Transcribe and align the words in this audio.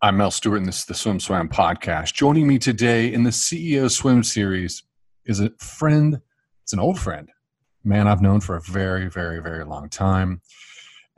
I'm 0.00 0.16
Mel 0.16 0.30
Stewart, 0.30 0.58
and 0.58 0.66
this 0.68 0.78
is 0.78 0.84
the 0.84 0.94
Swim 0.94 1.18
Swam 1.18 1.48
podcast. 1.48 2.14
Joining 2.14 2.46
me 2.46 2.56
today 2.56 3.12
in 3.12 3.24
the 3.24 3.30
CEO 3.30 3.90
Swim 3.90 4.22
series 4.22 4.84
is 5.26 5.40
a 5.40 5.50
friend. 5.58 6.20
It's 6.62 6.72
an 6.72 6.78
old 6.78 7.00
friend, 7.00 7.28
man 7.82 8.06
I've 8.06 8.22
known 8.22 8.38
for 8.40 8.54
a 8.54 8.60
very, 8.60 9.10
very, 9.10 9.42
very 9.42 9.64
long 9.64 9.88
time. 9.88 10.40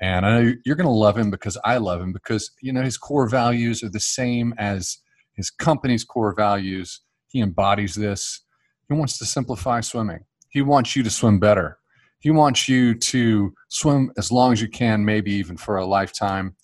And 0.01 0.24
I 0.24 0.30
know 0.30 0.54
you're 0.64 0.77
going 0.77 0.87
to 0.87 0.90
love 0.90 1.19
him 1.19 1.30
because 1.30 1.58
I 1.62 1.77
love 1.77 2.01
him 2.01 2.14
because 2.14 2.53
you 2.62 2.72
know 2.72 2.80
his 2.80 2.96
core 2.96 3.29
values 3.29 3.82
are 3.82 3.90
the 3.90 4.01
same 4.01 4.54
as 4.56 4.97
his 5.35 5.51
company's 5.51 6.03
core 6.03 6.35
values. 6.35 7.03
He 7.28 7.42
embodies 7.42 7.94
this. 7.94 8.40
He 8.88 8.94
wants 8.94 9.19
to 9.19 9.26
simplify 9.26 9.83
swimming. 9.83 10.24
He 10.49 10.62
wants 10.62 10.97
you 10.97 11.03
to 11.03 11.10
swim 11.10 11.38
better. 11.38 11.76
He 12.21 12.31
wants 12.31 12.67
you 12.67 12.94
to 12.94 13.53
swim 13.69 14.10
as 14.17 14.33
long 14.33 14.54
as 14.54 14.62
you 14.62 14.69
can, 14.69 15.04
maybe 15.04 15.33
even 15.33 15.58
for 15.58 15.76
a 15.76 15.85
lifetime 15.85 16.56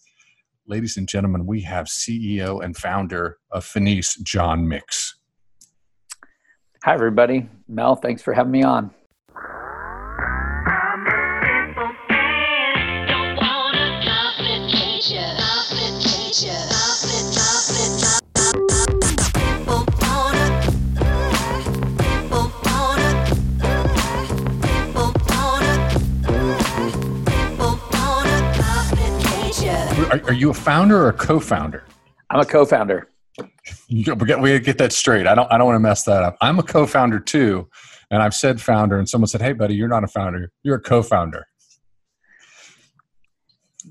ladies 0.68 0.96
and 0.96 1.08
gentlemen, 1.08 1.46
we 1.46 1.60
have 1.62 1.86
CEO 1.86 2.64
and 2.64 2.76
founder 2.76 3.38
of 3.52 3.64
Finis, 3.64 4.16
John 4.16 4.66
Mix. 4.66 5.16
Hi, 6.84 6.94
everybody. 6.94 7.48
Mel, 7.68 7.96
thanks 7.96 8.22
for 8.22 8.32
having 8.32 8.52
me 8.52 8.62
on. 8.62 8.90
Are, 30.10 30.20
are 30.26 30.32
you 30.32 30.50
a 30.50 30.54
founder 30.54 30.96
or 31.02 31.08
a 31.08 31.12
co-founder? 31.12 31.84
I'm 32.30 32.38
a 32.38 32.44
co-founder. 32.44 33.08
we 33.90 34.04
get, 34.04 34.40
we 34.40 34.58
get 34.60 34.78
that 34.78 34.92
straight. 34.92 35.26
I 35.26 35.34
don't. 35.34 35.50
I 35.50 35.58
don't 35.58 35.66
want 35.66 35.74
to 35.76 35.80
mess 35.80 36.04
that 36.04 36.22
up. 36.22 36.36
I'm 36.40 36.60
a 36.60 36.62
co-founder 36.62 37.18
too, 37.18 37.68
and 38.12 38.22
I've 38.22 38.34
said 38.34 38.60
founder, 38.60 38.98
and 38.98 39.08
someone 39.08 39.26
said, 39.26 39.42
"Hey, 39.42 39.52
buddy, 39.52 39.74
you're 39.74 39.88
not 39.88 40.04
a 40.04 40.06
founder. 40.06 40.52
You're 40.62 40.76
a 40.76 40.80
co-founder." 40.80 41.48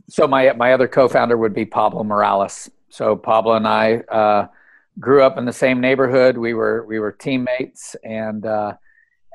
So 0.08 0.26
my 0.26 0.54
my 0.54 0.72
other 0.72 0.88
co-founder 0.88 1.38
would 1.38 1.54
be 1.54 1.66
Pablo 1.66 2.06
Morales. 2.06 2.70
So 2.90 3.18
Pablo 3.18 3.56
and 3.56 3.68
I 3.68 3.96
uh, 4.10 4.48
grew 4.98 5.22
up 5.22 5.38
in 5.38 5.44
the 5.44 5.54
same 5.54 5.82
neighborhood. 5.82 6.38
We 6.38 6.54
were 6.54 6.86
we 6.86 6.98
were 6.98 7.12
teammates, 7.12 7.94
and 8.06 8.46
uh, 8.46 8.74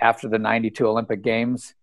after 0.00 0.28
the 0.28 0.38
'92 0.38 0.86
Olympic 0.88 1.22
Games, 1.22 1.74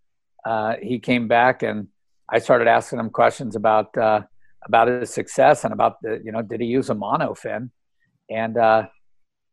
uh, 0.44 0.74
he 0.82 0.98
came 0.98 1.28
back, 1.28 1.62
and 1.62 1.88
I 2.28 2.40
started 2.40 2.68
asking 2.68 2.98
him 2.98 3.12
questions 3.12 3.56
about 3.56 3.96
uh, 3.96 4.22
about 4.66 4.88
his 4.88 5.14
success 5.14 5.64
and 5.64 5.74
about 5.74 6.02
the 6.02 6.22
you 6.24 6.32
know 6.32 6.42
did 6.42 6.62
he 6.62 6.68
use 6.68 6.90
a 6.90 6.96
monofin? 6.96 7.70
And 8.30 8.58
uh 8.58 8.88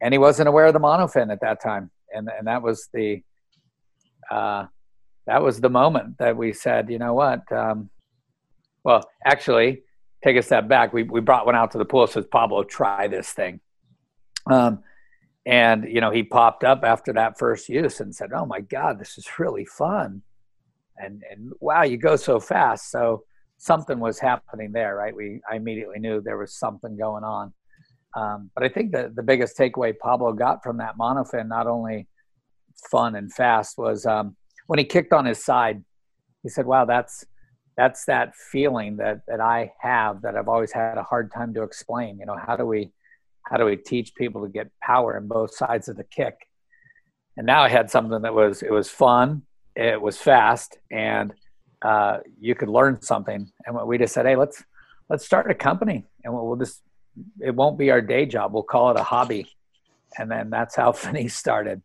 and 0.00 0.12
he 0.12 0.18
wasn't 0.18 0.48
aware 0.48 0.66
of 0.66 0.72
the 0.72 0.80
monofin 0.80 1.32
at 1.32 1.40
that 1.40 1.62
time. 1.62 1.90
And 2.12 2.28
and 2.36 2.46
that 2.46 2.62
was 2.62 2.88
the 2.92 3.22
uh 4.30 4.66
that 5.26 5.42
was 5.42 5.60
the 5.60 5.70
moment 5.70 6.18
that 6.18 6.36
we 6.36 6.52
said 6.52 6.90
you 6.90 6.98
know 6.98 7.14
what? 7.14 7.50
Um 7.52 7.90
well 8.82 9.08
actually 9.24 9.82
take 10.22 10.36
a 10.36 10.42
step 10.42 10.68
back. 10.68 10.92
We 10.92 11.02
we 11.02 11.20
brought 11.20 11.46
one 11.46 11.54
out 11.54 11.70
to 11.72 11.78
the 11.78 11.84
pool 11.84 12.06
says 12.06 12.26
pablo 12.30 12.64
try 12.64 13.08
this 13.08 13.30
thing. 13.30 13.60
Um 14.50 14.82
and 15.46 15.84
you 15.84 16.00
know 16.00 16.10
he 16.10 16.22
popped 16.22 16.64
up 16.64 16.82
after 16.84 17.12
that 17.12 17.38
first 17.38 17.68
use 17.68 18.00
and 18.00 18.14
said 18.14 18.30
oh 18.34 18.46
my 18.46 18.60
god 18.60 18.98
this 18.98 19.18
is 19.18 19.28
really 19.38 19.64
fun. 19.64 20.22
And 20.96 21.22
and 21.30 21.52
wow 21.60 21.82
you 21.82 21.98
go 21.98 22.16
so 22.16 22.40
fast. 22.40 22.90
So 22.90 23.24
something 23.64 23.98
was 23.98 24.18
happening 24.18 24.72
there, 24.72 24.94
right? 24.94 25.16
We 25.16 25.40
I 25.50 25.56
immediately 25.56 25.98
knew 25.98 26.20
there 26.20 26.36
was 26.36 26.54
something 26.54 26.96
going 26.98 27.24
on. 27.24 27.52
Um, 28.14 28.50
but 28.54 28.62
I 28.62 28.68
think 28.68 28.92
that 28.92 29.16
the 29.16 29.22
biggest 29.22 29.56
takeaway 29.56 29.98
Pablo 29.98 30.32
got 30.34 30.62
from 30.62 30.76
that 30.78 30.96
monofin, 31.00 31.48
not 31.48 31.66
only 31.66 32.06
fun 32.90 33.16
and 33.16 33.32
fast, 33.32 33.78
was 33.78 34.04
um, 34.04 34.36
when 34.66 34.78
he 34.78 34.84
kicked 34.84 35.12
on 35.12 35.24
his 35.24 35.42
side. 35.42 35.82
He 36.42 36.50
said, 36.50 36.66
"Wow, 36.66 36.84
that's 36.84 37.24
that's 37.76 38.04
that 38.04 38.34
feeling 38.52 38.98
that 38.98 39.20
that 39.28 39.40
I 39.40 39.72
have 39.80 40.20
that 40.22 40.36
I've 40.36 40.48
always 40.48 40.72
had 40.72 40.98
a 40.98 41.02
hard 41.02 41.32
time 41.32 41.54
to 41.54 41.62
explain. 41.62 42.18
You 42.18 42.26
know, 42.26 42.36
how 42.36 42.56
do 42.56 42.66
we 42.66 42.92
how 43.46 43.56
do 43.56 43.64
we 43.64 43.76
teach 43.76 44.14
people 44.14 44.42
to 44.44 44.50
get 44.50 44.70
power 44.82 45.16
in 45.16 45.26
both 45.26 45.54
sides 45.54 45.88
of 45.88 45.96
the 45.96 46.04
kick?" 46.04 46.36
And 47.38 47.46
now 47.46 47.62
I 47.62 47.70
had 47.70 47.90
something 47.90 48.20
that 48.22 48.34
was 48.34 48.62
it 48.62 48.70
was 48.70 48.90
fun, 48.90 49.42
it 49.74 50.00
was 50.00 50.18
fast, 50.18 50.76
and 50.92 51.32
uh, 51.82 52.18
you 52.40 52.54
could 52.54 52.68
learn 52.68 53.00
something. 53.02 53.50
And 53.66 53.86
we 53.86 53.98
just 53.98 54.14
said, 54.14 54.26
hey, 54.26 54.36
let's 54.36 54.62
let's 55.08 55.24
start 55.24 55.50
a 55.50 55.54
company, 55.54 56.06
and 56.24 56.32
we'll, 56.32 56.46
we'll 56.46 56.56
just 56.56 56.82
it 57.40 57.54
won't 57.54 57.78
be 57.78 57.90
our 57.90 58.00
day 58.00 58.26
job. 58.26 58.52
We'll 58.52 58.62
call 58.62 58.90
it 58.90 58.98
a 58.98 59.02
hobby, 59.02 59.46
and 60.18 60.30
then 60.30 60.50
that's 60.50 60.74
how 60.74 60.92
Finis 60.92 61.34
started. 61.34 61.82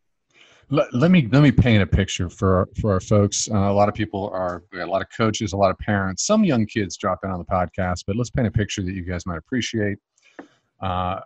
Let, 0.71 0.93
let, 0.93 1.09
me 1.09 1.27
let 1.31 1.41
me 1.41 1.51
paint 1.51 1.81
a 1.81 1.87
picture 1.87 2.29
for 2.29 2.69
for 2.79 2.93
our 2.93 2.99
folks. 2.99 3.49
Uh, 3.49 3.57
a 3.57 3.73
lot 3.73 3.89
of 3.89 3.95
people 3.95 4.29
are 4.33 4.63
a 4.73 4.85
lot 4.85 5.01
of 5.01 5.07
coaches, 5.15 5.53
a 5.53 5.57
lot 5.57 5.71
of 5.71 5.79
parents, 5.79 6.25
some 6.25 6.43
young 6.43 6.65
kids 6.65 6.95
drop 6.95 7.19
in 7.23 7.31
on 7.31 7.39
the 7.39 7.45
podcast. 7.45 8.03
But 8.05 8.15
let's 8.15 8.29
paint 8.29 8.47
a 8.47 8.51
picture 8.51 8.83
that 8.83 8.93
you 8.93 9.03
guys 9.03 9.25
might 9.25 9.37
appreciate. 9.37 9.97
Uh, 10.81 11.21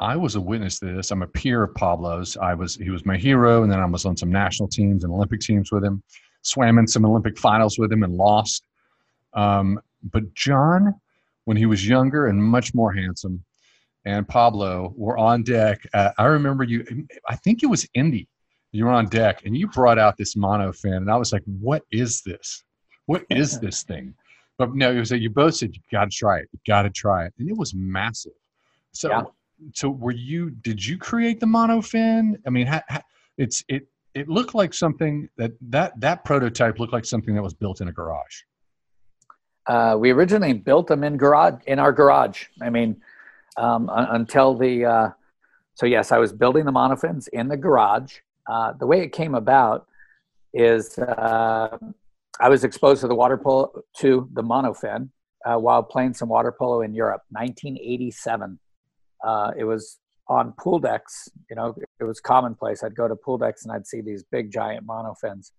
I 0.00 0.16
was 0.16 0.34
a 0.34 0.40
witness 0.40 0.78
to 0.80 0.86
this. 0.86 1.10
I'm 1.10 1.22
a 1.22 1.26
peer 1.26 1.62
of 1.62 1.74
Pablo's. 1.74 2.36
I 2.36 2.54
was 2.54 2.74
he 2.74 2.90
was 2.90 3.06
my 3.06 3.16
hero, 3.16 3.62
and 3.62 3.70
then 3.70 3.78
I 3.78 3.84
was 3.84 4.06
on 4.06 4.16
some 4.16 4.32
national 4.32 4.68
teams 4.68 5.04
and 5.04 5.12
Olympic 5.12 5.40
teams 5.40 5.70
with 5.70 5.84
him 5.84 6.02
swam 6.42 6.78
in 6.78 6.86
some 6.86 7.04
Olympic 7.04 7.38
finals 7.38 7.78
with 7.78 7.92
him 7.92 8.02
and 8.02 8.14
lost. 8.14 8.64
Um, 9.34 9.80
but 10.02 10.34
John, 10.34 10.94
when 11.44 11.56
he 11.56 11.66
was 11.66 11.86
younger 11.86 12.26
and 12.26 12.42
much 12.42 12.74
more 12.74 12.92
handsome, 12.92 13.44
and 14.04 14.26
Pablo 14.26 14.92
were 14.96 15.18
on 15.18 15.42
deck. 15.42 15.80
Uh, 15.92 16.10
I 16.18 16.24
remember 16.24 16.64
you, 16.64 17.06
I 17.28 17.36
think 17.36 17.62
it 17.62 17.66
was 17.66 17.86
Indy. 17.94 18.28
You 18.72 18.86
were 18.86 18.92
on 18.92 19.06
deck 19.06 19.44
and 19.44 19.56
you 19.56 19.66
brought 19.66 19.98
out 19.98 20.16
this 20.16 20.36
mono 20.36 20.72
fin, 20.72 20.94
and 20.94 21.10
I 21.10 21.16
was 21.16 21.32
like, 21.32 21.42
what 21.44 21.82
is 21.90 22.22
this? 22.22 22.64
What 23.06 23.24
is 23.30 23.60
this 23.60 23.82
thing? 23.82 24.14
But 24.58 24.74
no, 24.74 24.92
it 24.92 24.98
was 24.98 25.10
like 25.10 25.22
you 25.22 25.30
both 25.30 25.56
said, 25.56 25.74
you 25.74 25.80
got 25.90 26.10
to 26.10 26.16
try 26.16 26.38
it. 26.38 26.48
You 26.52 26.58
got 26.66 26.82
to 26.82 26.90
try 26.90 27.24
it. 27.26 27.34
And 27.38 27.48
it 27.48 27.56
was 27.56 27.74
massive. 27.74 28.32
So, 28.92 29.08
yeah. 29.08 29.22
so 29.74 29.88
were 29.88 30.12
you, 30.12 30.50
did 30.50 30.84
you 30.84 30.98
create 30.98 31.40
the 31.40 31.46
mono 31.46 31.80
fin? 31.80 32.38
I 32.46 32.50
mean, 32.50 32.66
ha, 32.66 32.82
ha, 32.88 33.00
it's, 33.38 33.64
it, 33.68 33.86
it 34.14 34.28
looked 34.28 34.54
like 34.54 34.74
something 34.74 35.28
that 35.36 35.52
that 35.60 35.98
that 36.00 36.24
prototype 36.24 36.78
looked 36.78 36.92
like 36.92 37.04
something 37.04 37.34
that 37.34 37.42
was 37.42 37.54
built 37.54 37.80
in 37.80 37.88
a 37.88 37.92
garage. 37.92 38.42
Uh, 39.66 39.96
we 39.98 40.10
originally 40.10 40.52
built 40.52 40.86
them 40.86 41.04
in 41.04 41.16
garage 41.16 41.62
in 41.66 41.78
our 41.78 41.92
garage. 41.92 42.46
I 42.60 42.70
mean, 42.70 43.00
um, 43.56 43.90
until 43.92 44.54
the 44.54 44.84
uh, 44.84 45.10
so 45.74 45.86
yes, 45.86 46.12
I 46.12 46.18
was 46.18 46.32
building 46.32 46.64
the 46.64 46.72
monofins 46.72 47.28
in 47.28 47.48
the 47.48 47.56
garage. 47.56 48.18
Uh, 48.46 48.72
the 48.72 48.86
way 48.86 49.02
it 49.02 49.12
came 49.12 49.34
about 49.34 49.86
is 50.52 50.98
uh, 50.98 51.78
I 52.40 52.48
was 52.48 52.64
exposed 52.64 53.00
to 53.02 53.08
the 53.08 53.14
water 53.14 53.36
polo 53.36 53.84
to 53.98 54.28
the 54.32 54.42
monofin 54.42 55.10
uh, 55.44 55.56
while 55.56 55.82
playing 55.82 56.14
some 56.14 56.28
water 56.28 56.52
polo 56.52 56.82
in 56.82 56.94
Europe, 56.94 57.22
1987. 57.30 58.58
Uh, 59.22 59.52
it 59.56 59.64
was 59.64 59.98
on 60.30 60.54
pool 60.58 60.78
decks, 60.78 61.28
you 61.50 61.56
know, 61.56 61.74
it 61.98 62.04
was 62.04 62.20
commonplace. 62.20 62.84
I'd 62.84 62.94
go 62.94 63.08
to 63.08 63.16
pool 63.16 63.36
decks 63.36 63.64
and 63.64 63.72
I'd 63.72 63.86
see 63.86 64.00
these 64.00 64.22
big 64.22 64.52
giant 64.52 64.86
monofins. 64.86 65.50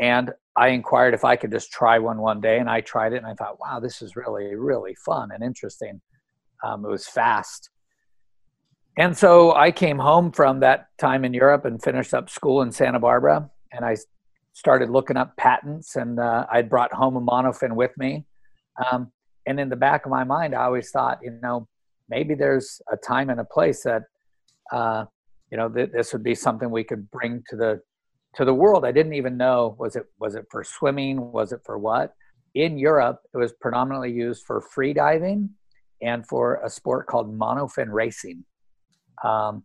And 0.00 0.32
I 0.56 0.68
inquired 0.68 1.14
if 1.14 1.24
I 1.24 1.36
could 1.36 1.52
just 1.52 1.70
try 1.70 1.98
one 2.00 2.18
one 2.18 2.40
day, 2.40 2.58
and 2.58 2.68
I 2.68 2.80
tried 2.80 3.12
it, 3.12 3.16
and 3.16 3.26
I 3.26 3.34
thought, 3.34 3.58
wow, 3.60 3.80
this 3.80 4.02
is 4.02 4.14
really, 4.14 4.54
really 4.54 4.94
fun 4.94 5.30
and 5.32 5.42
interesting. 5.42 6.00
Um, 6.64 6.84
it 6.84 6.88
was 6.88 7.06
fast. 7.06 7.70
And 8.96 9.16
so 9.16 9.54
I 9.54 9.70
came 9.70 9.98
home 9.98 10.32
from 10.32 10.60
that 10.60 10.88
time 10.98 11.24
in 11.24 11.32
Europe 11.32 11.64
and 11.64 11.82
finished 11.82 12.14
up 12.14 12.30
school 12.30 12.62
in 12.62 12.70
Santa 12.72 13.00
Barbara, 13.00 13.50
and 13.72 13.84
I 13.84 13.96
started 14.52 14.90
looking 14.90 15.16
up 15.16 15.36
patents, 15.36 15.96
and 15.96 16.18
uh, 16.20 16.46
I'd 16.50 16.68
brought 16.68 16.92
home 16.92 17.16
a 17.16 17.20
monofin 17.20 17.74
with 17.74 17.96
me. 17.96 18.24
Um, 18.90 19.12
and 19.46 19.58
in 19.58 19.68
the 19.68 19.76
back 19.76 20.04
of 20.06 20.10
my 20.10 20.24
mind, 20.24 20.54
I 20.54 20.64
always 20.64 20.90
thought, 20.90 21.18
you 21.22 21.38
know, 21.42 21.68
maybe 22.08 22.34
there's 22.34 22.80
a 22.92 22.96
time 22.96 23.30
and 23.30 23.40
a 23.40 23.44
place 23.44 23.82
that 23.82 24.02
uh, 24.72 25.04
you 25.50 25.56
know 25.56 25.68
th- 25.68 25.90
this 25.92 26.12
would 26.12 26.22
be 26.22 26.34
something 26.34 26.70
we 26.70 26.84
could 26.84 27.10
bring 27.10 27.42
to 27.48 27.56
the 27.56 27.80
to 28.34 28.44
the 28.44 28.54
world. 28.54 28.84
I 28.84 28.92
didn't 28.92 29.14
even 29.14 29.36
know 29.36 29.76
was 29.78 29.96
it 29.96 30.04
was 30.18 30.34
it 30.34 30.46
for 30.50 30.62
swimming? 30.64 31.32
Was 31.32 31.52
it 31.52 31.60
for 31.64 31.78
what? 31.78 32.14
In 32.54 32.78
europe 32.78 33.20
it 33.34 33.36
was 33.36 33.52
predominantly 33.60 34.12
used 34.12 34.44
for 34.46 34.60
free 34.60 34.92
diving 34.92 35.50
and 36.02 36.26
for 36.26 36.60
a 36.64 36.70
sport 36.70 37.06
called 37.06 37.36
monofin 37.38 37.88
racing. 37.90 38.44
Um, 39.24 39.64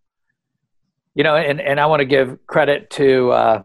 you 1.16 1.24
know 1.24 1.36
and, 1.36 1.62
and 1.62 1.80
i 1.80 1.86
want 1.86 2.00
to 2.00 2.06
give 2.06 2.38
credit 2.48 2.90
to 2.90 3.32
uh, 3.32 3.64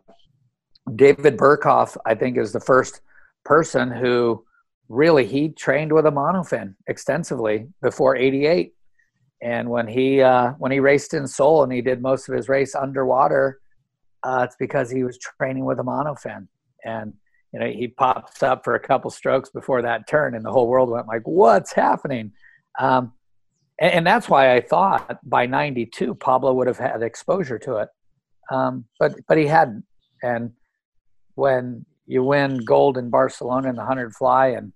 david 0.95 1.37
Berkoff. 1.37 1.97
i 2.07 2.15
think 2.15 2.37
is 2.37 2.53
the 2.53 2.61
first 2.61 3.01
person 3.45 3.91
who 3.91 4.45
really 4.89 5.27
he 5.27 5.51
trained 5.51 5.93
with 5.93 6.07
a 6.07 6.11
monofin 6.11 6.75
extensively 6.89 7.69
before 7.83 8.17
88 8.17 8.73
and 9.43 9.69
when 9.69 9.87
he 9.87 10.21
uh, 10.23 10.53
when 10.59 10.73
he 10.73 10.81
raced 10.81 11.15
in 11.15 11.27
Seoul 11.27 11.63
and 11.63 11.73
he 11.73 11.83
did 11.83 12.03
most 12.03 12.29
of 12.29 12.35
his 12.35 12.49
race 12.49 12.75
underwater 12.75 13.61
uh, 14.25 14.43
it's 14.45 14.57
because 14.59 14.91
he 14.91 15.05
was 15.05 15.19
training 15.19 15.65
with 15.65 15.79
a 15.79 15.83
monofin. 15.83 16.49
And 16.85 17.15
you 17.53 17.61
know 17.61 17.67
he 17.67 17.89
pops 17.89 18.43
up 18.43 18.65
for 18.65 18.75
a 18.75 18.81
couple 18.81 19.11
strokes 19.11 19.51
before 19.51 19.83
that 19.83 20.07
turn 20.07 20.35
and 20.35 20.45
the 20.45 20.53
whole 20.53 20.69
world 20.69 20.91
went 20.91 21.09
like 21.09 21.23
what's 21.25 21.73
happening? 21.73 22.33
Um, 22.79 23.13
and, 23.81 23.93
and, 23.93 24.07
that's 24.07 24.29
why 24.29 24.55
I 24.55 24.61
thought 24.61 25.19
by 25.25 25.47
'92 25.47 26.15
Pablo 26.15 26.53
would 26.55 26.67
have 26.67 26.79
had 26.79 27.03
exposure 27.03 27.59
to 27.61 27.79
it, 27.79 27.89
um, 28.53 28.85
but 29.01 29.15
but 29.27 29.39
he 29.39 29.47
hadn't. 29.47 29.85
And 30.23 30.53
when 31.35 31.87
you 32.07 32.23
win 32.23 32.59
gold 32.65 32.99
in 32.99 33.11
Barcelona 33.11 33.71
in 33.71 33.77
the 33.77 33.85
hundred 33.85 34.15
fly 34.15 34.49
and 34.49 34.73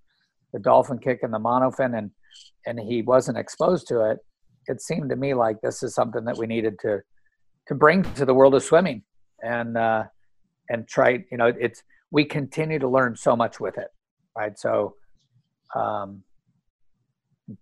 the 0.52 0.58
dolphin 0.58 0.99
kick 0.99 1.20
and 1.22 1.32
the 1.32 1.38
monofin, 1.38 1.96
and 1.96 2.10
and 2.66 2.78
he 2.78 3.02
wasn't 3.02 3.38
exposed 3.38 3.88
to 3.88 4.10
it, 4.10 4.19
it 4.66 4.81
seemed 4.81 5.10
to 5.10 5.16
me 5.16 5.34
like 5.34 5.60
this 5.60 5.82
is 5.82 5.94
something 5.94 6.25
that 6.25 6.37
we 6.37 6.46
needed 6.46 6.78
to 6.81 7.00
to 7.69 7.75
bring 7.75 8.02
to 8.14 8.25
the 8.25 8.34
world 8.34 8.54
of 8.54 8.62
swimming 8.62 9.02
and 9.43 9.76
uh, 9.76 10.04
and 10.69 10.88
try. 10.88 11.25
You 11.31 11.38
know, 11.38 11.46
it's 11.46 11.82
we 12.10 12.25
continue 12.25 12.78
to 12.78 12.88
learn 12.88 13.16
so 13.16 13.34
much 13.37 13.60
with 13.60 13.78
it, 13.78 13.88
right? 14.37 14.58
So 14.58 14.96
um, 15.75 16.22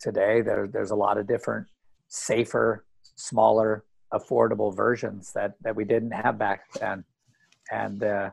today 0.00 0.40
there, 0.40 0.68
there's 0.70 0.90
a 0.90 0.96
lot 0.96 1.18
of 1.18 1.26
different 1.26 1.66
safer, 2.08 2.84
smaller, 3.16 3.84
affordable 4.12 4.74
versions 4.74 5.32
that 5.34 5.54
that 5.62 5.76
we 5.76 5.84
didn't 5.84 6.12
have 6.12 6.38
back 6.38 6.72
then, 6.78 7.04
and 7.70 8.02
uh, 8.02 8.30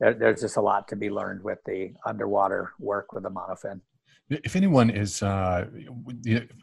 there, 0.00 0.14
there's 0.14 0.40
just 0.40 0.56
a 0.56 0.60
lot 0.60 0.88
to 0.88 0.96
be 0.96 1.10
learned 1.10 1.42
with 1.42 1.58
the 1.64 1.92
underwater 2.06 2.72
work 2.78 3.12
with 3.12 3.24
the 3.24 3.30
monofin. 3.30 3.80
If 4.30 4.56
anyone 4.56 4.90
is 4.90 5.22
uh, 5.22 5.66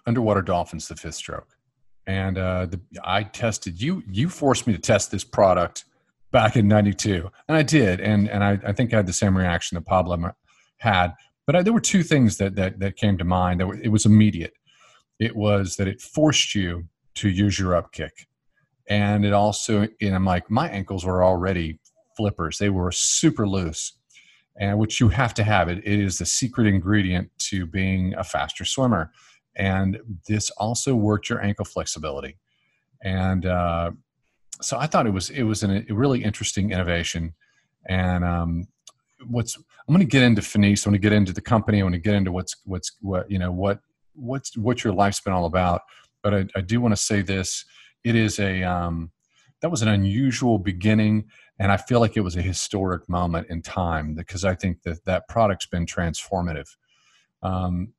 underwater 0.06 0.42
dolphins, 0.42 0.88
the 0.88 0.96
fifth 0.96 1.16
stroke, 1.16 1.58
and 2.06 2.38
uh, 2.38 2.68
the, 2.68 2.80
I 3.04 3.24
tested 3.24 3.82
you. 3.82 4.04
You 4.08 4.30
forced 4.30 4.68
me 4.68 4.74
to 4.74 4.80
test 4.80 5.10
this 5.10 5.24
product 5.24 5.86
back 6.32 6.56
in 6.56 6.68
'92, 6.68 7.30
and 7.48 7.58
I 7.58 7.64
did, 7.64 8.00
and 8.02 8.30
and 8.30 8.44
I, 8.44 8.60
I 8.66 8.72
think 8.72 8.94
I 8.94 8.98
had 8.98 9.08
the 9.08 9.14
same 9.14 9.36
reaction 9.36 9.76
that 9.76 9.86
Pablo 9.86 10.32
had. 10.78 11.14
But 11.48 11.56
I, 11.56 11.64
there 11.64 11.74
were 11.74 11.82
two 11.82 12.04
things 12.04 12.38
that 12.38 12.56
that 12.56 12.80
that 12.80 12.98
came 12.98 13.18
to 13.18 13.24
mind. 13.24 13.60
That 13.60 13.68
were, 13.68 13.82
it 13.82 13.90
was 13.90 14.06
immediate. 14.06 14.54
It 15.20 15.36
was 15.36 15.76
that 15.78 15.88
it 15.88 16.02
forced 16.02 16.54
you 16.54 16.88
to 17.16 17.30
use 17.30 17.58
your 17.58 17.76
up 17.76 17.92
kick, 17.92 18.28
and 18.88 19.26
it 19.26 19.34
also, 19.34 19.88
and 20.02 20.14
I'm 20.14 20.26
like, 20.26 20.52
my 20.52 20.70
ankles 20.70 21.04
were 21.04 21.24
already 21.24 21.80
flippers; 22.16 22.58
they 22.58 22.70
were 22.70 22.92
super 22.92 23.48
loose, 23.48 23.94
and 24.58 24.78
which 24.80 25.00
you 25.00 25.10
have 25.10 25.34
to 25.36 25.44
have. 25.44 25.70
It 25.70 25.80
it 25.80 26.00
is 26.00 26.18
the 26.18 26.26
secret 26.26 26.68
ingredient 26.68 27.30
to 27.50 27.66
being 27.66 28.14
a 28.16 28.24
faster 28.24 28.66
swimmer. 28.66 29.12
And 29.56 30.00
this 30.28 30.50
also 30.52 30.96
worked 30.96 31.30
your 31.30 31.42
ankle 31.42 31.66
flexibility. 31.66 32.38
And 33.04 33.46
uh, 33.46 33.92
so 34.62 34.78
i 34.78 34.88
thought 34.88 35.06
it 35.06 35.12
was 35.12 35.30
it 35.30 35.44
was 35.44 35.64
an, 35.64 35.86
a 35.90 35.94
really 35.94 36.24
interesting 36.24 36.72
innovation. 36.72 37.34
And 37.88 38.24
um, 38.24 38.68
what's 39.28 39.58
i'm 39.58 39.94
going 39.94 40.00
to 40.00 40.06
get 40.06 40.24
into 40.24 40.42
Finis. 40.42 40.86
i 40.86 40.90
want 40.90 40.96
to 40.96 41.00
get 41.00 41.14
into 41.14 41.34
the 41.34 41.42
company. 41.42 41.80
I 41.80 41.84
want 41.84 41.94
to 41.94 42.00
get 42.00 42.16
into 42.16 42.32
what's 42.32 42.56
what's 42.66 42.92
what 43.02 43.30
you 43.30 43.40
know 43.40 43.52
what 43.52 43.80
what's 44.14 44.58
what 44.58 44.84
your 44.84 44.94
life's 44.94 45.22
been 45.22 45.34
all 45.34 45.46
about. 45.46 45.82
But 46.24 46.34
i, 46.34 46.46
I 46.56 46.62
do 46.62 46.82
want 46.82 46.94
to 46.94 47.02
say 47.02 47.22
this. 47.22 47.66
It 48.04 48.16
is 48.16 48.40
a 48.40 48.64
um, 48.64 49.12
that 49.62 49.70
was 49.70 49.82
an 49.82 49.88
unusual 49.88 50.58
beginning 50.60 51.26
and 51.60 51.72
i 51.72 51.78
feel 51.78 52.00
like 52.00 52.18
it 52.18 52.22
was 52.22 52.36
a 52.36 52.42
historic 52.42 53.08
moment 53.08 53.48
in 53.50 53.62
time 53.62 54.14
because 54.14 54.44
i 54.46 54.54
think 54.54 54.82
that 54.84 55.04
that 55.06 55.28
product's 55.28 55.68
been 55.68 55.86
transformative. 55.86 56.68
Um, 57.42 57.94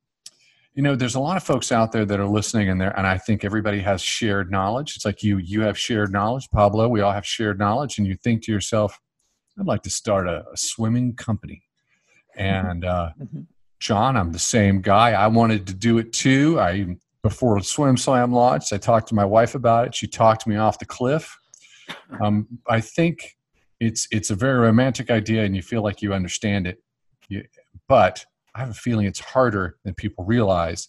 you 0.76 0.82
know 0.82 0.94
there's 0.94 1.14
a 1.14 1.20
lot 1.20 1.38
of 1.38 1.42
folks 1.42 1.72
out 1.72 1.90
there 1.90 2.04
that 2.04 2.20
are 2.20 2.28
listening 2.28 2.68
and 2.68 2.80
there 2.80 2.96
and 2.96 3.06
i 3.06 3.18
think 3.18 3.44
everybody 3.44 3.80
has 3.80 4.00
shared 4.00 4.50
knowledge. 4.50 4.94
It's 4.94 5.04
like 5.04 5.22
you 5.22 5.38
you 5.38 5.62
have 5.62 5.76
shared 5.78 6.12
knowledge 6.12 6.48
pablo 6.50 6.86
we 6.86 7.00
all 7.00 7.12
have 7.12 7.26
shared 7.26 7.58
knowledge 7.58 7.98
and 7.98 8.06
you 8.06 8.14
think 8.14 8.44
to 8.44 8.52
yourself 8.52 9.00
i'd 9.58 9.66
like 9.66 9.82
to 9.82 9.90
start 9.90 10.28
a, 10.28 10.44
a 10.52 10.56
swimming 10.56 11.16
company. 11.16 11.62
And 12.36 12.84
uh, 12.84 13.10
mm-hmm. 13.18 13.40
john 13.80 14.16
i'm 14.16 14.32
the 14.32 14.38
same 14.38 14.82
guy. 14.82 15.12
I 15.12 15.26
wanted 15.28 15.66
to 15.68 15.74
do 15.74 15.98
it 15.98 16.12
too. 16.12 16.60
I 16.60 16.96
before 17.22 17.56
SwimSwam 17.56 18.32
launched 18.32 18.72
i 18.72 18.76
talked 18.76 19.08
to 19.08 19.14
my 19.14 19.24
wife 19.24 19.54
about 19.54 19.88
it. 19.88 19.94
She 19.94 20.06
talked 20.06 20.46
me 20.46 20.56
off 20.56 20.78
the 20.78 20.84
cliff. 20.84 21.38
Um, 22.20 22.46
i 22.68 22.80
think 22.80 23.35
it's 23.80 24.08
it's 24.10 24.30
a 24.30 24.34
very 24.34 24.58
romantic 24.58 25.10
idea 25.10 25.44
and 25.44 25.54
you 25.54 25.62
feel 25.62 25.82
like 25.82 26.02
you 26.02 26.14
understand 26.14 26.66
it 26.66 26.82
you, 27.28 27.44
but 27.88 28.24
I 28.54 28.60
have 28.60 28.70
a 28.70 28.74
feeling 28.74 29.06
it's 29.06 29.20
harder 29.20 29.76
than 29.84 29.94
people 29.94 30.24
realize. 30.24 30.88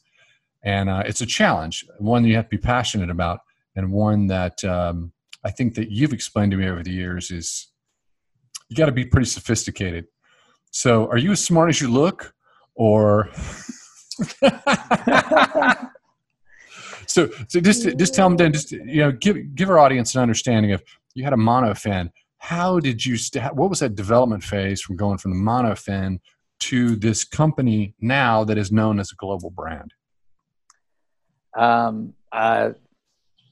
And 0.64 0.90
uh, 0.90 1.04
it's 1.06 1.22
a 1.22 1.26
challenge, 1.26 1.86
one 2.00 2.26
you 2.26 2.36
have 2.36 2.46
to 2.46 2.58
be 2.58 2.58
passionate 2.58 3.10
about, 3.10 3.40
and 3.76 3.92
one 3.92 4.28
that 4.28 4.64
um, 4.64 5.12
I 5.44 5.52
think 5.52 5.76
that 5.76 5.92
you've 5.92 6.14
explained 6.14 6.52
to 6.52 6.58
me 6.58 6.68
over 6.68 6.84
the 6.84 6.92
years 6.92 7.32
is 7.32 7.68
you 8.70 8.76
got 8.76 8.88
to 8.88 8.92
be 8.92 9.06
pretty 9.06 9.28
sophisticated. 9.28 10.08
So, 10.72 11.08
are 11.10 11.18
you 11.18 11.32
as 11.32 11.44
smart 11.44 11.70
as 11.70 11.80
you 11.80 11.90
look, 11.90 12.34
or? 12.76 13.30
so, 17.06 17.30
so 17.48 17.60
just 17.62 17.98
just 17.98 18.14
tell 18.14 18.28
them 18.28 18.38
then, 18.38 18.52
just 18.52 18.72
you 18.72 18.98
know, 18.98 19.12
give 19.12 19.56
give 19.56 19.70
our 19.70 19.80
audience 19.80 20.16
an 20.16 20.22
understanding 20.22 20.74
of 20.74 20.84
you 21.14 21.24
had 21.24 21.34
a 21.34 21.38
monofin. 21.38 22.12
How 22.40 22.80
did 22.80 23.06
you? 23.06 23.18
St- 23.18 23.56
what 23.56 23.70
was 23.70 23.80
that 23.80 23.96
development 23.96 24.44
phase 24.44 24.82
from 24.82 24.96
going 24.96 25.18
from 25.18 25.32
the 25.32 25.38
monofin 25.38 26.20
to 26.60 26.96
this 26.96 27.24
company 27.24 27.94
now 28.00 28.44
that 28.44 28.58
is 28.58 28.72
known 28.72 29.00
as 29.00 29.12
a 29.12 29.16
global 29.16 29.50
brand? 29.50 29.94
Um, 31.58 32.14
uh, 32.32 32.72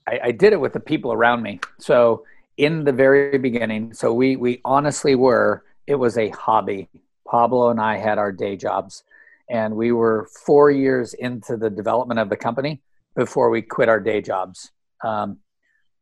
I, 0.07 0.19
I, 0.25 0.31
did 0.31 0.53
it 0.53 0.59
with 0.59 0.73
the 0.73 0.79
people 0.79 1.11
around 1.11 1.41
me. 1.41 1.59
So 1.79 2.23
in 2.57 2.83
the 2.83 2.91
very 2.91 3.37
beginning, 3.39 3.93
so 3.93 4.13
we 4.13 4.35
we 4.35 4.61
honestly 4.63 5.15
were. 5.15 5.63
It 5.87 5.95
was 5.95 6.17
a 6.17 6.29
hobby. 6.29 6.89
Pablo 7.27 7.69
and 7.69 7.79
I 7.79 7.97
had 7.97 8.17
our 8.17 8.31
day 8.31 8.55
jobs, 8.55 9.03
and 9.49 9.75
we 9.75 9.91
were 9.91 10.27
four 10.45 10.71
years 10.71 11.13
into 11.13 11.57
the 11.57 11.69
development 11.69 12.19
of 12.19 12.29
the 12.29 12.37
company 12.37 12.81
before 13.15 13.49
we 13.49 13.61
quit 13.61 13.89
our 13.89 13.99
day 13.99 14.21
jobs. 14.21 14.71
Um, 15.03 15.39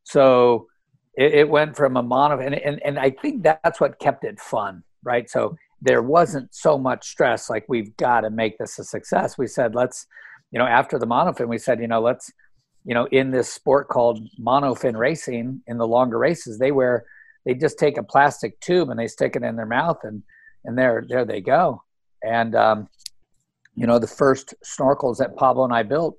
so 0.03 0.67
it, 1.15 1.33
it, 1.33 1.49
went 1.49 1.75
from 1.75 1.97
a 1.97 2.03
mono, 2.03 2.39
and, 2.39 2.55
and 2.55 2.81
and 2.83 2.99
I 2.99 3.11
think 3.11 3.43
that's 3.43 3.79
what 3.79 3.99
kept 3.99 4.23
it 4.23 4.39
fun, 4.39 4.83
right? 5.03 5.29
So 5.29 5.55
there 5.81 6.01
wasn't 6.01 6.53
so 6.53 6.77
much 6.77 7.07
stress 7.07 7.49
like 7.49 7.65
we've 7.67 7.95
got 7.97 8.21
to 8.21 8.29
make 8.29 8.57
this 8.57 8.79
a 8.79 8.83
success. 8.83 9.37
We 9.37 9.47
said 9.47 9.75
let's 9.75 10.07
you 10.51 10.59
know 10.59 10.65
after 10.65 10.97
the 10.97 11.07
monofin 11.07 11.47
we 11.47 11.57
said 11.57 11.79
you 11.79 11.87
know 11.87 12.01
let's 12.01 12.31
you 12.85 12.93
know 12.93 13.05
in 13.11 13.31
this 13.31 13.51
sport 13.51 13.89
called 13.89 14.19
monofin 14.39 14.97
racing 14.97 15.61
in 15.67 15.77
the 15.77 15.87
longer 15.87 16.17
races 16.17 16.59
they 16.59 16.71
wear 16.71 17.05
they 17.45 17.53
just 17.53 17.79
take 17.79 17.97
a 17.97 18.03
plastic 18.03 18.59
tube 18.59 18.89
and 18.89 18.99
they 18.99 19.07
stick 19.07 19.35
it 19.35 19.43
in 19.43 19.55
their 19.55 19.65
mouth 19.65 19.99
and 20.03 20.23
and 20.65 20.77
there 20.77 21.03
there 21.07 21.25
they 21.25 21.41
go. 21.41 21.83
And 22.23 22.55
um, 22.55 22.87
you 23.75 23.87
know 23.87 23.99
the 23.99 24.07
first 24.07 24.53
snorkels 24.63 25.17
that 25.17 25.35
pablo 25.35 25.65
and 25.65 25.73
i 25.73 25.83
built 25.83 26.17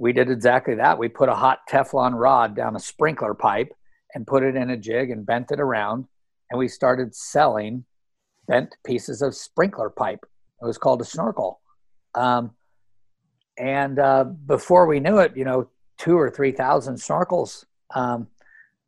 we 0.00 0.14
did 0.14 0.30
exactly 0.30 0.74
that. 0.76 0.98
We 0.98 1.08
put 1.08 1.28
a 1.28 1.34
hot 1.34 1.58
teflon 1.70 2.12
rod 2.14 2.56
down 2.56 2.74
a 2.74 2.80
sprinkler 2.80 3.34
pipe 3.34 3.72
and 4.14 4.26
put 4.26 4.42
it 4.42 4.56
in 4.56 4.70
a 4.70 4.76
jig 4.76 5.10
and 5.10 5.26
bent 5.26 5.50
it 5.50 5.60
around 5.60 6.06
and 6.50 6.58
we 6.58 6.68
started 6.68 7.14
selling 7.14 7.84
bent 8.46 8.76
pieces 8.84 9.22
of 9.22 9.34
sprinkler 9.34 9.90
pipe. 9.90 10.24
It 10.60 10.64
was 10.64 10.78
called 10.78 11.00
a 11.00 11.04
snorkel. 11.04 11.60
Um, 12.14 12.52
and 13.56 13.98
uh, 13.98 14.24
before 14.24 14.86
we 14.86 15.00
knew 15.00 15.18
it, 15.18 15.36
you 15.36 15.44
know, 15.44 15.68
two 15.98 16.18
or 16.18 16.30
3,000 16.30 16.96
snorkels. 16.96 17.64
Um, 17.94 18.28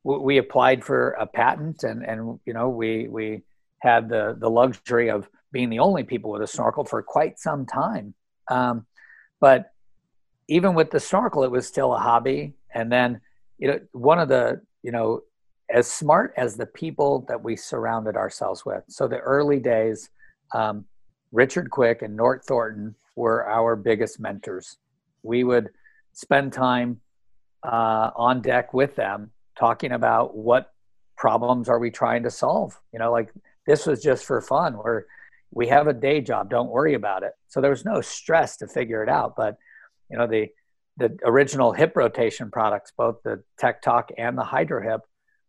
we 0.04 0.38
applied 0.38 0.84
for 0.84 1.10
a 1.10 1.26
patent 1.26 1.84
and, 1.84 2.04
and, 2.04 2.40
you 2.44 2.52
know, 2.52 2.68
we, 2.68 3.06
we 3.06 3.42
had 3.78 4.08
the, 4.08 4.34
the 4.36 4.50
luxury 4.50 5.10
of 5.10 5.28
being 5.52 5.70
the 5.70 5.78
only 5.78 6.02
people 6.02 6.30
with 6.32 6.42
a 6.42 6.46
snorkel 6.46 6.84
for 6.84 7.02
quite 7.02 7.38
some 7.38 7.66
time. 7.66 8.14
Um, 8.48 8.86
but 9.40 9.72
even 10.48 10.74
with 10.74 10.90
the 10.90 10.98
snorkel, 10.98 11.44
it 11.44 11.50
was 11.52 11.68
still 11.68 11.94
a 11.94 11.98
hobby. 11.98 12.54
And 12.74 12.90
then, 12.90 13.20
you 13.58 13.68
know, 13.68 13.80
one 13.92 14.18
of 14.18 14.28
the, 14.28 14.62
you 14.82 14.92
know, 14.92 15.22
as 15.70 15.86
smart 15.86 16.34
as 16.36 16.56
the 16.56 16.66
people 16.66 17.24
that 17.28 17.42
we 17.42 17.56
surrounded 17.56 18.16
ourselves 18.16 18.64
with. 18.66 18.82
So 18.88 19.08
the 19.08 19.18
early 19.18 19.58
days, 19.58 20.10
um, 20.54 20.84
Richard 21.30 21.70
Quick 21.70 22.02
and 22.02 22.16
Nort 22.16 22.44
Thornton 22.44 22.94
were 23.16 23.48
our 23.48 23.74
biggest 23.74 24.20
mentors. 24.20 24.76
We 25.22 25.44
would 25.44 25.70
spend 26.12 26.52
time 26.52 27.00
uh, 27.62 28.10
on 28.16 28.42
deck 28.42 28.74
with 28.74 28.96
them 28.96 29.30
talking 29.58 29.92
about 29.92 30.36
what 30.36 30.72
problems 31.16 31.68
are 31.68 31.78
we 31.78 31.90
trying 31.90 32.22
to 32.24 32.30
solve. 32.30 32.78
You 32.92 32.98
know, 32.98 33.10
like 33.10 33.32
this 33.66 33.86
was 33.86 34.02
just 34.02 34.24
for 34.24 34.40
fun. 34.42 34.74
Where 34.74 35.06
we 35.52 35.68
have 35.68 35.86
a 35.86 35.92
day 35.92 36.20
job, 36.20 36.50
don't 36.50 36.70
worry 36.70 36.94
about 36.94 37.22
it. 37.22 37.32
So 37.48 37.60
there 37.60 37.70
was 37.70 37.84
no 37.84 38.00
stress 38.00 38.56
to 38.58 38.66
figure 38.66 39.02
it 39.02 39.08
out. 39.08 39.34
But 39.36 39.56
you 40.10 40.18
know, 40.18 40.26
the 40.26 40.48
the 40.96 41.16
original 41.24 41.72
hip 41.72 41.92
rotation 41.96 42.50
products, 42.50 42.92
both 42.96 43.16
the 43.24 43.42
Tech 43.58 43.82
Toc 43.82 44.10
and 44.18 44.36
the 44.36 44.44
Hydro 44.44 44.82
Hip, 44.82 45.00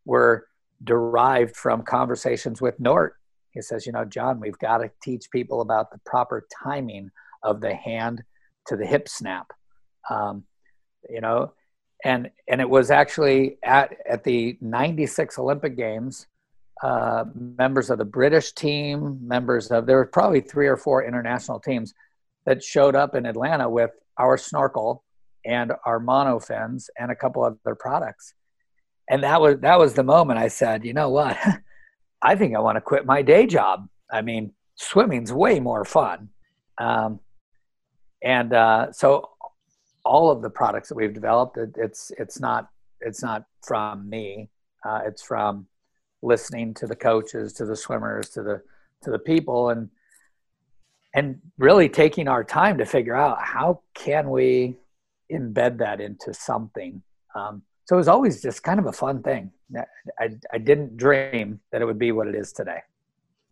were 0.06 0.48
derived 0.84 1.56
from 1.56 1.84
conversations 1.84 2.62
with 2.62 2.80
Nort. 2.80 3.12
He 3.52 3.62
says, 3.62 3.86
you 3.86 3.92
know, 3.92 4.06
John, 4.06 4.40
we've 4.40 4.58
got 4.58 4.80
to 4.80 4.92
teach 5.02 5.30
people 5.32 5.62
about 5.62 5.92
the 5.92 6.00
proper 6.06 6.48
timing 6.64 7.12
of 7.44 7.62
the 7.62 7.74
hand 7.74 8.24
to 8.68 8.78
the 8.78 8.86
hip 8.86 9.08
snap. 9.08 9.52
Um, 10.10 10.44
you 11.10 11.22
know, 11.22 11.54
and 12.04 12.30
and 12.48 12.62
it 12.62 12.70
was 12.70 12.92
actually 12.92 13.58
at 13.64 13.96
at 14.10 14.24
the 14.24 14.58
96 14.62 15.38
Olympic 15.40 15.78
Games, 15.78 16.28
uh, 16.82 17.26
members 17.34 17.90
of 17.90 17.98
the 17.98 18.06
British 18.06 18.54
team, 18.54 19.20
members 19.22 19.72
of 19.72 19.86
there 19.86 19.98
were 19.98 20.06
probably 20.06 20.42
three 20.42 20.68
or 20.68 20.78
four 20.78 21.04
international 21.04 21.60
teams 21.60 21.94
that 22.46 22.64
showed 22.64 22.96
up 22.96 23.16
in 23.16 23.26
Atlanta 23.26 23.70
with 23.70 23.92
our 24.18 24.38
snorkel 24.38 25.04
and 25.46 25.72
our 25.86 26.00
monofins 26.00 26.90
and 26.98 27.12
a 27.12 27.16
couple 27.16 27.44
other 27.44 27.76
products. 27.76 28.34
And 29.10 29.24
that 29.24 29.42
was 29.42 29.60
that 29.60 29.78
was 29.80 29.94
the 29.94 30.04
moment 30.04 30.40
I 30.40 30.48
said, 30.48 30.86
you 30.86 30.94
know 30.94 31.10
what? 31.10 31.38
I 32.22 32.36
think 32.36 32.56
I 32.56 32.60
want 32.60 32.78
to 32.78 32.82
quit 32.82 33.06
my 33.06 33.22
day 33.22 33.46
job. 33.46 33.88
I 34.12 34.22
mean, 34.22 34.54
swimming's 34.76 35.34
way 35.34 35.60
more 35.60 35.84
fun. 35.84 36.30
Um, 36.78 37.20
and 38.24 38.54
uh, 38.54 38.92
so 38.94 39.30
all 40.06 40.32
of 40.32 40.42
the 40.42 40.50
products 40.50 40.90
that 40.90 40.96
we've 40.96 41.14
developed, 41.14 41.58
it, 41.58 41.72
it's 41.78 42.12
it's 42.18 42.40
not 42.40 42.70
it's 43.02 43.22
not 43.22 43.46
from 43.62 44.10
me. 44.10 44.50
Uh, 44.86 45.02
it's 45.06 45.22
from 45.22 45.68
listening 46.22 46.74
to 46.76 46.88
the 46.88 46.96
coaches, 46.96 47.54
to 47.54 47.66
the 47.66 47.76
swimmers, 47.76 48.30
to 48.30 48.42
the 48.42 48.62
to 49.04 49.12
the 49.12 49.20
people, 49.20 49.70
and 49.70 49.90
and 51.14 51.40
really 51.58 51.90
taking 51.90 52.28
our 52.28 52.44
time 52.44 52.78
to 52.78 52.86
figure 52.86 53.16
out 53.16 53.38
how 53.42 53.82
can 53.94 54.30
we 54.30 54.78
embed 55.32 55.78
that 55.80 56.02
into 56.02 56.34
something. 56.34 57.02
Um, 57.36 57.64
so 57.86 57.96
it 57.96 57.98
was 57.98 58.08
always 58.08 58.42
just 58.42 58.64
kind 58.64 58.80
of 58.80 58.86
a 58.86 58.92
fun 58.92 59.22
thing. 59.24 59.52
I, 60.20 60.30
I 60.52 60.58
didn't 60.58 60.98
dream 60.98 61.60
that 61.72 61.82
it 61.82 61.86
would 61.86 62.00
be 62.00 62.12
what 62.12 62.28
it 62.28 62.36
is 62.36 62.54
today. 62.54 62.80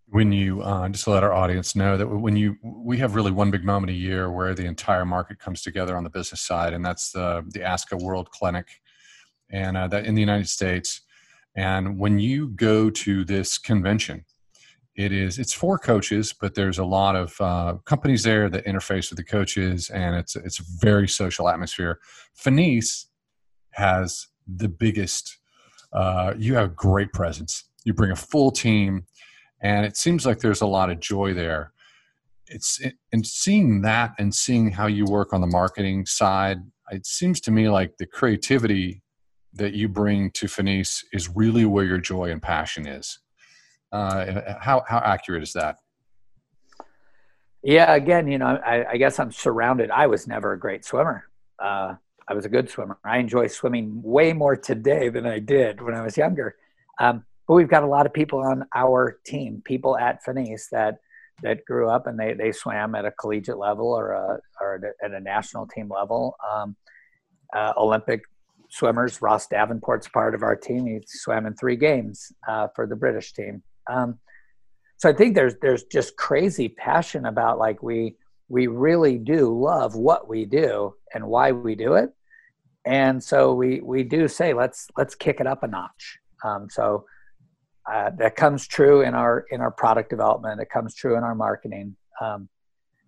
When 0.08 0.32
you 0.32 0.62
uh, 0.62 0.90
just 0.90 1.06
to 1.06 1.12
let 1.12 1.24
our 1.24 1.34
audience 1.34 1.76
know 1.76 1.96
that 1.96 2.06
when 2.06 2.36
you 2.36 2.58
we 2.62 2.98
have 2.98 3.16
really 3.16 3.32
one 3.32 3.50
big 3.50 3.64
moment 3.64 3.92
a 3.92 3.96
year 3.96 4.30
where 4.30 4.54
the 4.54 4.66
entire 4.66 5.06
market 5.06 5.40
comes 5.40 5.62
together 5.62 5.96
on 5.96 6.04
the 6.04 6.10
business 6.10 6.42
side, 6.42 6.74
and 6.74 6.86
that's 6.86 7.12
the 7.12 7.46
the 7.48 7.62
ASCA 7.62 8.02
World 8.02 8.30
Clinic, 8.30 8.82
and 9.50 9.78
uh, 9.78 9.88
that 9.88 10.06
in 10.06 10.16
the 10.16 10.22
United 10.22 10.50
States. 10.50 11.02
And 11.56 11.98
when 11.98 12.20
you 12.20 12.50
go 12.50 12.90
to 12.90 13.26
this 13.26 13.58
convention, 13.58 14.26
it 14.96 15.12
is 15.12 15.40
it's 15.40 15.54
for 15.54 15.78
coaches 15.78 16.34
but 16.40 16.54
there's 16.54 16.78
a 16.78 16.86
lot 16.86 17.16
of 17.16 17.40
uh, 17.40 17.76
companies 17.86 18.24
there 18.24 18.50
that 18.50 18.66
interface 18.66 19.10
with 19.10 19.18
the 19.18 19.24
coaches 19.24 19.90
and 19.90 20.16
it's 20.16 20.36
it's 20.36 20.60
a 20.60 20.64
very 20.80 21.08
social 21.08 21.48
atmosphere. 21.48 22.00
Finis 22.36 23.08
has 23.72 24.28
the 24.48 24.68
biggest 24.68 25.38
uh, 25.94 26.34
you 26.38 26.56
have 26.56 26.76
great 26.76 27.12
presence. 27.12 27.66
You 27.84 27.94
bring 27.94 28.12
a 28.12 28.16
full 28.16 28.52
team 28.52 29.06
and 29.62 29.86
it 29.86 29.98
seems 29.98 30.26
like 30.26 30.40
there's 30.40 30.62
a 30.62 30.68
lot 30.68 30.90
of 30.90 31.00
joy 31.00 31.34
there. 31.34 31.74
It's 32.48 32.82
and 33.14 33.26
seeing 33.26 33.82
that 33.82 34.14
and 34.20 34.36
seeing 34.36 34.72
how 34.72 34.88
you 34.88 35.06
work 35.06 35.34
on 35.34 35.42
the 35.42 35.48
marketing 35.48 36.06
side 36.06 36.58
it 36.92 37.06
seems 37.06 37.40
to 37.40 37.52
me 37.52 37.70
like 37.70 37.96
the 37.98 38.06
creativity 38.06 39.02
that 39.54 39.74
you 39.74 39.88
bring 39.88 40.30
to 40.32 40.48
Finis 40.48 41.04
is 41.14 41.30
really 41.30 41.66
where 41.66 41.86
your 41.86 41.98
joy 41.98 42.30
and 42.30 42.42
passion 42.42 42.86
is 42.86 43.20
uh, 43.92 44.56
how 44.60 44.84
how 44.88 45.00
accurate 45.00 45.44
is 45.44 45.54
that? 45.54 45.78
Yeah, 47.64 47.94
again, 47.94 48.28
you 48.28 48.40
know, 48.40 48.60
I, 48.66 48.86
I, 48.94 48.98
guess 48.98 49.20
I'm 49.20 49.32
surrounded. 49.32 49.92
I 49.92 50.08
was 50.08 50.28
never 50.28 50.54
a 50.54 50.60
great 50.60 50.84
swimmer. 50.84 51.30
Uh, 51.60 51.94
I 52.28 52.34
was 52.34 52.46
a 52.46 52.50
good 52.50 52.72
swimmer. 52.72 52.98
I 53.04 53.20
enjoy 53.20 53.48
swimming 53.48 54.02
way 54.02 54.34
more 54.34 54.56
today 54.56 55.10
than 55.10 55.28
I 55.28 55.38
did 55.38 55.80
when 55.80 55.94
I 55.94 56.02
was 56.02 56.18
younger. 56.18 56.56
Um, 57.00 57.24
but 57.48 57.54
we've 57.54 57.70
got 57.70 57.84
a 57.84 57.88
lot 57.88 58.08
of 58.08 58.14
people 58.14 58.40
on 58.40 58.66
our 58.74 59.20
team, 59.26 59.62
people 59.64 59.96
at 59.96 60.24
Finis 60.24 60.70
that 60.72 61.00
that 61.44 61.66
grew 61.66 61.90
up 61.90 62.08
and 62.08 62.20
they, 62.20 62.34
they 62.34 62.52
swam 62.52 62.94
at 62.94 63.06
a 63.06 63.12
collegiate 63.12 63.58
level 63.58 63.88
or 63.88 64.12
a, 64.12 64.40
or 64.60 64.94
at 65.04 65.12
a 65.12 65.20
national 65.20 65.66
team 65.66 65.90
level. 65.90 66.36
Um, 66.52 66.76
uh, 67.56 67.74
Olympic 67.78 68.22
swimmers, 68.70 69.22
Ross 69.22 69.48
Davenport's 69.48 70.08
part 70.08 70.36
of 70.36 70.44
our 70.44 70.56
team. 70.56 70.86
He 70.86 71.00
swam 71.06 71.46
in 71.46 71.56
three 71.56 71.76
games 71.76 72.32
uh, 72.48 72.68
for 72.76 72.86
the 72.86 72.96
British 72.96 73.34
team. 73.34 73.64
Um, 73.92 74.20
so 74.98 75.10
I 75.10 75.14
think 75.14 75.36
there's 75.36 75.56
there's 75.62 75.84
just 75.86 76.16
crazy 76.16 76.70
passion 76.70 77.26
about 77.26 77.58
like 77.58 77.82
we 77.82 78.16
we 78.50 78.68
really 78.68 79.18
do 79.18 79.58
love 79.58 79.96
what 79.96 80.28
we 80.28 80.46
do 80.46 80.94
and 81.14 81.26
why 81.26 81.52
we 81.52 81.76
do 81.76 81.94
it, 81.96 82.12
and 82.86 83.24
so 83.24 83.54
we 83.54 83.82
we 83.82 84.04
do 84.04 84.28
say 84.28 84.54
let's 84.54 84.88
let's 84.98 85.16
kick 85.16 85.40
it 85.40 85.48
up 85.48 85.64
a 85.64 85.68
notch. 85.68 86.20
Um, 86.44 86.70
so 86.70 87.06
uh, 87.92 88.12
that 88.18 88.36
comes 88.36 88.68
true 88.68 89.02
in 89.02 89.16
our 89.16 89.46
in 89.52 89.60
our 89.60 89.72
product 89.72 90.10
development. 90.10 90.62
It 90.62 90.70
comes 90.70 90.94
true 90.96 91.18
in 91.18 91.24
our 91.24 91.36
marketing. 91.36 91.96
Um, 92.22 92.48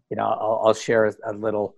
you 0.09 0.17
know, 0.17 0.25
I'll, 0.25 0.61
I'll 0.65 0.73
share 0.73 1.05
a, 1.05 1.13
a 1.27 1.33
little 1.33 1.75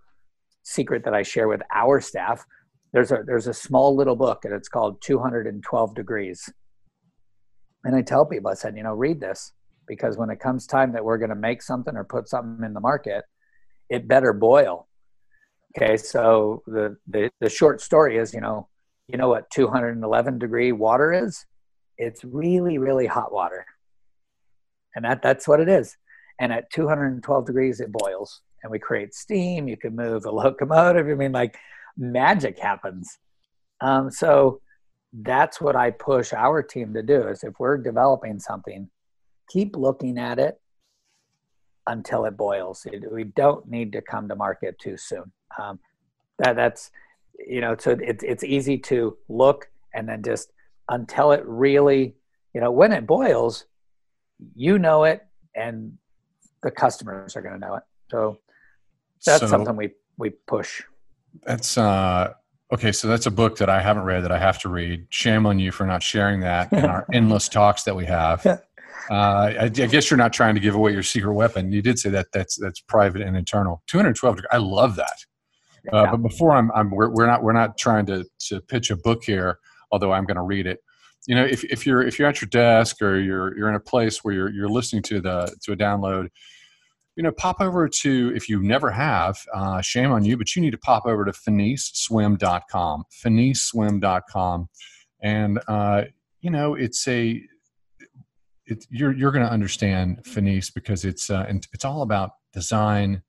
secret 0.63 1.03
that 1.03 1.13
I 1.13 1.23
share 1.23 1.47
with 1.47 1.61
our 1.73 1.99
staff. 1.99 2.45
There's 2.93 3.11
a 3.11 3.23
there's 3.25 3.47
a 3.47 3.53
small 3.53 3.95
little 3.95 4.15
book 4.15 4.45
and 4.45 4.53
it's 4.53 4.69
called 4.69 5.01
212 5.01 5.95
Degrees 5.95 6.49
and 7.85 7.95
I 7.95 8.01
tell 8.01 8.25
people, 8.25 8.49
I 8.49 8.55
said, 8.55 8.75
you 8.75 8.83
know, 8.83 8.93
read 8.93 9.21
this 9.21 9.53
because 9.87 10.17
when 10.17 10.31
it 10.31 10.39
comes 10.39 10.65
time 10.65 10.91
that 10.93 11.05
we're 11.05 11.19
going 11.19 11.29
to 11.29 11.35
make 11.35 11.61
something 11.61 11.95
or 11.95 12.03
put 12.03 12.27
something 12.27 12.65
in 12.65 12.73
the 12.73 12.79
market, 12.79 13.23
it 13.89 14.07
better 14.07 14.33
boil. 14.33 14.87
Okay, 15.77 15.95
so 15.97 16.63
the, 16.65 16.97
the 17.07 17.29
the 17.41 17.49
short 17.49 17.81
story 17.81 18.17
is, 18.17 18.33
you 18.33 18.41
know, 18.41 18.67
you 19.07 19.17
know 19.17 19.29
what 19.29 19.49
211 19.51 20.39
degree 20.39 20.71
water 20.71 21.13
is? 21.13 21.45
It's 21.97 22.23
really 22.23 22.77
really 22.77 23.05
hot 23.05 23.31
water, 23.31 23.65
and 24.95 25.05
that 25.05 25.21
that's 25.21 25.47
what 25.47 25.59
it 25.59 25.69
is. 25.69 25.95
And 26.39 26.51
at 26.51 26.71
212 26.71 27.45
degrees, 27.45 27.81
it 27.81 27.91
boils, 27.91 28.41
and 28.63 28.71
we 28.71 28.79
create 28.79 29.13
steam. 29.13 29.67
You 29.67 29.77
can 29.77 29.95
move 29.95 30.25
a 30.25 30.31
locomotive. 30.31 31.07
I 31.07 31.13
mean, 31.13 31.33
like 31.33 31.57
magic 31.97 32.57
happens. 32.57 33.19
Um, 33.81 34.09
so 34.09 34.61
that's 35.21 35.61
what 35.61 35.75
I 35.75 35.91
push 35.91 36.33
our 36.33 36.61
team 36.61 36.93
to 36.93 37.01
do 37.01 37.27
is 37.27 37.43
if 37.43 37.59
we're 37.59 37.77
developing 37.77 38.39
something, 38.39 38.89
keep 39.49 39.75
looking 39.75 40.17
at 40.17 40.39
it 40.39 40.59
until 41.87 42.25
it 42.25 42.35
boils. 42.35 42.85
We 43.11 43.25
don't 43.25 43.67
need 43.69 43.93
to 43.93 44.01
come 44.01 44.27
to 44.27 44.35
market 44.35 44.77
too 44.79 44.97
soon. 44.97 45.31
Um, 45.59 45.79
that 46.39 46.55
that's 46.55 46.91
you 47.47 47.61
know 47.61 47.75
so 47.77 47.91
it's 48.01 48.23
it's 48.23 48.43
easy 48.43 48.77
to 48.77 49.17
look 49.29 49.69
and 49.93 50.07
then 50.09 50.21
just 50.23 50.51
until 50.89 51.31
it 51.31 51.43
really 51.45 52.15
you 52.53 52.59
know 52.59 52.71
when 52.71 52.91
it 52.91 53.07
boils, 53.07 53.65
you 54.55 54.79
know 54.79 55.05
it 55.05 55.25
and 55.55 55.97
the 56.61 56.71
customers 56.71 57.35
are 57.35 57.41
going 57.41 57.53
to 57.53 57.59
know 57.59 57.75
it. 57.75 57.83
So 58.11 58.39
that's 59.25 59.41
so 59.41 59.47
something 59.47 59.77
we 59.77 59.91
we 60.17 60.31
push. 60.31 60.83
That's 61.43 61.77
uh 61.77 62.33
Okay, 62.73 62.91
so 62.91 63.07
that's 63.07 63.27
a 63.27 63.31
book 63.31 63.57
that 63.57 63.69
I 63.69 63.79
haven't 63.79 64.03
read 64.03 64.23
that 64.23 64.31
I 64.31 64.39
have 64.39 64.59
to 64.59 64.69
read. 64.69 65.05
Shame 65.09 65.45
on 65.45 65.59
you 65.59 65.71
for 65.71 65.85
not 65.85 66.01
sharing 66.01 66.39
that 66.39 66.73
in 66.73 66.85
our 66.85 67.05
endless 67.13 67.47
talks 67.47 67.83
that 67.83 67.95
we 67.95 68.05
have. 68.05 68.43
Uh, 68.45 68.57
I, 69.11 69.65
I, 69.65 69.69
guess 69.69 70.09
you're 70.09 70.17
not 70.17 70.33
trying 70.33 70.55
to 70.55 70.61
give 70.61 70.73
away 70.73 70.91
your 70.91 71.03
secret 71.03 71.33
weapon. 71.33 71.71
You 71.71 71.83
did 71.83 71.99
say 71.99 72.09
that 72.09 72.27
that's 72.33 72.57
that's 72.59 72.79
private 72.79 73.21
and 73.21 73.37
internal. 73.37 73.83
212. 73.85 74.39
I 74.51 74.57
love 74.57 74.95
that. 74.95 75.25
Uh, 75.93 76.09
but 76.09 76.17
before 76.17 76.53
I'm, 76.53 76.71
I'm 76.71 76.89
we're, 76.89 77.09
we're, 77.09 77.27
not 77.27 77.43
we're 77.43 77.53
not 77.53 77.77
trying 77.77 78.07
to 78.07 78.25
to 78.47 78.61
pitch 78.61 78.89
a 78.89 78.95
book 78.95 79.23
here. 79.23 79.59
Although 79.91 80.11
I'm 80.11 80.25
going 80.25 80.37
to 80.37 80.43
read 80.43 80.65
it. 80.65 80.79
You 81.27 81.35
know, 81.35 81.45
if 81.45 81.63
if 81.65 81.85
you're 81.85 82.01
if 82.01 82.17
you're 82.17 82.27
at 82.27 82.41
your 82.41 82.49
desk 82.49 82.99
or 83.01 83.19
you're 83.19 83.55
you're 83.55 83.69
in 83.69 83.75
a 83.75 83.79
place 83.79 84.23
where 84.23 84.33
you're 84.33 84.49
you're 84.49 84.69
listening 84.69 85.03
to 85.03 85.21
the 85.21 85.55
to 85.63 85.73
a 85.73 85.75
download, 85.75 86.29
you 87.15 87.23
know, 87.23 87.31
pop 87.31 87.61
over 87.61 87.87
to, 87.87 88.33
if 88.35 88.49
you 88.49 88.61
never 88.61 88.91
have, 88.91 89.37
uh, 89.53 89.81
shame 89.81 90.11
on 90.11 90.25
you, 90.25 90.37
but 90.37 90.55
you 90.55 90.61
need 90.61 90.71
to 90.71 90.77
pop 90.77 91.05
over 91.05 91.23
to 91.23 91.31
finisswim.com, 91.31 93.03
finisswim.com. 93.11 94.69
And, 95.21 95.59
uh, 95.67 96.03
you 96.41 96.51
know, 96.51 96.75
it's 96.75 97.07
a, 97.07 97.41
it, 98.65 98.85
you're, 98.89 99.13
you're 99.13 99.31
going 99.31 99.45
to 99.45 99.51
understand 99.51 100.25
Finis 100.25 100.69
because 100.69 101.05
it's, 101.05 101.29
uh, 101.29 101.45
it's 101.73 101.85
all 101.85 102.01
about 102.01 102.31
design, 102.51 103.21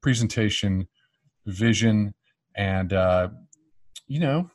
presentation, 0.00 0.88
vision, 1.44 2.14
and, 2.56 2.92
uh, 2.92 3.28
you 4.06 4.20
know, 4.20 4.50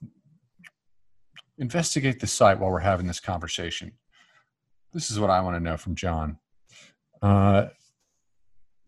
investigate 1.59 2.19
the 2.19 2.27
site 2.27 2.59
while 2.59 2.71
we're 2.71 2.79
having 2.79 3.05
this 3.05 3.19
conversation. 3.19 3.91
This 4.93 5.11
is 5.11 5.19
what 5.19 5.29
I 5.29 5.41
want 5.41 5.55
to 5.55 5.59
know 5.59 5.77
from 5.77 5.95
John. 5.95 6.39
Uh, 7.21 7.67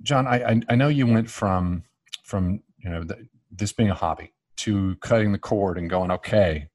John, 0.04 0.28
I, 0.28 0.62
I 0.68 0.76
know 0.76 0.88
you 0.88 1.08
went 1.08 1.30
from 1.30 1.84
from 2.24 2.62
you 2.78 2.90
know 2.90 3.04
the, 3.04 3.28
this 3.52 3.74
being 3.74 3.90
a 3.90 3.96
hobby 3.96 4.34
to 4.58 4.96
cutting 5.02 5.32
the 5.32 5.40
cord 5.40 5.78
and 5.78 5.90
going, 5.90 6.12
okay, 6.12 6.68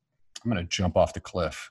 I'm 0.44 0.50
going 0.50 0.62
to 0.62 0.68
jump 0.68 0.96
off 0.96 1.12
the 1.12 1.20
cliff. 1.20 1.70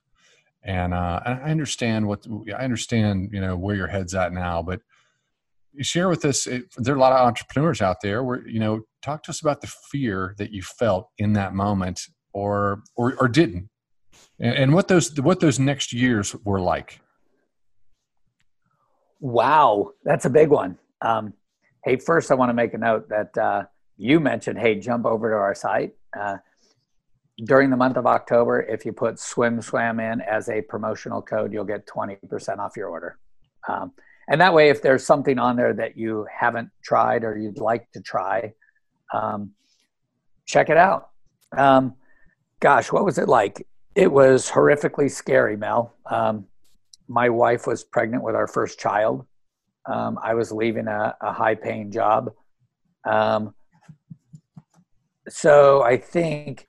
And 0.63 0.93
uh, 0.93 1.19
I 1.23 1.51
understand 1.51 2.07
what 2.07 2.25
I 2.49 2.63
understand, 2.63 3.29
you 3.31 3.39
know, 3.39 3.55
where 3.55 3.75
your 3.75 3.87
head's 3.87 4.15
at 4.15 4.33
now. 4.33 4.63
But 4.63 4.81
share 5.81 6.09
with 6.09 6.25
us. 6.25 6.47
It, 6.47 6.63
there 6.77 6.95
are 6.95 6.97
a 6.97 6.99
lot 6.99 7.13
of 7.13 7.19
entrepreneurs 7.19 7.81
out 7.81 7.97
there. 8.01 8.23
Where 8.23 8.47
you 8.47 8.59
know, 8.59 8.81
talk 9.03 9.23
to 9.23 9.29
us 9.29 9.41
about 9.41 9.61
the 9.61 9.67
fear 9.67 10.33
that 10.39 10.51
you 10.51 10.63
felt 10.63 11.09
in 11.19 11.33
that 11.33 11.53
moment, 11.53 12.01
or 12.33 12.81
or, 12.95 13.15
or 13.19 13.27
didn't, 13.27 13.69
and, 14.39 14.55
and 14.55 14.73
what 14.73 14.87
those 14.87 15.19
what 15.21 15.39
those 15.39 15.59
next 15.59 15.93
years 15.93 16.35
were 16.43 16.59
like. 16.59 16.99
Wow, 19.19 19.91
that's 20.03 20.25
a 20.25 20.29
big 20.29 20.49
one. 20.49 20.79
Um, 21.01 21.33
Hey, 21.85 21.97
first, 21.97 22.31
I 22.31 22.33
want 22.33 22.49
to 22.49 22.55
make 22.55 22.73
a 22.73 22.79
note 22.79 23.09
that 23.09 23.37
uh, 23.37 23.65
you 23.95 24.19
mentioned, 24.19 24.57
hey, 24.57 24.73
jump 24.79 25.05
over 25.05 25.29
to 25.29 25.35
our 25.35 25.53
site. 25.53 25.93
Uh, 26.19 26.37
during 27.43 27.69
the 27.69 27.77
month 27.77 27.95
of 27.95 28.07
October, 28.07 28.63
if 28.63 28.87
you 28.87 28.91
put 28.91 29.19
Swim 29.19 29.61
Swam 29.61 29.99
in 29.99 30.19
as 30.21 30.49
a 30.49 30.63
promotional 30.63 31.21
code, 31.21 31.53
you'll 31.53 31.63
get 31.63 31.85
20% 31.85 32.57
off 32.57 32.75
your 32.75 32.89
order. 32.89 33.19
Um, 33.67 33.91
and 34.27 34.41
that 34.41 34.51
way, 34.51 34.69
if 34.69 34.81
there's 34.81 35.05
something 35.05 35.37
on 35.37 35.57
there 35.57 35.75
that 35.75 35.95
you 35.95 36.25
haven't 36.35 36.71
tried 36.83 37.23
or 37.23 37.37
you'd 37.37 37.59
like 37.59 37.91
to 37.91 38.01
try, 38.01 38.55
um, 39.13 39.51
check 40.47 40.69
it 40.71 40.77
out. 40.77 41.09
Um, 41.55 41.93
gosh, 42.61 42.91
what 42.91 43.05
was 43.05 43.19
it 43.19 43.29
like? 43.29 43.67
It 43.93 44.11
was 44.11 44.49
horrifically 44.49 45.11
scary, 45.11 45.55
Mel. 45.55 45.93
Um, 46.09 46.47
my 47.07 47.29
wife 47.29 47.67
was 47.67 47.83
pregnant 47.83 48.23
with 48.23 48.33
our 48.33 48.47
first 48.47 48.79
child. 48.79 49.27
Um, 49.87 50.17
I 50.21 50.33
was 50.33 50.51
leaving 50.51 50.87
a, 50.87 51.15
a 51.21 51.31
high 51.31 51.55
paying 51.55 51.91
job. 51.91 52.31
Um, 53.05 53.53
so 55.27 55.83
I 55.83 55.97
think, 55.97 56.67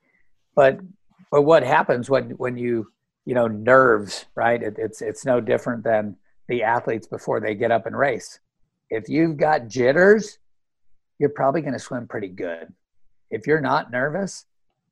but 0.55 0.81
but 1.31 1.43
what 1.43 1.63
happens 1.63 2.09
when 2.09 2.31
when 2.31 2.57
you 2.57 2.89
you 3.25 3.35
know 3.35 3.47
nerves, 3.47 4.27
right? 4.35 4.63
It, 4.63 4.77
it's 4.79 5.03
it's 5.03 5.25
no 5.25 5.41
different 5.41 5.85
than 5.85 6.17
the 6.49 6.63
athletes 6.63 7.07
before 7.07 7.41
they 7.41 7.55
get 7.55 7.71
up 7.71 7.87
and 7.87 7.97
race. 7.97 8.39
If 8.91 9.09
you've 9.09 9.37
got 9.37 9.69
jitters, 9.69 10.39
you're 11.19 11.31
probably 11.31 11.61
going 11.61 11.73
to 11.73 11.79
swim 11.79 12.07
pretty 12.07 12.29
good. 12.29 12.73
If 13.31 13.47
you're 13.47 13.61
not 13.61 13.91
nervous, 13.91 14.47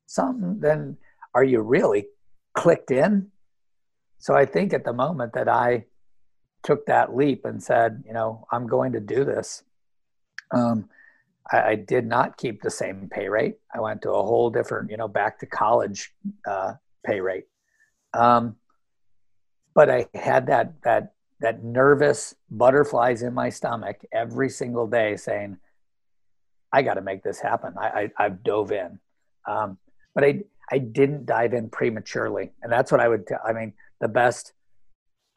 something 0.05 0.59
then 0.59 0.97
are 1.33 1.43
you 1.43 1.61
really 1.61 2.07
clicked 2.53 2.91
in? 2.91 3.27
So 4.17 4.33
I 4.33 4.45
think 4.45 4.73
at 4.73 4.83
the 4.83 4.93
moment 4.93 5.33
that 5.33 5.47
I 5.47 5.85
took 6.65 6.87
that 6.87 7.15
leap 7.15 7.45
and 7.45 7.61
said, 7.63 8.03
you 8.05 8.11
know, 8.11 8.45
I'm 8.51 8.67
going 8.67 8.91
to 8.93 8.99
do 8.99 9.23
this. 9.23 9.63
Um, 10.51 10.89
I, 11.51 11.61
I, 11.61 11.75
did 11.75 12.07
not 12.07 12.37
keep 12.37 12.61
the 12.61 12.71
same 12.71 13.07
pay 13.09 13.29
rate. 13.29 13.57
I 13.73 13.79
went 13.79 14.01
to 14.01 14.11
a 14.11 14.23
whole 14.23 14.49
different, 14.49 14.89
you 14.89 14.97
know, 14.97 15.07
back 15.07 15.39
to 15.39 15.45
college 15.45 16.11
uh, 16.47 16.73
pay 17.05 17.21
rate. 17.21 17.45
Um, 18.13 18.55
but 19.75 19.89
I 19.89 20.07
had 20.15 20.47
that 20.47 20.81
that 20.83 21.13
that 21.41 21.63
nervous 21.63 22.33
butterflies 22.49 23.21
in 23.21 23.33
my 23.33 23.49
stomach 23.49 23.97
every 24.11 24.49
single 24.49 24.87
day, 24.87 25.17
saying, 25.17 25.57
"I 26.71 26.81
got 26.81 26.93
to 26.93 27.01
make 27.01 27.23
this 27.23 27.39
happen." 27.39 27.73
I, 27.77 28.09
I 28.17 28.23
have 28.23 28.41
dove 28.43 28.71
in, 28.71 28.99
um, 29.45 29.77
but 30.15 30.23
I 30.23 30.43
I 30.71 30.77
didn't 30.77 31.25
dive 31.25 31.53
in 31.53 31.69
prematurely, 31.69 32.53
and 32.63 32.71
that's 32.71 32.89
what 32.89 33.01
I 33.01 33.09
would. 33.09 33.27
T- 33.27 33.35
I 33.45 33.51
mean, 33.51 33.73
the 33.99 34.07
best 34.07 34.53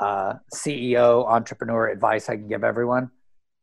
uh, 0.01 0.35
CEO 0.55 1.27
entrepreneur 1.27 1.89
advice 1.89 2.29
I 2.29 2.37
can 2.37 2.49
give 2.49 2.65
everyone: 2.65 3.11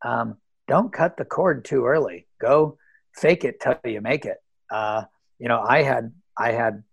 um, 0.04 0.38
don't 0.68 0.92
cut 0.92 1.18
the 1.18 1.26
cord 1.26 1.66
too 1.66 1.86
early. 1.86 2.28
Go 2.40 2.78
fake 3.16 3.44
it 3.44 3.60
till 3.60 3.78
you 3.86 4.02
make 4.02 4.26
it. 4.26 4.38
Uh, 4.72 5.04
you 5.40 5.48
know, 5.48 5.62
I 5.62 5.84
had 5.84 6.12
I 6.38 6.52
had 6.52 6.84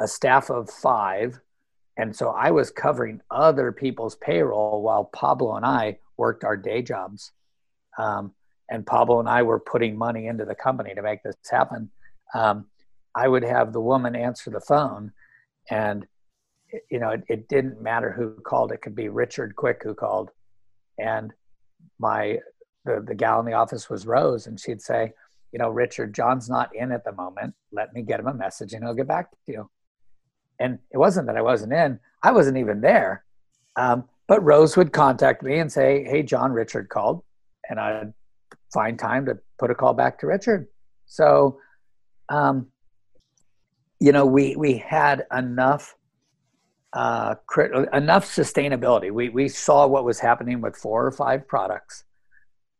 a 0.00 0.08
staff 0.08 0.50
of 0.50 0.70
five, 0.70 1.38
and 1.96 2.14
so 2.14 2.30
I 2.30 2.50
was 2.50 2.70
covering 2.70 3.20
other 3.30 3.72
people's 3.72 4.16
payroll 4.16 4.82
while 4.82 5.04
Pablo 5.04 5.56
and 5.56 5.64
I 5.66 5.98
worked 6.16 6.44
our 6.44 6.56
day 6.56 6.82
jobs. 6.82 7.32
Um, 7.98 8.34
and 8.70 8.86
Pablo 8.86 9.18
and 9.18 9.28
I 9.28 9.42
were 9.42 9.58
putting 9.58 9.96
money 9.96 10.26
into 10.26 10.44
the 10.44 10.54
company 10.54 10.94
to 10.94 11.02
make 11.02 11.22
this 11.22 11.36
happen. 11.50 11.90
Um, 12.34 12.66
I 13.14 13.26
would 13.26 13.42
have 13.42 13.72
the 13.72 13.80
woman 13.80 14.14
answer 14.14 14.50
the 14.50 14.60
phone, 14.60 15.12
and 15.70 16.06
you 16.90 16.98
know, 16.98 17.10
it, 17.10 17.24
it, 17.28 17.48
didn't 17.48 17.80
matter 17.80 18.12
who 18.12 18.32
called. 18.42 18.72
It 18.72 18.82
could 18.82 18.94
be 18.94 19.08
Richard 19.08 19.56
Quick 19.56 19.80
who 19.82 19.94
called, 19.94 20.30
and 20.98 21.32
my 21.98 22.38
the 22.84 23.02
the 23.06 23.14
gal 23.14 23.40
in 23.40 23.46
the 23.46 23.54
office 23.54 23.88
was 23.88 24.06
Rose, 24.06 24.46
and 24.46 24.58
she'd 24.58 24.82
say, 24.82 25.12
you 25.52 25.58
know, 25.58 25.70
Richard, 25.70 26.14
John's 26.14 26.48
not 26.48 26.74
in 26.74 26.92
at 26.92 27.04
the 27.04 27.12
moment. 27.12 27.54
Let 27.72 27.94
me 27.94 28.02
get 28.02 28.20
him 28.20 28.26
a 28.26 28.34
message, 28.34 28.72
and 28.72 28.84
he'll 28.84 28.94
get 28.94 29.08
back 29.08 29.30
to 29.30 29.52
you. 29.52 29.70
And 30.58 30.78
it 30.90 30.98
wasn't 30.98 31.26
that 31.26 31.36
I 31.36 31.42
wasn't 31.42 31.72
in; 31.72 32.00
I 32.22 32.32
wasn't 32.32 32.58
even 32.58 32.80
there. 32.80 33.24
Um, 33.76 34.04
but 34.26 34.44
Rose 34.44 34.76
would 34.76 34.92
contact 34.92 35.42
me 35.42 35.58
and 35.58 35.72
say, 35.72 36.04
"Hey, 36.04 36.22
John, 36.22 36.52
Richard 36.52 36.88
called," 36.88 37.22
and 37.68 37.80
I'd 37.80 38.12
find 38.72 38.98
time 38.98 39.26
to 39.26 39.38
put 39.58 39.70
a 39.70 39.74
call 39.74 39.94
back 39.94 40.18
to 40.18 40.26
Richard. 40.26 40.68
So, 41.06 41.58
um, 42.28 42.66
you 44.00 44.12
know, 44.12 44.26
we 44.26 44.56
we 44.56 44.76
had 44.76 45.26
enough 45.32 45.94
uh, 46.92 47.34
enough 47.92 48.26
sustainability. 48.26 49.10
We 49.10 49.28
we 49.28 49.48
saw 49.48 49.86
what 49.86 50.04
was 50.04 50.18
happening 50.18 50.60
with 50.60 50.76
four 50.76 51.06
or 51.06 51.12
five 51.12 51.46
products 51.46 52.04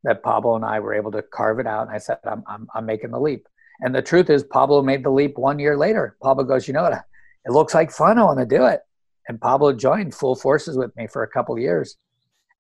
that 0.04 0.22
Pablo 0.22 0.56
and 0.56 0.64
I 0.64 0.80
were 0.80 0.94
able 0.94 1.10
to 1.12 1.22
carve 1.22 1.58
it 1.58 1.66
out. 1.66 1.86
And 1.86 1.94
I 1.94 1.98
said, 1.98 2.18
I'm 2.24 2.42
I'm, 2.46 2.68
I'm 2.74 2.86
making 2.86 3.10
the 3.10 3.20
leap. 3.20 3.46
And 3.80 3.94
the 3.94 4.02
truth 4.02 4.30
is, 4.30 4.42
Pablo 4.42 4.82
made 4.82 5.04
the 5.04 5.10
leap 5.10 5.36
one 5.36 5.58
year 5.58 5.76
later. 5.76 6.16
Pablo 6.22 6.44
goes, 6.44 6.66
you 6.66 6.74
know 6.74 6.82
what? 6.82 7.04
It 7.44 7.52
looks 7.52 7.74
like 7.74 7.90
fun. 7.90 8.18
I 8.18 8.24
want 8.24 8.40
to 8.40 8.46
do 8.46 8.64
it. 8.64 8.80
And 9.28 9.40
Pablo 9.40 9.72
joined 9.72 10.14
full 10.14 10.34
forces 10.34 10.76
with 10.76 10.94
me 10.96 11.06
for 11.06 11.22
a 11.22 11.28
couple 11.28 11.58
years. 11.58 11.96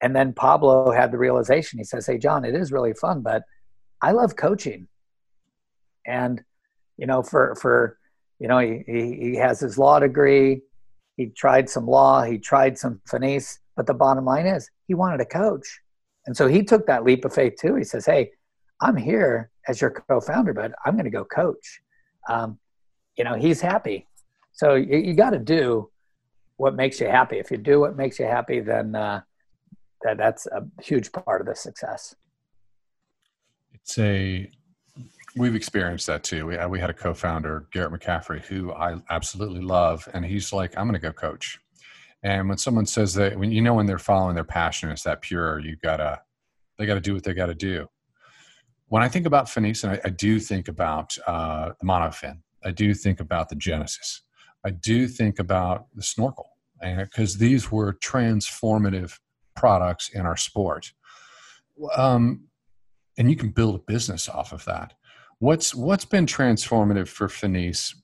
And 0.00 0.14
then 0.14 0.32
Pablo 0.32 0.92
had 0.92 1.10
the 1.10 1.18
realization. 1.18 1.78
He 1.78 1.84
says, 1.84 2.06
"Hey, 2.06 2.18
John, 2.18 2.44
it 2.44 2.54
is 2.54 2.70
really 2.70 2.92
fun, 2.92 3.22
but 3.22 3.42
I 4.00 4.12
love 4.12 4.36
coaching." 4.36 4.86
And 6.06 6.42
you 6.96 7.06
know, 7.06 7.22
for 7.22 7.56
for 7.56 7.98
you 8.38 8.46
know, 8.46 8.58
he, 8.58 8.84
he, 8.86 9.16
he 9.20 9.36
has 9.36 9.58
his 9.58 9.78
law 9.78 9.98
degree 9.98 10.62
he 11.18 11.26
tried 11.26 11.68
some 11.68 11.86
law, 11.86 12.22
he 12.22 12.38
tried 12.38 12.78
some 12.78 13.00
finesse, 13.06 13.58
but 13.76 13.86
the 13.86 13.92
bottom 13.92 14.24
line 14.24 14.46
is 14.46 14.70
he 14.86 14.94
wanted 14.94 15.20
a 15.20 15.26
coach. 15.26 15.80
And 16.26 16.36
so 16.36 16.46
he 16.46 16.62
took 16.62 16.86
that 16.86 17.04
leap 17.04 17.24
of 17.24 17.34
faith 17.34 17.56
too. 17.60 17.74
He 17.74 17.84
says, 17.84 18.06
Hey, 18.06 18.30
I'm 18.80 18.96
here 18.96 19.50
as 19.66 19.80
your 19.80 19.90
co 19.90 20.20
founder, 20.20 20.54
but 20.54 20.72
I'm 20.86 20.94
going 20.94 21.04
to 21.04 21.10
go 21.10 21.24
coach. 21.24 21.80
Um, 22.28 22.58
you 23.16 23.24
know, 23.24 23.34
he's 23.34 23.60
happy. 23.60 24.06
So 24.52 24.76
you, 24.76 24.98
you 24.98 25.14
got 25.14 25.30
to 25.30 25.40
do 25.40 25.90
what 26.56 26.76
makes 26.76 27.00
you 27.00 27.08
happy. 27.08 27.38
If 27.38 27.50
you 27.50 27.56
do 27.56 27.80
what 27.80 27.96
makes 27.96 28.20
you 28.20 28.26
happy, 28.26 28.60
then 28.60 28.94
uh, 28.94 29.22
that, 30.02 30.18
that's 30.18 30.46
a 30.46 30.66
huge 30.80 31.10
part 31.10 31.40
of 31.40 31.48
the 31.48 31.56
success. 31.56 32.14
It's 33.72 33.98
a 33.98 34.48
We've 35.38 35.54
experienced 35.54 36.06
that 36.08 36.24
too. 36.24 36.46
We, 36.46 36.66
we 36.66 36.80
had 36.80 36.90
a 36.90 36.94
co-founder, 36.94 37.68
Garrett 37.72 37.92
McCaffrey, 37.92 38.44
who 38.44 38.72
I 38.72 38.96
absolutely 39.08 39.60
love, 39.60 40.08
and 40.12 40.24
he's 40.24 40.52
like, 40.52 40.76
"I'm 40.76 40.86
going 40.86 40.94
to 40.94 40.98
go 41.00 41.12
coach." 41.12 41.58
And 42.22 42.48
when 42.48 42.58
someone 42.58 42.86
says 42.86 43.14
that, 43.14 43.38
when 43.38 43.52
you 43.52 43.62
know 43.62 43.74
when 43.74 43.86
they're 43.86 43.98
following 43.98 44.34
their 44.34 44.44
passion, 44.44 44.90
it's 44.90 45.04
that 45.04 45.22
pure. 45.22 45.60
You 45.60 45.76
gotta, 45.76 46.20
they 46.76 46.86
got 46.86 46.94
to 46.94 47.00
do 47.00 47.14
what 47.14 47.22
they 47.22 47.34
got 47.34 47.46
to 47.46 47.54
do. 47.54 47.86
When 48.88 49.02
I 49.02 49.08
think 49.08 49.26
about 49.26 49.48
Finis, 49.48 49.84
I, 49.84 50.00
I 50.04 50.08
do 50.08 50.40
think 50.40 50.66
about 50.66 51.16
uh, 51.26 51.72
the 51.78 51.86
monofin. 51.86 52.40
I 52.64 52.72
do 52.72 52.92
think 52.92 53.20
about 53.20 53.48
the 53.48 53.54
Genesis. 53.54 54.22
I 54.64 54.70
do 54.70 55.06
think 55.06 55.38
about 55.38 55.86
the 55.94 56.02
snorkel, 56.02 56.50
and 56.82 56.98
because 56.98 57.38
these 57.38 57.70
were 57.70 57.94
transformative 57.94 59.18
products 59.54 60.08
in 60.08 60.26
our 60.26 60.36
sport. 60.36 60.92
Um, 61.96 62.48
and 63.16 63.28
you 63.28 63.36
can 63.36 63.50
build 63.50 63.74
a 63.74 63.78
business 63.78 64.28
off 64.28 64.52
of 64.52 64.64
that. 64.64 64.94
What's 65.40 65.74
what's 65.74 66.04
been 66.04 66.26
transformative 66.26 67.08
for 67.08 67.28
Finis 67.28 67.94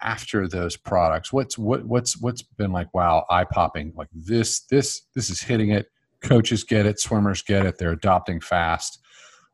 after 0.00 0.46
those 0.46 0.76
products? 0.76 1.32
What's 1.32 1.58
what 1.58 1.84
what's 1.84 2.20
what's 2.20 2.42
been 2.42 2.72
like 2.72 2.92
wow, 2.94 3.24
eye 3.28 3.44
popping, 3.44 3.92
like 3.96 4.08
this 4.12 4.60
this 4.66 5.02
this 5.14 5.28
is 5.28 5.40
hitting 5.40 5.70
it. 5.70 5.86
Coaches 6.22 6.62
get 6.62 6.86
it, 6.86 7.00
swimmers 7.00 7.42
get 7.42 7.66
it, 7.66 7.78
they're 7.78 7.92
adopting 7.92 8.40
fast. 8.40 9.00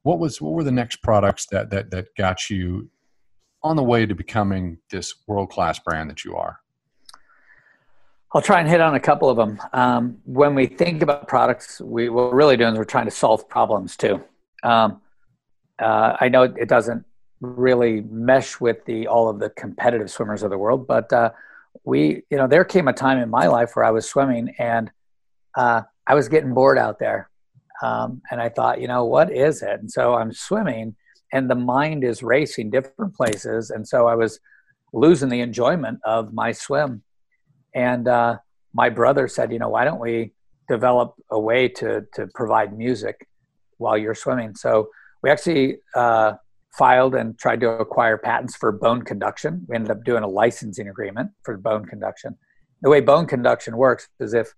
What 0.03 0.19
was 0.19 0.41
what 0.41 0.53
were 0.53 0.65
the 0.65 0.73
next 0.73 0.97
products 0.97 1.47
that 1.51 1.71
that 1.71 1.91
that 1.91 2.15
got 2.17 2.51
you 2.51 2.91
on 3.63 3.77
the 3.77 3.83
way 3.83 4.05
to 4.05 4.15
becoming 4.15 4.79
this 4.91 5.15
world 5.27 5.51
class 5.51 5.79
brand 5.79 6.11
that 6.11 6.25
you 6.25 6.37
are? 6.37 6.61
I'll 8.33 8.43
try 8.43 8.61
and 8.61 8.69
hit 8.69 8.81
on 8.81 8.95
a 8.95 9.01
couple 9.01 9.29
of 9.29 9.37
them. 9.37 9.61
Um, 9.73 10.19
when 10.25 10.55
we 10.55 10.67
think 10.67 11.03
about 11.03 11.27
products, 11.27 11.81
we, 11.81 12.09
what 12.09 12.31
we're 12.31 12.37
really 12.37 12.57
doing 12.57 12.75
is 12.75 12.79
we're 12.79 12.85
trying 12.85 13.07
to 13.07 13.11
solve 13.11 13.49
problems 13.49 13.97
too. 13.97 14.23
Um, 14.63 15.01
uh, 15.81 16.17
I 16.21 16.29
know 16.29 16.45
it 16.45 16.69
doesn't 16.69 17.05
really 17.41 18.03
mesh 18.03 18.61
with 18.61 18.85
the 18.85 19.07
all 19.09 19.29
of 19.29 19.39
the 19.39 19.51
competitive 19.51 20.11
swimmers 20.11 20.43
of 20.43 20.51
the 20.51 20.59
world. 20.59 20.87
But 20.87 21.13
uh, 21.13 21.31
we, 21.85 22.23
you 22.31 22.37
know, 22.37 22.47
there 22.47 22.65
came 22.65 22.89
a 22.89 22.93
time 22.93 23.19
in 23.19 23.31
my 23.31 23.47
life 23.47 23.75
where 23.75 23.85
I 23.85 23.91
was 23.91 24.07
swimming 24.07 24.55
and 24.59 24.91
uh, 25.57 25.83
I 26.07 26.15
was 26.15 26.29
getting 26.29 26.55
bored 26.55 26.79
out 26.79 26.99
there, 26.99 27.31
um, 27.83 28.23
and 28.31 28.41
I 28.41 28.49
thought, 28.49 28.81
you 28.81 28.89
know, 28.89 29.05
what 29.05 29.33
is 29.33 29.63
it? 29.63 29.81
And 29.81 29.91
so 29.91 30.15
I'm 30.15 30.33
swimming, 30.33 30.97
and 31.33 31.51
the 31.51 31.55
mind 31.55 32.05
is 32.05 32.23
racing 32.23 32.71
different 32.71 33.15
places, 33.15 33.71
and 33.71 33.87
so 33.87 34.07
I 34.07 34.15
was 34.15 34.39
losing 34.93 35.29
the 35.29 35.41
enjoyment 35.41 36.01
of 36.05 36.33
my 36.33 36.53
swim. 36.53 37.03
And 37.75 38.09
uh, 38.09 38.39
my 38.75 38.91
brother 38.91 39.29
said, 39.29 39.53
you 39.53 39.59
know, 39.59 39.69
why 39.69 39.85
don't 39.85 40.01
we 40.01 40.33
develop 40.69 41.15
a 41.31 41.39
way 41.39 41.69
to 41.69 42.07
to 42.15 42.27
provide 42.35 42.77
music 42.77 43.27
while 43.79 43.97
you're 43.97 44.15
swimming? 44.15 44.55
So 44.55 44.91
we 45.23 45.31
actually 45.31 45.79
uh, 45.95 46.35
filed 46.73 47.15
and 47.15 47.39
tried 47.39 47.61
to 47.61 47.69
acquire 47.71 48.17
patents 48.17 48.57
for 48.57 48.73
bone 48.73 49.03
conduction. 49.03 49.67
We 49.69 49.77
ended 49.77 49.91
up 49.91 50.05
doing 50.05 50.23
a 50.23 50.29
licensing 50.29 50.89
agreement 50.89 51.31
for 51.43 51.57
bone 51.57 51.85
conduction. 51.85 52.37
The 52.83 52.91
way 52.91 53.01
bone 53.01 53.27
conduction 53.27 53.77
works 53.77 54.09
is 54.21 54.35
if, 54.35 54.55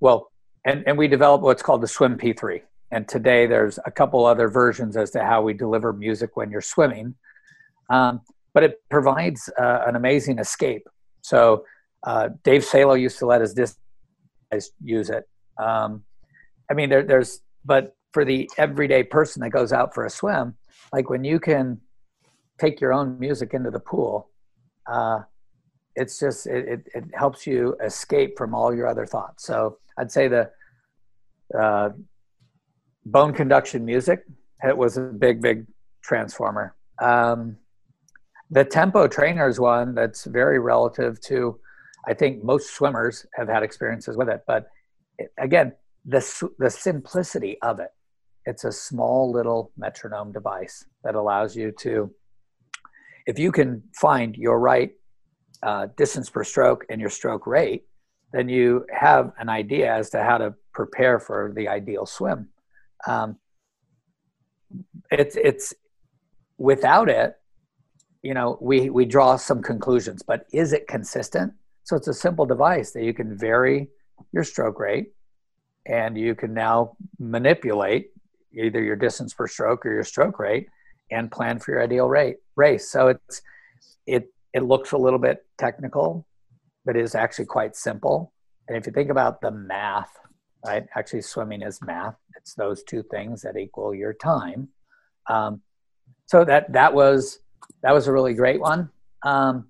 well, 0.00 0.30
and, 0.66 0.82
and 0.86 0.98
we 0.98 1.08
developed 1.08 1.44
what's 1.44 1.62
called 1.62 1.82
the 1.82 1.86
SwiMP3. 1.86 2.62
And 2.90 3.08
today 3.08 3.46
there's 3.46 3.78
a 3.86 3.90
couple 3.90 4.24
other 4.26 4.48
versions 4.48 4.96
as 4.96 5.10
to 5.12 5.24
how 5.24 5.42
we 5.42 5.54
deliver 5.54 5.92
music 5.92 6.36
when 6.36 6.50
you're 6.50 6.60
swimming. 6.60 7.14
Um, 7.90 8.20
but 8.52 8.62
it 8.62 8.82
provides 8.90 9.50
uh, 9.58 9.82
an 9.86 9.96
amazing 9.96 10.38
escape. 10.38 10.86
So 11.22 11.64
uh, 12.04 12.30
Dave 12.42 12.64
Salo 12.64 12.94
used 12.94 13.18
to 13.18 13.26
let 13.26 13.40
his 13.40 13.54
disc 13.54 13.78
use 14.82 15.10
it. 15.10 15.28
Um, 15.58 16.04
I 16.70 16.74
mean, 16.74 16.88
there, 16.88 17.02
there's, 17.02 17.40
but 17.64 17.96
for 18.12 18.24
the 18.24 18.48
everyday 18.56 19.02
person 19.02 19.40
that 19.42 19.50
goes 19.50 19.72
out 19.72 19.94
for 19.94 20.04
a 20.04 20.10
swim, 20.10 20.54
like 20.94 21.06
when 21.12 21.24
you 21.24 21.38
can 21.48 21.64
take 22.58 22.80
your 22.82 22.92
own 22.98 23.18
music 23.18 23.48
into 23.52 23.70
the 23.70 23.80
pool 23.80 24.30
uh, 24.86 25.20
it's 25.96 26.18
just 26.18 26.46
it, 26.46 26.68
it, 26.68 26.80
it, 26.94 27.04
helps 27.14 27.46
you 27.46 27.76
escape 27.82 28.36
from 28.36 28.54
all 28.54 28.74
your 28.74 28.86
other 28.86 29.06
thoughts. 29.06 29.46
So 29.46 29.78
I'd 29.98 30.10
say 30.10 30.28
the 30.28 30.50
uh, 31.58 31.90
bone 33.06 33.32
conduction 33.32 33.84
music 33.84 34.24
it 34.62 34.76
was 34.76 34.96
a 34.96 35.02
big 35.02 35.40
big 35.40 35.66
transformer. 36.02 36.74
Um, 37.00 37.58
the 38.50 38.64
tempo 38.64 39.08
trainer 39.08 39.48
is 39.48 39.60
one 39.60 39.94
that's 39.94 40.24
very 40.24 40.58
relative 40.58 41.20
to. 41.22 41.58
I 42.06 42.14
think 42.14 42.44
most 42.44 42.74
swimmers 42.74 43.24
have 43.34 43.48
had 43.48 43.62
experiences 43.62 44.16
with 44.16 44.28
it, 44.28 44.42
but 44.46 44.66
again, 45.38 45.72
the 46.04 46.50
the 46.58 46.70
simplicity 46.70 47.58
of 47.62 47.80
it. 47.80 47.90
It's 48.46 48.64
a 48.64 48.72
small 48.72 49.32
little 49.32 49.72
metronome 49.76 50.32
device 50.32 50.84
that 51.02 51.14
allows 51.14 51.56
you 51.56 51.72
to, 51.80 52.10
if 53.26 53.38
you 53.38 53.50
can 53.52 53.82
find 53.94 54.36
your 54.36 54.58
right 54.58 54.92
uh, 55.62 55.86
distance 55.96 56.28
per 56.28 56.44
stroke 56.44 56.84
and 56.90 57.00
your 57.00 57.10
stroke 57.10 57.46
rate, 57.46 57.84
then 58.32 58.48
you 58.48 58.84
have 58.92 59.32
an 59.38 59.48
idea 59.48 59.92
as 59.92 60.10
to 60.10 60.22
how 60.22 60.36
to 60.38 60.54
prepare 60.72 61.18
for 61.18 61.52
the 61.56 61.68
ideal 61.68 62.04
swim. 62.04 62.48
Um, 63.06 63.38
it's 65.10 65.36
it's 65.36 65.72
without 66.58 67.08
it, 67.08 67.36
you 68.22 68.34
know, 68.34 68.58
we 68.60 68.90
we 68.90 69.04
draw 69.04 69.36
some 69.36 69.62
conclusions, 69.62 70.22
but 70.22 70.46
is 70.52 70.72
it 70.72 70.88
consistent? 70.88 71.52
So 71.84 71.96
it's 71.96 72.08
a 72.08 72.14
simple 72.14 72.44
device 72.44 72.90
that 72.92 73.04
you 73.04 73.14
can 73.14 73.36
vary 73.38 73.88
your 74.32 74.44
stroke 74.44 74.80
rate, 74.80 75.12
and 75.86 76.18
you 76.18 76.34
can 76.34 76.52
now 76.52 76.96
manipulate 77.18 78.10
either 78.56 78.82
your 78.82 78.96
distance 78.96 79.34
per 79.34 79.46
stroke 79.46 79.84
or 79.84 79.92
your 79.92 80.04
stroke 80.04 80.38
rate 80.38 80.68
and 81.10 81.30
plan 81.30 81.58
for 81.58 81.72
your 81.72 81.82
ideal 81.82 82.08
rate 82.08 82.36
race. 82.56 82.90
So 82.90 83.08
it's 83.08 83.42
it 84.06 84.32
it 84.52 84.62
looks 84.62 84.92
a 84.92 84.98
little 84.98 85.18
bit 85.18 85.44
technical, 85.58 86.26
but 86.84 86.96
is 86.96 87.14
actually 87.14 87.46
quite 87.46 87.76
simple. 87.76 88.32
And 88.68 88.76
if 88.76 88.86
you 88.86 88.92
think 88.92 89.10
about 89.10 89.40
the 89.40 89.50
math, 89.50 90.10
right? 90.64 90.86
Actually, 90.96 91.22
swimming 91.22 91.62
is 91.62 91.80
math. 91.82 92.16
It's 92.36 92.54
those 92.54 92.82
two 92.82 93.02
things 93.10 93.42
that 93.42 93.56
equal 93.56 93.94
your 93.94 94.14
time. 94.14 94.68
Um, 95.28 95.60
so 96.26 96.44
that 96.44 96.72
that 96.72 96.94
was 96.94 97.40
that 97.82 97.92
was 97.92 98.06
a 98.06 98.12
really 98.12 98.34
great 98.34 98.60
one. 98.60 98.90
Um, 99.22 99.68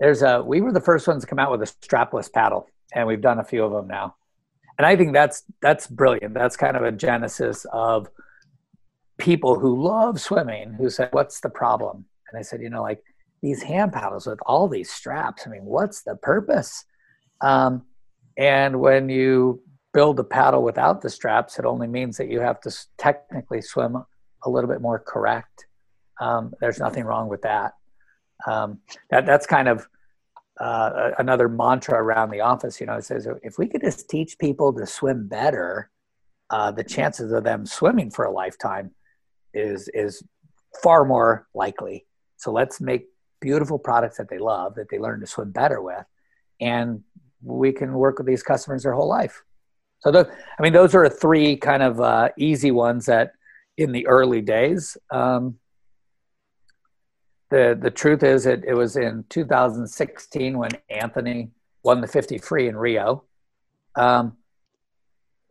there's 0.00 0.22
a 0.22 0.42
we 0.42 0.60
were 0.60 0.72
the 0.72 0.80
first 0.80 1.06
ones 1.06 1.22
to 1.22 1.28
come 1.28 1.38
out 1.38 1.50
with 1.50 1.62
a 1.62 1.72
strapless 1.86 2.32
paddle, 2.32 2.68
and 2.92 3.06
we've 3.06 3.20
done 3.20 3.38
a 3.38 3.44
few 3.44 3.64
of 3.64 3.72
them 3.72 3.86
now. 3.86 4.16
And 4.78 4.86
I 4.86 4.96
think 4.96 5.12
that's 5.12 5.42
that's 5.62 5.86
brilliant. 5.86 6.34
That's 6.34 6.56
kind 6.56 6.76
of 6.76 6.82
a 6.82 6.92
genesis 6.92 7.64
of 7.72 8.08
people 9.18 9.58
who 9.58 9.80
love 9.80 10.20
swimming 10.20 10.74
who 10.74 10.90
said, 10.90 11.10
"What's 11.12 11.40
the 11.40 11.50
problem?" 11.50 12.06
And 12.30 12.38
I 12.38 12.42
said, 12.42 12.60
"You 12.60 12.70
know, 12.70 12.82
like 12.82 13.02
these 13.44 13.62
hand 13.62 13.92
paddles 13.92 14.26
with 14.26 14.38
all 14.46 14.68
these 14.68 14.90
straps. 14.90 15.46
I 15.46 15.50
mean, 15.50 15.66
what's 15.66 16.02
the 16.02 16.16
purpose? 16.16 16.86
Um, 17.42 17.82
and 18.38 18.80
when 18.80 19.10
you 19.10 19.62
build 19.92 20.18
a 20.18 20.24
paddle 20.24 20.62
without 20.62 21.02
the 21.02 21.10
straps, 21.10 21.58
it 21.58 21.66
only 21.66 21.86
means 21.86 22.16
that 22.16 22.30
you 22.30 22.40
have 22.40 22.58
to 22.62 22.74
technically 22.96 23.60
swim 23.60 24.02
a 24.44 24.50
little 24.50 24.68
bit 24.68 24.80
more 24.80 24.98
correct. 24.98 25.66
Um, 26.22 26.54
there's 26.58 26.78
nothing 26.78 27.04
wrong 27.04 27.28
with 27.28 27.42
that. 27.42 27.74
Um, 28.46 28.80
that 29.10 29.26
that's 29.26 29.46
kind 29.46 29.68
of 29.68 29.86
uh, 30.60 31.10
another 31.18 31.48
mantra 31.48 32.00
around 32.02 32.30
the 32.30 32.40
office. 32.40 32.80
You 32.80 32.86
know, 32.86 32.94
it 32.94 33.04
says 33.04 33.26
if 33.42 33.58
we 33.58 33.66
could 33.66 33.80
just 33.80 34.08
teach 34.08 34.38
people 34.38 34.72
to 34.74 34.86
swim 34.86 35.28
better, 35.28 35.90
uh, 36.50 36.70
the 36.70 36.84
chances 36.84 37.32
of 37.32 37.44
them 37.44 37.66
swimming 37.66 38.10
for 38.10 38.24
a 38.24 38.30
lifetime 38.30 38.92
is 39.52 39.88
is 39.94 40.22
far 40.82 41.04
more 41.04 41.46
likely. 41.54 42.06
So 42.36 42.52
let's 42.52 42.80
make 42.80 43.06
beautiful 43.44 43.78
products 43.78 44.16
that 44.16 44.30
they 44.30 44.38
love 44.38 44.74
that 44.74 44.88
they 44.88 44.98
learn 44.98 45.20
to 45.20 45.26
swim 45.26 45.50
better 45.50 45.82
with 45.82 46.06
and 46.62 47.02
we 47.42 47.70
can 47.72 47.92
work 47.92 48.16
with 48.16 48.26
these 48.26 48.42
customers 48.42 48.84
their 48.84 48.94
whole 48.94 49.06
life 49.06 49.42
so 49.98 50.10
the, 50.10 50.26
i 50.58 50.62
mean 50.62 50.72
those 50.72 50.94
are 50.94 51.06
three 51.10 51.54
kind 51.54 51.82
of 51.82 52.00
uh, 52.00 52.30
easy 52.38 52.70
ones 52.70 53.04
that 53.04 53.32
in 53.76 53.92
the 53.92 54.06
early 54.06 54.40
days 54.40 54.96
um, 55.10 55.58
the 57.54 57.78
the 57.80 57.90
truth 57.90 58.22
is 58.22 58.46
it, 58.46 58.64
it 58.66 58.74
was 58.74 58.96
in 58.96 59.24
2016 59.28 60.58
when 60.58 60.70
anthony 60.90 61.50
won 61.82 62.00
the 62.00 62.06
50 62.06 62.38
free 62.38 62.68
in 62.68 62.76
rio 62.76 63.24
um, 63.96 64.36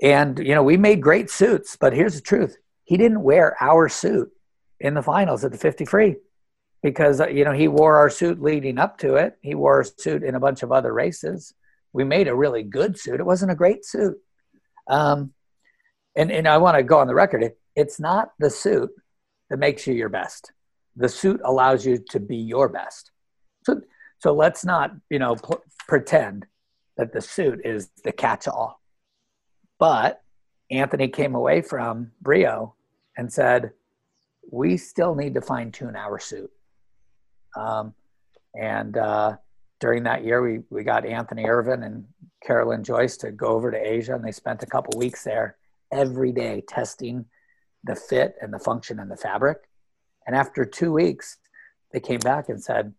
and 0.02 0.40
you 0.40 0.54
know 0.56 0.64
we 0.64 0.78
made 0.78 1.02
great 1.02 1.30
suits 1.30 1.78
but 1.78 1.94
here's 1.94 2.16
the 2.16 2.22
truth 2.22 2.58
he 2.84 2.98
didn't 2.98 3.24
wear 3.24 3.56
our 3.62 3.88
suit 3.88 4.32
in 4.80 4.94
the 4.94 5.02
finals 5.02 5.44
at 5.44 5.52
the 5.52 5.58
50 5.58 5.86
free 5.86 6.16
because 6.84 7.22
uh, 7.22 7.28
you 7.28 7.46
know 7.46 7.54
he 7.54 7.68
wore 7.68 7.96
our 7.96 8.10
suit 8.10 8.42
leading 8.42 8.78
up 8.78 8.98
to 9.00 9.16
it. 9.16 9.38
He 9.42 9.56
wore 9.56 9.80
a 9.80 9.86
suit 9.86 10.22
in 10.22 10.36
a 10.36 10.40
bunch 10.40 10.62
of 10.62 10.72
other 10.72 10.94
races. 10.94 11.54
We 11.94 12.04
made 12.04 12.28
a 12.28 12.36
really 12.36 12.64
good 12.64 13.00
suit. 13.00 13.20
It 13.20 13.26
wasn't 13.26 13.52
a 13.52 13.56
great 13.56 13.86
suit. 13.86 14.18
Um, 14.88 15.34
and 16.16 16.32
and 16.32 16.48
I 16.48 16.58
want 16.58 16.78
to 16.78 16.84
go 16.84 17.00
on 17.00 17.08
the 17.08 17.16
record. 17.16 17.44
It, 17.44 17.58
it's 17.76 18.00
not 18.00 18.34
the 18.38 18.50
suit 18.50 18.92
that 19.50 19.58
makes 19.58 19.88
you 19.88 19.94
your 19.94 20.10
best. 20.10 20.52
The 20.96 21.10
suit 21.10 21.42
allows 21.44 21.86
you 21.86 21.98
to 22.10 22.20
be 22.20 22.38
your 22.38 22.70
best. 22.70 23.12
So 23.64 23.82
so 24.20 24.34
let's 24.34 24.64
not 24.66 24.92
you 25.10 25.20
know 25.20 25.36
pretend 25.88 26.46
that 26.98 27.12
the 27.12 27.22
suit 27.22 27.62
is 27.66 27.90
the 28.04 28.12
catch-all. 28.12 28.80
But 29.80 30.22
Anthony 30.70 31.08
came 31.08 31.36
away 31.36 31.62
from 31.62 32.12
Rio 32.22 32.76
and 33.18 33.32
said, 33.32 33.72
we 34.52 34.78
still 34.78 35.16
need 35.16 35.34
to 35.34 35.42
fine 35.42 35.72
tune 35.72 35.96
our 35.96 36.20
suit 36.20 36.52
um, 37.56 37.94
and 38.56 38.98
uh, 38.98 39.38
during 39.80 40.04
that 40.04 40.24
year, 40.24 40.42
we, 40.42 40.62
we 40.70 40.84
got 40.84 41.06
Anthony 41.06 41.46
Ervin 41.46 41.84
and 41.84 42.06
Carolyn 42.46 42.84
Joyce 42.84 43.18
to 43.18 43.32
go 43.32 43.48
over 43.48 43.72
to 43.72 43.78
Asia, 43.78 44.16
and 44.16 44.24
they 44.24 44.32
spent 44.32 44.64
a 44.64 44.68
couple 44.68 44.98
weeks 44.98 45.24
there 45.24 45.58
every 45.92 46.32
day 46.32 46.64
testing 46.68 47.26
the 47.84 47.96
fit 47.96 48.36
and 48.42 48.54
the 48.54 48.60
function 48.60 49.00
and 49.00 49.12
the 49.12 49.18
fabric. 49.18 49.58
And 50.26 50.36
after 50.36 50.66
two 50.66 50.92
weeks, 50.92 51.38
they 51.92 52.00
came 52.00 52.20
back 52.20 52.50
and 52.50 52.62
said, 52.62 52.94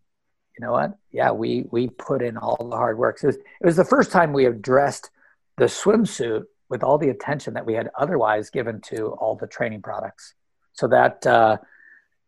you 0.58 0.64
know 0.64 0.72
what? 0.72 0.96
Yeah, 1.10 1.32
we, 1.32 1.64
we 1.70 1.88
put 1.88 2.22
in 2.22 2.36
all 2.36 2.68
the 2.68 2.76
hard 2.76 2.96
work. 2.98 3.18
So 3.18 3.28
it, 3.28 3.34
was, 3.34 3.36
it 3.36 3.66
was 3.66 3.76
the 3.76 3.84
first 3.84 4.12
time 4.12 4.32
we 4.32 4.46
addressed 4.46 5.10
the 5.56 5.64
swimsuit 5.64 6.44
with 6.68 6.82
all 6.82 6.98
the 6.98 7.08
attention 7.08 7.54
that 7.54 7.66
we 7.66 7.74
had 7.74 7.90
otherwise 7.98 8.50
given 8.50 8.80
to 8.82 9.08
all 9.12 9.36
the 9.36 9.46
training 9.46 9.82
products. 9.82 10.34
So 10.72 10.86
that, 10.88 11.26
uh, 11.26 11.58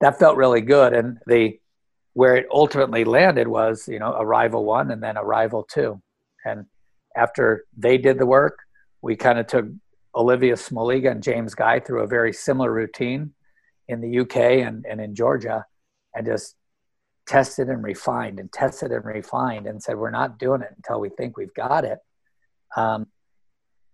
that 0.01 0.19
felt 0.19 0.37
really 0.37 0.61
good. 0.61 0.93
And 0.93 1.19
the, 1.27 1.59
where 2.17 2.35
it 2.35 2.47
ultimately 2.51 3.05
landed 3.05 3.47
was 3.47 3.87
you 3.87 3.99
know 3.99 4.17
arrival 4.19 4.65
one 4.65 4.91
and 4.91 5.03
then 5.03 5.19
arrival 5.19 5.63
two 5.71 6.01
and 6.47 6.65
after 7.15 7.67
they 7.77 7.99
did 7.99 8.19
the 8.19 8.25
work 8.25 8.61
we 9.03 9.15
kind 9.15 9.39
of 9.39 9.47
took 9.47 9.67
olivia 10.15 10.55
smoliga 10.55 11.11
and 11.11 11.23
james 11.23 11.55
guy 11.55 11.79
through 11.79 12.03
a 12.03 12.07
very 12.07 12.33
similar 12.33 12.73
routine 12.73 13.35
in 13.89 14.01
the 14.01 14.19
uk 14.21 14.37
and, 14.37 14.85
and 14.89 15.01
in 15.01 15.15
georgia 15.15 15.65
and 16.15 16.27
just 16.27 16.57
tested 17.27 17.69
and 17.69 17.83
refined 17.83 18.39
and 18.39 18.53
tested 18.53 18.93
and 18.93 19.05
refined 19.05 19.67
and 19.67 19.83
said 19.83 19.97
we're 19.97 20.11
not 20.11 20.39
doing 20.39 20.63
it 20.63 20.73
until 20.77 21.01
we 21.01 21.09
think 21.09 21.37
we've 21.37 21.55
got 21.55 21.85
it 21.85 21.99
um, 22.77 23.07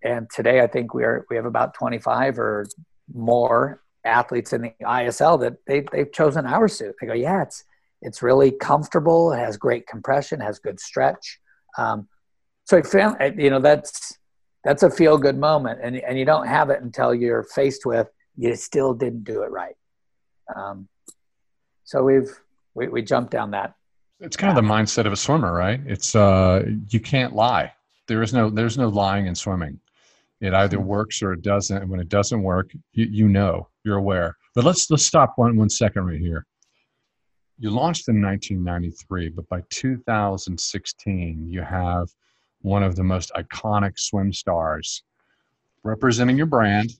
and 0.02 0.28
today 0.34 0.60
i 0.60 0.66
think 0.66 0.94
we 0.94 1.04
are 1.04 1.26
we 1.30 1.36
have 1.36 1.46
about 1.46 1.74
25 1.74 2.38
or 2.38 2.66
more 3.14 3.82
athletes 4.04 4.52
in 4.52 4.62
the 4.62 4.72
isl 4.82 5.40
that 5.40 5.54
they, 5.66 5.84
they've 5.92 6.12
chosen 6.12 6.44
our 6.46 6.68
suit 6.68 6.94
they 7.00 7.06
go 7.06 7.12
yeah 7.12 7.42
it's 7.42 7.64
it's 8.02 8.22
really 8.22 8.50
comfortable. 8.50 9.32
It 9.32 9.38
has 9.38 9.56
great 9.56 9.86
compression, 9.86 10.40
has 10.40 10.58
good 10.58 10.80
stretch. 10.80 11.38
Um, 11.78 12.08
so 12.64 12.76
I 12.76 12.82
found, 12.82 13.40
you 13.40 13.48
know, 13.48 13.60
that's 13.60 14.18
that's 14.64 14.82
a 14.82 14.90
feel 14.90 15.18
good 15.18 15.38
moment, 15.38 15.80
and 15.82 15.96
and 15.96 16.18
you 16.18 16.24
don't 16.24 16.46
have 16.46 16.70
it 16.70 16.82
until 16.82 17.14
you're 17.14 17.44
faced 17.44 17.86
with 17.86 18.08
you 18.36 18.54
still 18.56 18.94
didn't 18.94 19.24
do 19.24 19.42
it 19.42 19.50
right. 19.50 19.74
Um, 20.54 20.88
so 21.84 22.02
we've 22.02 22.30
we, 22.74 22.88
we 22.88 23.02
jumped 23.02 23.30
down 23.30 23.50
that. 23.52 23.74
It's 24.20 24.36
kind 24.36 24.56
of 24.56 24.62
the 24.62 24.68
mindset 24.68 25.06
of 25.06 25.12
a 25.12 25.16
swimmer, 25.16 25.52
right? 25.52 25.80
It's 25.86 26.14
uh, 26.14 26.64
you 26.88 27.00
can't 27.00 27.34
lie. 27.34 27.72
There 28.08 28.22
is 28.22 28.32
no 28.32 28.50
there's 28.50 28.78
no 28.78 28.88
lying 28.88 29.26
in 29.26 29.34
swimming. 29.34 29.80
It 30.40 30.54
either 30.54 30.78
mm-hmm. 30.78 30.86
works 30.86 31.22
or 31.22 31.32
it 31.32 31.42
doesn't. 31.42 31.76
And 31.76 31.90
when 31.90 32.00
it 32.00 32.08
doesn't 32.08 32.42
work, 32.42 32.72
you, 32.92 33.06
you 33.06 33.28
know, 33.28 33.68
you're 33.84 33.98
aware. 33.98 34.36
But 34.54 34.64
let's 34.64 34.90
let's 34.90 35.06
stop 35.06 35.34
one 35.36 35.56
one 35.56 35.70
second 35.70 36.06
right 36.06 36.20
here 36.20 36.46
you 37.62 37.70
launched 37.70 38.08
in 38.08 38.20
1993, 38.20 39.28
but 39.28 39.48
by 39.48 39.62
2016, 39.70 41.46
you 41.48 41.62
have 41.62 42.08
one 42.62 42.82
of 42.82 42.96
the 42.96 43.04
most 43.04 43.30
iconic 43.36 43.96
swim 43.96 44.32
stars 44.32 45.04
representing 45.84 46.36
your 46.36 46.46
brand 46.46 46.92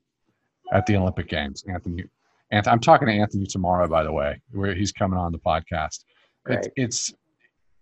at 0.73 0.87
the 0.87 0.95
Olympic 0.97 1.29
Games. 1.29 1.65
Anthony, 1.69 2.05
I'm 2.53 2.81
talking 2.81 3.09
to 3.09 3.15
Anthony 3.15 3.47
tomorrow, 3.47 3.89
by 3.89 4.03
the 4.03 4.13
way, 4.13 4.41
where 4.51 4.75
he's 4.75 4.93
coming 4.93 5.19
on 5.19 5.33
the 5.33 5.39
podcast. 5.39 6.05
It's, 6.47 6.69
it's, 6.77 7.15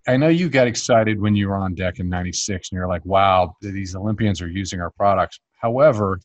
I 0.06 0.16
know 0.16 0.28
you 0.28 0.48
got 0.48 0.66
excited 0.66 1.20
when 1.20 1.34
you 1.34 1.48
were 1.48 1.56
on 1.56 1.74
deck 1.74 1.98
in 1.98 2.08
96 2.08 2.70
and 2.70 2.76
you're 2.76 2.88
like, 2.88 3.04
wow, 3.04 3.54
these 3.60 3.96
Olympians 3.96 4.40
are 4.40 4.48
using 4.48 4.80
our 4.80 4.90
products. 4.90 5.40
However, 5.60 6.20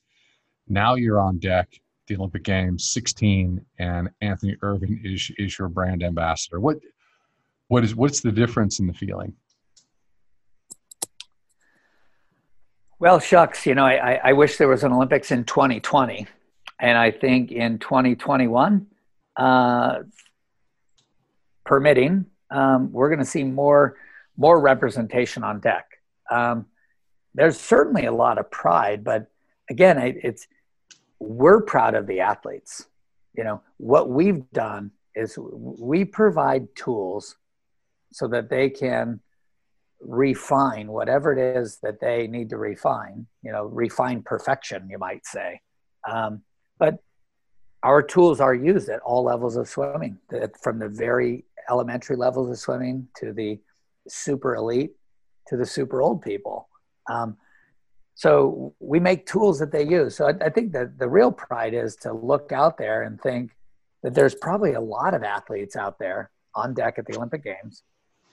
now 0.67 0.95
you're 0.95 1.19
on 1.19 1.39
deck 1.39 1.69
the 2.07 2.15
Olympic 2.15 2.43
Games 2.43 2.89
16, 2.89 3.63
and 3.79 4.09
Anthony 4.21 4.55
Ervin 4.61 5.01
is 5.03 5.31
is 5.37 5.57
your 5.57 5.69
brand 5.69 6.03
ambassador. 6.03 6.59
What 6.59 6.77
what 7.67 7.83
is 7.83 7.95
what's 7.95 8.21
the 8.21 8.31
difference 8.31 8.79
in 8.79 8.87
the 8.87 8.93
feeling? 8.93 9.33
Well, 12.97 13.19
shucks, 13.19 13.65
you 13.65 13.75
know, 13.75 13.85
I, 13.85 14.19
I 14.23 14.33
wish 14.33 14.57
there 14.57 14.69
was 14.69 14.83
an 14.83 14.93
Olympics 14.93 15.29
in 15.29 15.43
2020. 15.43 16.27
And 16.79 16.97
I 16.97 17.11
think 17.11 17.51
in 17.51 17.79
2021, 17.79 18.87
uh, 19.37 19.99
permitting, 21.65 22.25
um, 22.51 22.91
we're 22.91 23.09
going 23.09 23.19
to 23.19 23.25
see 23.25 23.43
more 23.43 23.97
more 24.37 24.59
representation 24.59 25.43
on 25.43 25.61
deck. 25.61 25.85
Um, 26.29 26.65
there's 27.33 27.59
certainly 27.59 28.05
a 28.05 28.11
lot 28.11 28.37
of 28.37 28.51
pride, 28.51 29.03
but 29.03 29.31
again, 29.69 29.97
it, 29.97 30.17
it's 30.23 30.47
we're 31.19 31.61
proud 31.61 31.95
of 31.95 32.07
the 32.07 32.19
athletes. 32.19 32.87
You 33.35 33.43
know 33.43 33.61
what 33.77 34.09
we've 34.09 34.49
done 34.51 34.91
is 35.15 35.37
we 35.37 36.05
provide 36.05 36.67
tools 36.75 37.35
so 38.11 38.27
that 38.27 38.49
they 38.49 38.69
can 38.69 39.21
refine 40.01 40.87
whatever 40.87 41.33
it 41.33 41.57
is 41.57 41.79
that 41.81 41.99
they 41.99 42.27
need 42.27 42.49
to 42.49 42.57
refine. 42.57 43.27
You 43.41 43.51
know, 43.51 43.65
refine 43.65 44.21
perfection, 44.21 44.89
you 44.89 44.97
might 44.97 45.25
say. 45.25 45.61
Um, 46.09 46.41
but 46.79 46.99
our 47.83 48.01
tools 48.01 48.39
are 48.39 48.53
used 48.53 48.89
at 48.89 48.99
all 49.01 49.23
levels 49.23 49.57
of 49.57 49.67
swimming, 49.67 50.17
from 50.61 50.79
the 50.79 50.89
very 50.89 51.45
elementary 51.69 52.15
levels 52.15 52.49
of 52.49 52.57
swimming 52.57 53.07
to 53.17 53.31
the 53.31 53.59
super 54.07 54.55
elite 54.55 54.91
to 55.47 55.57
the 55.57 55.65
super 55.65 56.01
old 56.01 56.21
people. 56.21 56.67
Um, 57.09 57.37
so 58.15 58.73
we 58.79 58.99
make 58.99 59.25
tools 59.25 59.59
that 59.59 59.71
they 59.71 59.85
use. 59.85 60.15
So 60.15 60.27
I, 60.27 60.45
I 60.45 60.49
think 60.49 60.71
that 60.73 60.97
the 60.97 61.07
real 61.07 61.31
pride 61.31 61.73
is 61.73 61.95
to 61.97 62.13
look 62.13 62.51
out 62.51 62.77
there 62.77 63.03
and 63.03 63.21
think 63.21 63.51
that 64.03 64.13
there's 64.13 64.35
probably 64.35 64.73
a 64.73 64.81
lot 64.81 65.13
of 65.13 65.23
athletes 65.23 65.75
out 65.75 65.99
there 65.99 66.31
on 66.55 66.73
deck 66.73 66.97
at 66.97 67.05
the 67.05 67.15
Olympic 67.17 67.43
Games 67.43 67.83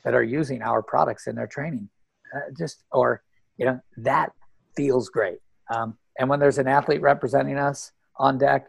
that 0.04 0.14
are 0.14 0.22
using 0.22 0.62
our 0.62 0.82
products 0.82 1.26
in 1.26 1.34
their 1.34 1.46
training. 1.46 1.88
Uh, 2.34 2.40
just 2.56 2.84
or 2.92 3.22
you 3.58 3.66
know 3.66 3.80
that 3.98 4.32
feels 4.76 5.08
great. 5.08 5.38
Um, 5.74 5.98
and 6.18 6.28
when 6.28 6.40
there's 6.40 6.58
an 6.58 6.68
athlete 6.68 7.02
representing 7.02 7.58
us 7.58 7.92
on 8.22 8.38
deck, 8.38 8.68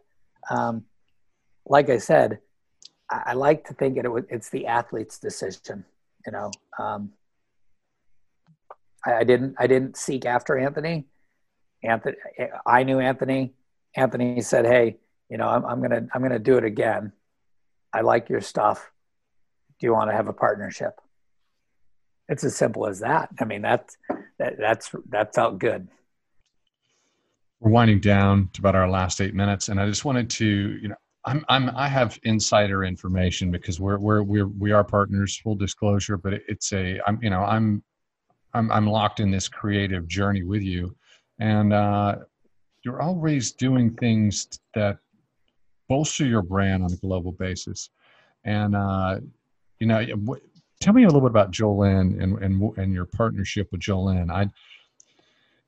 um, 0.50 0.84
like 1.66 1.90
I 1.90 2.00
said, 2.00 2.40
I, 3.10 3.22
I, 3.28 3.34
like 3.34 3.66
to 3.68 3.74
think 3.76 3.98
it, 3.98 4.06
it, 4.06 4.26
it's 4.30 4.50
the 4.50 4.66
athlete's 4.66 5.20
decision. 5.20 5.86
You 6.26 6.32
know, 6.32 6.52
um, 6.80 7.12
I, 9.06 9.14
I 9.18 9.24
didn't 9.24 9.56
I 9.60 9.68
didn't 9.68 9.96
seek 9.96 10.26
after 10.26 10.58
Anthony. 10.58 11.06
Anthony, 11.84 12.18
I 12.66 12.84
knew 12.84 13.00
Anthony. 13.00 13.54
Anthony 13.96 14.42
said, 14.42 14.66
"Hey, 14.66 14.98
you 15.30 15.38
know, 15.38 15.48
I'm, 15.48 15.64
I'm 15.66 15.82
gonna 15.82 16.08
I'm 16.14 16.22
gonna 16.22 16.40
do 16.40 16.58
it 16.58 16.64
again. 16.64 17.14
I 17.94 18.02
like 18.02 18.30
your 18.30 18.42
stuff. 18.42 18.92
Do 19.80 19.86
you 19.86 19.94
want 19.94 20.10
to 20.10 20.16
have 20.16 20.28
a 20.28 20.34
partnership?" 20.34 21.00
It's 22.28 22.44
as 22.44 22.56
simple 22.56 22.88
as 22.88 23.00
that. 23.00 23.30
I 23.40 23.46
mean, 23.46 23.62
that's 23.62 23.98
that, 24.40 24.58
that's 24.58 24.90
that 25.10 25.36
felt 25.36 25.60
good. 25.60 25.90
We're 27.64 27.72
winding 27.72 28.02
down 28.02 28.50
to 28.52 28.60
about 28.60 28.76
our 28.76 28.90
last 28.90 29.22
eight 29.22 29.34
minutes, 29.34 29.70
and 29.70 29.80
I 29.80 29.88
just 29.88 30.04
wanted 30.04 30.30
to, 30.32 30.46
you 30.46 30.90
know, 30.90 30.96
I'm, 31.24 31.46
I'm, 31.48 31.70
I 31.78 31.88
have 31.88 32.20
insider 32.24 32.84
information 32.84 33.52
because 33.52 33.80
we're, 33.80 33.98
we're, 34.00 34.22
we're, 34.22 34.48
we 34.48 34.74
are 34.74 34.84
partners, 34.84 35.38
full 35.38 35.56
disclosure, 35.56 36.18
but 36.18 36.34
it's 36.50 36.74
a, 36.74 37.00
I'm, 37.08 37.20
you 37.24 37.30
know, 37.30 37.40
I'm, 37.40 37.82
I'm, 38.54 38.70
I'm 38.70 38.86
locked 38.86 39.22
in 39.22 39.32
this 39.32 39.48
creative 39.48 40.10
journey 40.10 40.44
with 40.44 40.62
you. 40.62 40.94
And 41.40 41.72
uh, 41.72 42.18
you're 42.84 43.02
always 43.02 43.54
doing 43.54 43.92
things 43.94 44.50
that 44.74 44.98
bolster 45.88 46.26
your 46.26 46.42
brand 46.42 46.84
on 46.84 46.92
a 46.92 46.98
global 46.98 47.32
basis. 47.32 47.92
And, 48.44 48.76
uh, 48.76 49.22
you 49.80 49.88
know, 49.88 50.06
tell 50.82 50.94
me 50.94 51.04
a 51.04 51.08
little 51.08 51.22
bit 51.22 51.30
about 51.30 51.52
Jolyn 51.52 52.22
and, 52.22 52.38
and, 52.40 52.78
and 52.78 52.94
your 52.94 53.06
partnership 53.06 53.70
with 53.72 53.80
Jolyn. 53.80 54.30
I, 54.30 54.50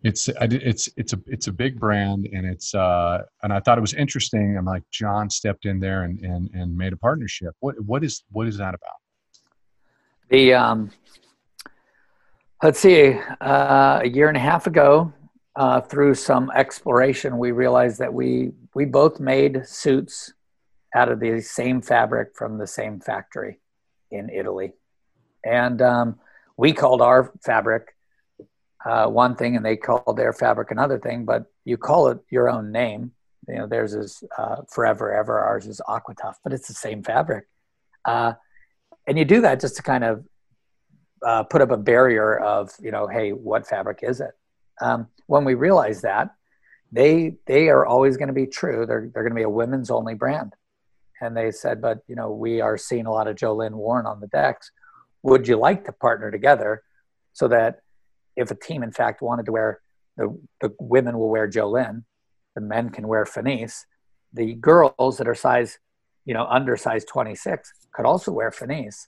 it's 0.06 0.30
it's 0.40 0.88
it's 0.98 1.14
a 1.14 1.20
it's 1.26 1.48
a 1.48 1.52
big 1.52 1.80
brand 1.80 2.30
and 2.32 2.46
it's 2.46 2.76
uh 2.76 3.24
and 3.42 3.52
I 3.52 3.60
thought 3.60 3.80
it 3.80 3.82
was 3.82 3.96
interesting. 3.96 4.56
I'm 4.56 4.66
like 4.66 4.84
John 4.92 5.32
stepped 5.32 5.66
in 5.66 5.80
there 5.80 6.04
and 6.04 6.20
and 6.20 6.48
and 6.54 6.78
made 6.78 6.94
a 6.94 6.98
partnership. 6.98 7.56
What 7.60 7.76
what 7.82 8.04
is 8.04 8.24
what 8.32 8.48
is 8.48 8.56
that 8.60 8.76
about? 8.76 8.98
The 10.30 10.54
um, 10.54 10.92
let's 12.62 12.80
see, 12.80 13.20
uh, 13.42 14.02
a 14.04 14.08
year 14.08 14.28
and 14.28 14.38
a 14.38 14.40
half 14.40 14.68
ago, 14.68 15.12
uh, 15.56 15.82
through 15.82 16.14
some 16.14 16.52
exploration, 16.56 17.40
we 17.40 17.52
realized 17.52 17.98
that 17.98 18.14
we 18.14 18.52
we 18.76 18.86
both 18.86 19.20
made 19.20 19.66
suits 19.66 20.34
out 20.94 21.12
of 21.12 21.20
the 21.20 21.42
same 21.42 21.82
fabric 21.82 22.36
from 22.36 22.60
the 22.60 22.68
same 22.68 23.00
factory 23.00 23.60
in 24.12 24.30
Italy, 24.30 24.74
and 25.44 25.82
um, 25.82 26.20
we 26.58 26.74
called 26.74 27.02
our 27.02 27.34
fabric 27.44 27.95
uh, 28.86 29.08
one 29.08 29.36
thing 29.36 29.56
and 29.56 29.66
they 29.66 29.76
call 29.76 30.14
their 30.14 30.32
fabric 30.32 30.72
another 30.72 31.00
thing, 31.00 31.26
but 31.26 31.46
you 31.66 31.78
call 31.78 32.08
it 32.10 32.20
your 32.30 32.50
own 32.50 32.72
name. 32.72 33.12
You 33.48 33.56
know, 33.56 33.68
theirs 33.68 33.94
is 33.94 34.24
uh, 34.38 34.58
Forever 34.72 35.14
Ever, 35.14 35.40
ours 35.40 35.68
is 35.68 35.82
Aquatough, 35.88 36.36
but 36.44 36.54
it's 36.54 36.68
the 36.68 36.74
same 36.74 37.04
fabric. 37.04 37.46
Uh, 38.04 38.34
and 39.08 39.18
you 39.18 39.26
do 39.26 39.42
that 39.42 39.60
just 39.60 39.76
to 39.78 39.84
kind 39.84 40.04
of 40.04 40.26
uh, 41.26 41.44
put 41.44 41.62
up 41.62 41.72
a 41.72 41.78
barrier 41.78 42.38
of, 42.38 42.72
you 42.80 42.92
know, 42.92 43.08
hey, 43.08 43.32
what 43.32 43.68
fabric 43.68 44.00
is 44.04 44.22
it? 44.22 44.32
Um, 44.82 45.08
when 45.28 45.46
we 45.46 45.56
realize 45.56 46.02
that, 46.02 46.30
they 46.92 47.38
they 47.46 47.70
are 47.70 47.86
always 47.86 48.16
going 48.16 48.28
to 48.28 48.34
be 48.34 48.46
true. 48.46 48.86
They're 48.86 49.10
they're 49.14 49.24
going 49.24 49.32
to 49.32 49.36
be 49.36 49.44
a 49.44 49.50
women's 49.50 49.90
only 49.90 50.14
brand. 50.14 50.54
And 51.22 51.36
they 51.36 51.52
said, 51.52 51.82
but 51.82 52.00
you 52.08 52.16
know, 52.16 52.32
we 52.32 52.62
are 52.62 52.78
seeing 52.78 53.06
a 53.06 53.12
lot 53.12 53.28
of 53.28 53.36
Jolyn 53.36 53.74
Warren 53.74 54.06
on 54.06 54.20
the 54.20 54.28
decks. 54.28 54.72
Would 55.24 55.48
you 55.48 55.58
like 55.58 55.86
to 55.86 55.92
partner 55.92 56.30
together 56.30 56.84
so 57.34 57.48
that 57.48 57.82
if 58.36 58.52
a 58.52 58.56
team 58.56 58.84
in 58.84 58.92
fact 58.92 59.22
wanted 59.22 59.46
to 59.46 59.52
wear 59.52 59.82
the, 60.18 60.38
the 60.62 60.74
women 60.80 61.18
will 61.18 61.30
wear 61.30 61.48
Jolyn, 61.48 62.04
the 62.56 62.62
men 62.62 62.90
can 62.90 63.08
wear 63.08 63.26
Finis. 63.26 63.86
The 64.34 64.54
girls 64.54 65.18
that 65.18 65.28
are 65.28 65.36
size, 65.36 65.80
you 66.26 66.34
know, 66.34 66.46
under 66.46 66.78
size 66.78 67.06
26 67.06 67.72
could 67.94 68.06
also 68.06 68.32
wear 68.32 68.52
Finis. 68.52 69.08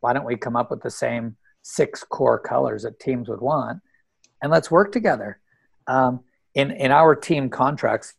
Why 0.00 0.12
don't 0.12 0.24
we 0.24 0.36
come 0.36 0.56
up 0.56 0.70
with 0.70 0.82
the 0.82 0.90
same 0.90 1.36
six 1.62 2.04
core 2.04 2.38
colors 2.38 2.82
that 2.82 3.00
teams 3.00 3.28
would 3.28 3.40
want, 3.40 3.80
and 4.42 4.50
let's 4.50 4.70
work 4.70 4.92
together. 4.92 5.40
Um, 5.86 6.20
in 6.54 6.70
in 6.70 6.92
our 6.92 7.14
team 7.14 7.50
contracts, 7.50 8.14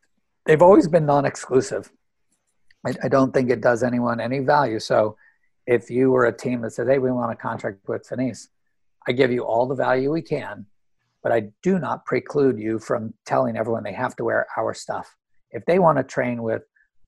they've 0.45 0.61
always 0.61 0.87
been 0.87 1.05
non-exclusive. 1.05 1.91
I, 2.85 2.93
I 3.03 3.07
don't 3.07 3.33
think 3.33 3.49
it 3.49 3.61
does 3.61 3.83
anyone 3.83 4.19
any 4.19 4.39
value. 4.39 4.79
So, 4.79 5.17
if 5.65 5.89
you 5.89 6.11
were 6.11 6.25
a 6.25 6.37
team 6.37 6.61
that 6.61 6.71
said, 6.71 6.87
"Hey, 6.87 6.99
we 6.99 7.11
want 7.11 7.31
a 7.31 7.35
contract 7.35 7.87
with 7.87 8.05
Finis," 8.05 8.49
I 9.09 9.11
give 9.11 9.31
you 9.31 9.43
all 9.43 9.65
the 9.65 9.73
value 9.73 10.11
we 10.11 10.21
can, 10.21 10.67
but 11.23 11.31
I 11.31 11.49
do 11.63 11.79
not 11.79 12.05
preclude 12.05 12.59
you 12.59 12.77
from 12.77 13.11
telling 13.25 13.57
everyone 13.57 13.83
they 13.83 13.91
have 13.93 14.15
to 14.17 14.23
wear 14.23 14.45
our 14.55 14.75
stuff. 14.75 15.15
If 15.49 15.65
they 15.65 15.79
want 15.79 15.97
to 15.97 16.03
train 16.03 16.43
with 16.43 16.61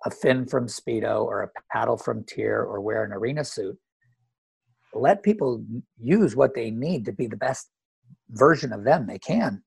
a 0.03 0.09
fin 0.09 0.47
from 0.47 0.65
Speedo 0.65 1.23
or 1.23 1.43
a 1.43 1.49
paddle 1.71 1.97
from 1.97 2.23
TYR 2.23 2.65
or 2.65 2.81
wear 2.81 3.03
an 3.03 3.13
arena 3.13 3.45
suit, 3.45 3.77
let 4.95 5.21
people 5.21 5.63
use 5.99 6.35
what 6.35 6.55
they 6.55 6.71
need 6.71 7.05
to 7.05 7.11
be 7.11 7.27
the 7.27 7.37
best 7.37 7.69
version 8.29 8.73
of 8.73 8.83
them 8.83 9.05
they 9.05 9.19
can. 9.19 9.61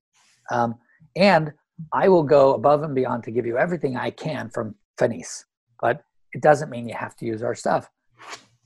Um, 0.51 0.75
and 1.15 1.53
I 1.93 2.09
will 2.09 2.23
go 2.23 2.53
above 2.53 2.83
and 2.83 2.93
beyond 2.93 3.23
to 3.23 3.31
give 3.31 3.45
you 3.45 3.57
everything 3.57 3.95
I 3.95 4.11
can 4.11 4.49
from 4.49 4.75
Finis, 4.99 5.45
but 5.79 6.03
it 6.33 6.41
doesn't 6.41 6.69
mean 6.69 6.89
you 6.89 6.95
have 6.95 7.15
to 7.15 7.25
use 7.25 7.41
our 7.41 7.55
stuff. 7.55 7.89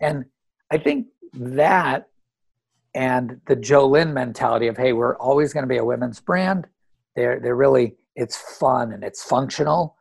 And 0.01 0.25
I 0.71 0.79
think 0.79 1.05
that 1.33 2.07
and 2.93 3.39
the 3.47 3.55
Jolyn 3.55 4.13
mentality 4.13 4.67
of 4.67 4.77
hey, 4.77 4.93
we're 4.93 5.17
always 5.17 5.53
going 5.53 5.63
to 5.63 5.67
be 5.67 5.77
a 5.77 5.85
women's 5.85 6.19
brand. 6.19 6.67
They're 7.15 7.39
they're 7.39 7.55
really 7.55 7.95
it's 8.15 8.37
fun 8.37 8.91
and 8.91 9.03
it's 9.03 9.23
functional. 9.23 9.95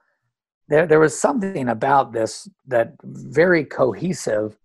There 0.68 0.87
there 0.87 1.01
was 1.01 1.18
something 1.18 1.68
about 1.68 2.12
this 2.12 2.48
that 2.66 2.94
very 3.03 3.64
cohesive 3.64 4.57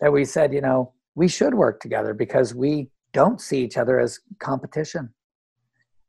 that 0.00 0.12
we 0.12 0.24
said, 0.24 0.52
you 0.52 0.60
know, 0.60 0.92
we 1.14 1.28
should 1.28 1.54
work 1.54 1.80
together 1.80 2.14
because 2.14 2.54
we 2.54 2.90
don't 3.12 3.40
see 3.40 3.62
each 3.62 3.76
other 3.76 4.00
as 4.00 4.20
competition. 4.38 5.12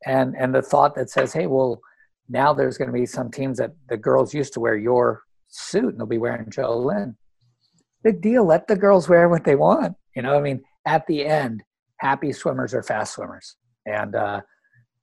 And 0.05 0.35
and 0.37 0.53
the 0.53 0.61
thought 0.61 0.95
that 0.95 1.09
says, 1.09 1.33
hey, 1.33 1.47
well, 1.47 1.81
now 2.29 2.53
there's 2.53 2.77
going 2.77 2.89
to 2.89 2.93
be 2.93 3.05
some 3.05 3.29
teams 3.29 3.57
that 3.57 3.71
the 3.89 3.97
girls 3.97 4.33
used 4.33 4.53
to 4.53 4.59
wear 4.59 4.77
your 4.77 5.23
suit 5.47 5.89
and 5.89 5.99
they'll 5.99 6.07
be 6.07 6.17
wearing 6.17 6.49
Jolyn. 6.49 7.15
Big 8.03 8.21
deal. 8.21 8.45
Let 8.45 8.67
the 8.67 8.75
girls 8.75 9.07
wear 9.07 9.29
what 9.29 9.43
they 9.43 9.55
want. 9.55 9.95
You 10.15 10.21
know, 10.21 10.35
I 10.37 10.41
mean, 10.41 10.63
at 10.85 11.05
the 11.07 11.25
end, 11.25 11.63
happy 11.97 12.31
swimmers 12.31 12.73
are 12.73 12.83
fast 12.83 13.13
swimmers. 13.13 13.55
And, 13.85 14.15
uh, 14.15 14.41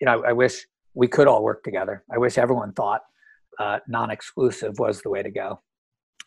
you 0.01 0.07
know, 0.07 0.23
I, 0.23 0.31
I, 0.31 0.33
wish 0.33 0.66
we 0.95 1.09
could 1.09 1.27
all 1.27 1.43
work 1.43 1.62
together. 1.62 2.05
I 2.12 2.19
wish 2.19 2.38
everyone 2.38 2.73
thought 2.73 3.03
uh, 3.59 3.79
non 3.88 4.11
exclusive 4.11 4.79
was 4.79 5.03
the 5.03 5.11
way 5.11 5.23
to 5.23 5.31
go. 5.31 5.61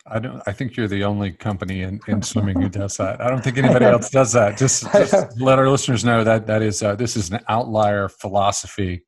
I 0.05 0.19
don't. 0.19 0.41
I 0.45 0.51
think 0.51 0.75
you're 0.75 0.89
the 0.89 1.05
only 1.05 1.31
company 1.31 1.81
in, 1.81 2.01
in 2.07 2.21
swimming 2.21 2.61
who 2.61 2.67
does 2.67 2.97
that. 2.97 3.21
I 3.21 3.29
don't 3.29 3.41
think 3.41 3.57
anybody 3.57 3.85
else 3.85 4.09
does 4.09 4.33
that. 4.33 4.57
Just, 4.57 4.83
just 4.91 5.15
let 5.39 5.59
our 5.59 5.69
listeners 5.69 6.03
know 6.03 6.25
that 6.25 6.45
that 6.47 6.61
is 6.61 6.83
uh, 6.83 6.95
this 6.95 7.15
is 7.15 7.31
an 7.31 7.39
outlier 7.47 8.09
philosophy, 8.09 9.05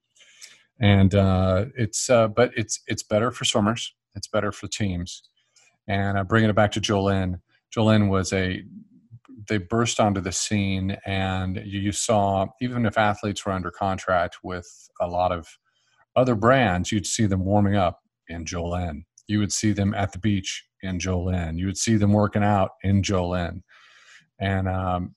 and 0.79 1.13
uh, 1.13 1.65
it's 1.75 2.09
uh, 2.09 2.29
but 2.29 2.51
it's 2.55 2.79
it's 2.87 3.03
better 3.03 3.29
for 3.29 3.43
swimmers. 3.43 3.93
It's 4.15 4.27
better 4.27 4.53
for 4.53 4.67
teams. 4.67 5.23
And 5.87 6.17
uh, 6.17 6.23
bringing 6.23 6.49
it 6.49 6.55
back 6.55 6.71
to 6.71 6.81
Jolyn, 6.81 7.41
Jolyn 7.75 8.09
was 8.09 8.31
a 8.31 8.63
they 9.47 9.57
burst 9.57 9.99
onto 9.99 10.21
the 10.21 10.31
scene, 10.31 10.97
and 11.05 11.57
you, 11.65 11.79
you 11.79 11.91
saw 11.91 12.47
even 12.61 12.85
if 12.85 12.97
athletes 12.97 13.45
were 13.45 13.51
under 13.51 13.71
contract 13.71 14.37
with 14.43 14.67
a 15.01 15.07
lot 15.07 15.31
of 15.31 15.47
other 16.15 16.35
brands, 16.35 16.91
you'd 16.91 17.07
see 17.07 17.25
them 17.25 17.43
warming 17.43 17.75
up 17.75 17.99
in 18.27 18.45
Jolyn. 18.45 19.03
You 19.27 19.39
would 19.39 19.51
see 19.51 19.71
them 19.71 19.93
at 19.93 20.11
the 20.11 20.19
beach 20.19 20.65
in 20.81 20.99
Jolyn. 20.99 21.57
You 21.57 21.65
would 21.65 21.77
see 21.77 21.95
them 21.95 22.13
working 22.13 22.43
out 22.43 22.71
in 22.83 23.01
Jolyn, 23.01 23.61
and 24.39 24.67
um, 24.67 25.15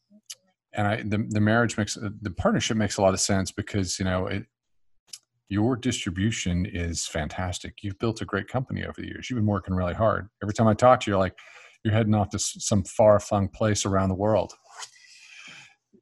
and 0.74 0.86
I 0.86 1.02
the 1.02 1.26
the 1.28 1.40
marriage 1.40 1.76
makes 1.76 1.94
the 1.94 2.30
partnership 2.30 2.76
makes 2.76 2.96
a 2.96 3.02
lot 3.02 3.14
of 3.14 3.20
sense 3.20 3.52
because 3.52 3.98
you 3.98 4.04
know 4.04 4.26
it, 4.26 4.46
your 5.48 5.76
distribution 5.76 6.66
is 6.66 7.06
fantastic. 7.06 7.78
You've 7.82 7.98
built 7.98 8.20
a 8.20 8.26
great 8.26 8.48
company 8.48 8.84
over 8.84 9.00
the 9.00 9.06
years. 9.06 9.30
You've 9.30 9.38
been 9.38 9.46
working 9.46 9.74
really 9.74 9.94
hard. 9.94 10.28
Every 10.42 10.54
time 10.54 10.68
I 10.68 10.74
talk 10.74 11.00
to 11.00 11.10
you, 11.10 11.14
you're 11.14 11.20
like 11.20 11.38
you're 11.84 11.94
heading 11.94 12.14
off 12.14 12.30
to 12.30 12.38
some 12.38 12.84
far 12.84 13.20
flung 13.20 13.48
place 13.48 13.86
around 13.86 14.08
the 14.08 14.14
world. 14.14 14.52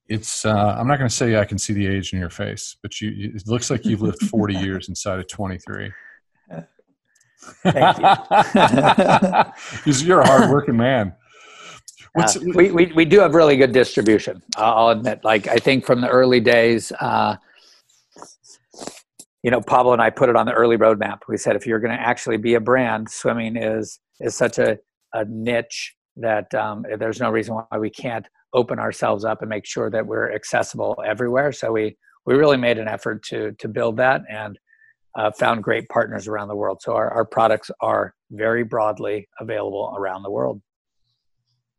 It's 0.09 0.45
uh, 0.45 0.77
I'm 0.79 0.87
not 0.87 0.99
going 0.99 1.09
to 1.09 1.15
say 1.15 1.37
I 1.37 1.45
can 1.45 1.59
see 1.59 1.73
the 1.73 1.87
age 1.87 2.12
in 2.12 2.19
your 2.19 2.31
face, 2.31 2.77
but 2.83 3.01
you 3.01 3.33
it 3.35 3.43
looks 3.47 3.71
like 3.71 3.85
you've 3.85 4.03
lived 4.03 4.23
40 4.23 4.55
years 4.59 4.89
inside 4.89 5.19
of 5.19 5.29
23. 5.29 5.93
Thank 7.62 7.99
you. 7.99 8.05
you're 10.07 10.21
a 10.21 10.27
hardworking 10.27 10.77
man. 10.77 11.15
Uh, 12.19 12.33
we, 12.55 12.71
we, 12.71 12.93
we 12.95 13.05
do 13.05 13.21
have 13.21 13.35
really 13.35 13.57
good 13.57 13.73
distribution. 13.73 14.43
I'll 14.57 14.89
admit, 14.89 15.21
like, 15.23 15.49
I 15.49 15.57
think 15.57 15.85
from 15.85 16.01
the 16.01 16.09
early 16.09 16.41
days, 16.41 16.91
uh, 16.93 17.37
you 19.43 19.51
know, 19.51 19.61
Pablo 19.61 19.93
and 19.93 20.01
I 20.01 20.09
put 20.11 20.31
it 20.31 20.37
on 20.37 20.47
the 20.47 20.53
early 20.53 20.79
roadmap. 20.79 21.21
We 21.29 21.37
said, 21.37 21.57
if 21.57 21.67
you're 21.67 21.79
going 21.79 21.95
to 21.95 22.01
actually 22.01 22.39
be 22.39 22.55
a 22.55 22.61
brand, 22.61 23.11
swimming 23.11 23.57
is, 23.57 24.01
is 24.19 24.35
such 24.35 24.59
a, 24.59 24.79
a 25.12 25.25
niche 25.25 25.95
that 26.16 26.53
um, 26.55 26.85
there's 26.99 27.21
no 27.21 27.31
reason 27.31 27.55
why 27.55 27.79
we 27.79 27.90
can't 27.90 28.27
open 28.53 28.79
ourselves 28.79 29.25
up 29.25 29.42
and 29.42 29.49
make 29.49 29.66
sure 29.66 29.90
that 29.90 30.07
we're 30.07 30.33
accessible 30.33 31.03
everywhere. 31.05 31.53
So 31.53 31.73
we, 31.73 31.97
we 32.25 32.35
really 32.35 32.57
made 32.57 32.79
an 32.79 32.88
effort 32.88 33.23
to, 33.25 33.53
to 33.53 33.69
build 33.69 33.99
that 33.99 34.23
and 34.31 34.59
uh, 35.16 35.31
found 35.31 35.62
great 35.62 35.88
partners 35.88 36.29
around 36.29 36.49
the 36.49 36.57
world. 36.57 36.81
So 36.83 36.95
our, 36.95 37.11
our 37.11 37.25
products 37.25 37.71
are 37.81 38.14
very 38.31 38.64
broadly 38.64 39.29
available 39.40 39.95
around 39.97 40.23
the 40.23 40.31
world. 40.31 40.61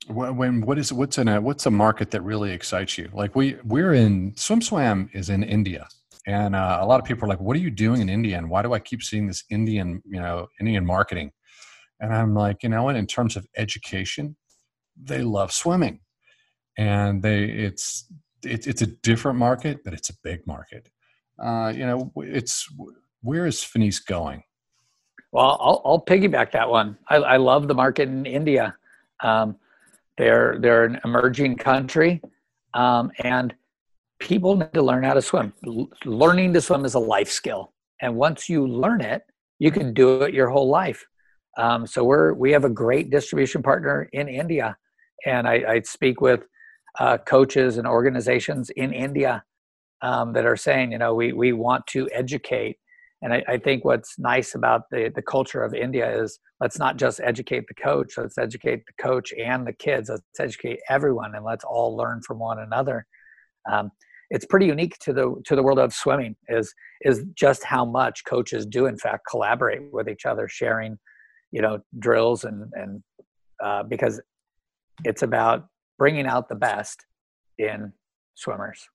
When 0.09 0.61
what 0.61 0.77
is 0.77 0.93
what's 0.93 1.17
in 1.17 1.27
a 1.27 1.41
what's 1.41 1.65
a 1.65 1.71
market 1.71 2.11
that 2.11 2.21
really 2.21 2.51
excites 2.51 2.97
you? 2.97 3.09
Like 3.11 3.35
we 3.35 3.57
we're 3.65 3.93
in 3.93 4.31
SwimSwam 4.33 5.09
is 5.13 5.29
in 5.29 5.43
india. 5.43 5.85
And 6.25 6.55
uh, 6.55 6.79
a 6.81 6.85
lot 6.85 7.01
of 7.01 7.05
people 7.05 7.25
are 7.25 7.27
like 7.27 7.41
what 7.41 7.57
are 7.57 7.59
you 7.59 7.69
doing 7.71 7.99
in 7.99 8.07
india? 8.07 8.37
And 8.37 8.49
why 8.49 8.61
do 8.61 8.71
i 8.71 8.79
keep 8.79 9.03
seeing 9.03 9.27
this 9.27 9.43
indian 9.49 10.01
you 10.05 10.21
know 10.21 10.47
indian 10.61 10.85
marketing 10.85 11.31
and 11.99 12.13
i'm 12.13 12.33
like 12.33 12.63
you 12.63 12.69
know 12.69 12.83
what 12.83 12.95
in 12.95 13.07
terms 13.07 13.35
of 13.35 13.45
education 13.57 14.35
they 15.01 15.21
love 15.21 15.51
swimming. 15.51 15.99
And 16.77 17.21
they 17.21 17.43
it's 17.45 18.05
it, 18.43 18.67
it's 18.67 18.81
a 18.81 18.87
different 18.87 19.37
market 19.37 19.83
but 19.83 19.93
it's 19.93 20.09
a 20.09 20.13
big 20.23 20.45
market. 20.45 20.89
Uh, 21.39 21.71
you 21.75 21.85
know 21.85 22.11
it's 22.17 22.67
where 23.21 23.45
is 23.45 23.63
Finis 23.63 23.99
going? 23.99 24.43
Well 25.31 25.57
i'll, 25.59 25.81
I'll 25.85 26.05
piggyback 26.05 26.51
that 26.51 26.69
one. 26.69 26.97
I, 27.09 27.15
I 27.17 27.37
love 27.37 27.67
the 27.67 27.75
market 27.75 28.09
in 28.09 28.25
india. 28.25 28.75
Um, 29.23 29.57
they're 30.17 30.57
they're 30.59 30.85
an 30.85 30.99
emerging 31.03 31.57
country, 31.57 32.21
um, 32.73 33.11
and 33.19 33.53
people 34.19 34.55
need 34.55 34.73
to 34.73 34.81
learn 34.81 35.03
how 35.03 35.13
to 35.13 35.21
swim. 35.21 35.53
L- 35.65 35.89
learning 36.05 36.53
to 36.53 36.61
swim 36.61 36.85
is 36.85 36.95
a 36.95 36.99
life 36.99 37.29
skill, 37.29 37.73
and 38.01 38.15
once 38.15 38.49
you 38.49 38.67
learn 38.67 39.01
it, 39.01 39.23
you 39.59 39.71
can 39.71 39.93
do 39.93 40.23
it 40.23 40.33
your 40.33 40.49
whole 40.49 40.69
life. 40.69 41.05
Um, 41.57 41.87
so 41.87 42.03
we're 42.03 42.33
we 42.33 42.51
have 42.51 42.65
a 42.65 42.69
great 42.69 43.09
distribution 43.09 43.63
partner 43.63 44.09
in 44.13 44.27
India, 44.27 44.77
and 45.25 45.47
I, 45.47 45.63
I 45.67 45.81
speak 45.81 46.21
with 46.21 46.45
uh, 46.99 47.17
coaches 47.17 47.77
and 47.77 47.87
organizations 47.87 48.69
in 48.71 48.93
India 48.93 49.43
um, 50.01 50.33
that 50.33 50.45
are 50.45 50.57
saying, 50.57 50.91
you 50.91 50.97
know, 50.97 51.13
we 51.15 51.33
we 51.33 51.53
want 51.53 51.85
to 51.87 52.09
educate 52.13 52.77
and 53.21 53.33
I, 53.33 53.43
I, 53.47 53.57
think 53.57 53.83
what's 53.83 54.19
nice 54.19 54.53
about 54.53 54.83
the, 54.91 55.11
the 55.13 55.21
culture 55.21 55.63
of 55.63 55.73
India 55.73 56.21
is 56.21 56.39
let's 56.61 56.77
not 56.77 56.97
just 56.97 57.19
educate 57.19 57.65
the 57.67 57.73
coach, 57.73 58.13
let's 58.17 58.37
educate 58.37 58.83
the 58.85 59.03
coach 59.03 59.33
and 59.33 59.65
the 59.65 59.73
kids, 59.73 60.09
let's 60.09 60.23
educate 60.39 60.79
everyone 60.89 61.33
and 61.35 61.43
let's 61.43 61.63
all 61.63 61.95
learn 61.95 62.21
from 62.21 62.39
one 62.39 62.59
another. 62.59 63.05
Um, 63.71 63.91
it's 64.29 64.45
pretty 64.45 64.67
unique 64.67 64.97
to 64.99 65.13
the 65.13 65.35
to 65.45 65.55
the 65.55 65.63
world 65.63 65.79
of 65.79 65.93
swimming 65.93 66.35
is 66.49 66.73
is 67.01 67.25
just 67.33 67.63
how 67.63 67.85
much 67.85 68.23
coaches 68.25 68.65
do 68.65 68.85
in 68.85 68.97
fact 68.97 69.23
collaborate 69.29 69.81
with 69.91 70.09
each 70.09 70.25
other, 70.25 70.47
sharing, 70.47 70.99
you 71.51 71.61
know, 71.61 71.79
drills 71.99 72.43
and 72.43 72.71
and 72.73 73.03
uh, 73.63 73.83
because 73.83 74.21
it's 75.03 75.23
about 75.23 75.67
bringing 75.97 76.27
out 76.27 76.49
the 76.49 76.55
best 76.55 77.05
in 77.57 77.91
swimmers 78.35 78.87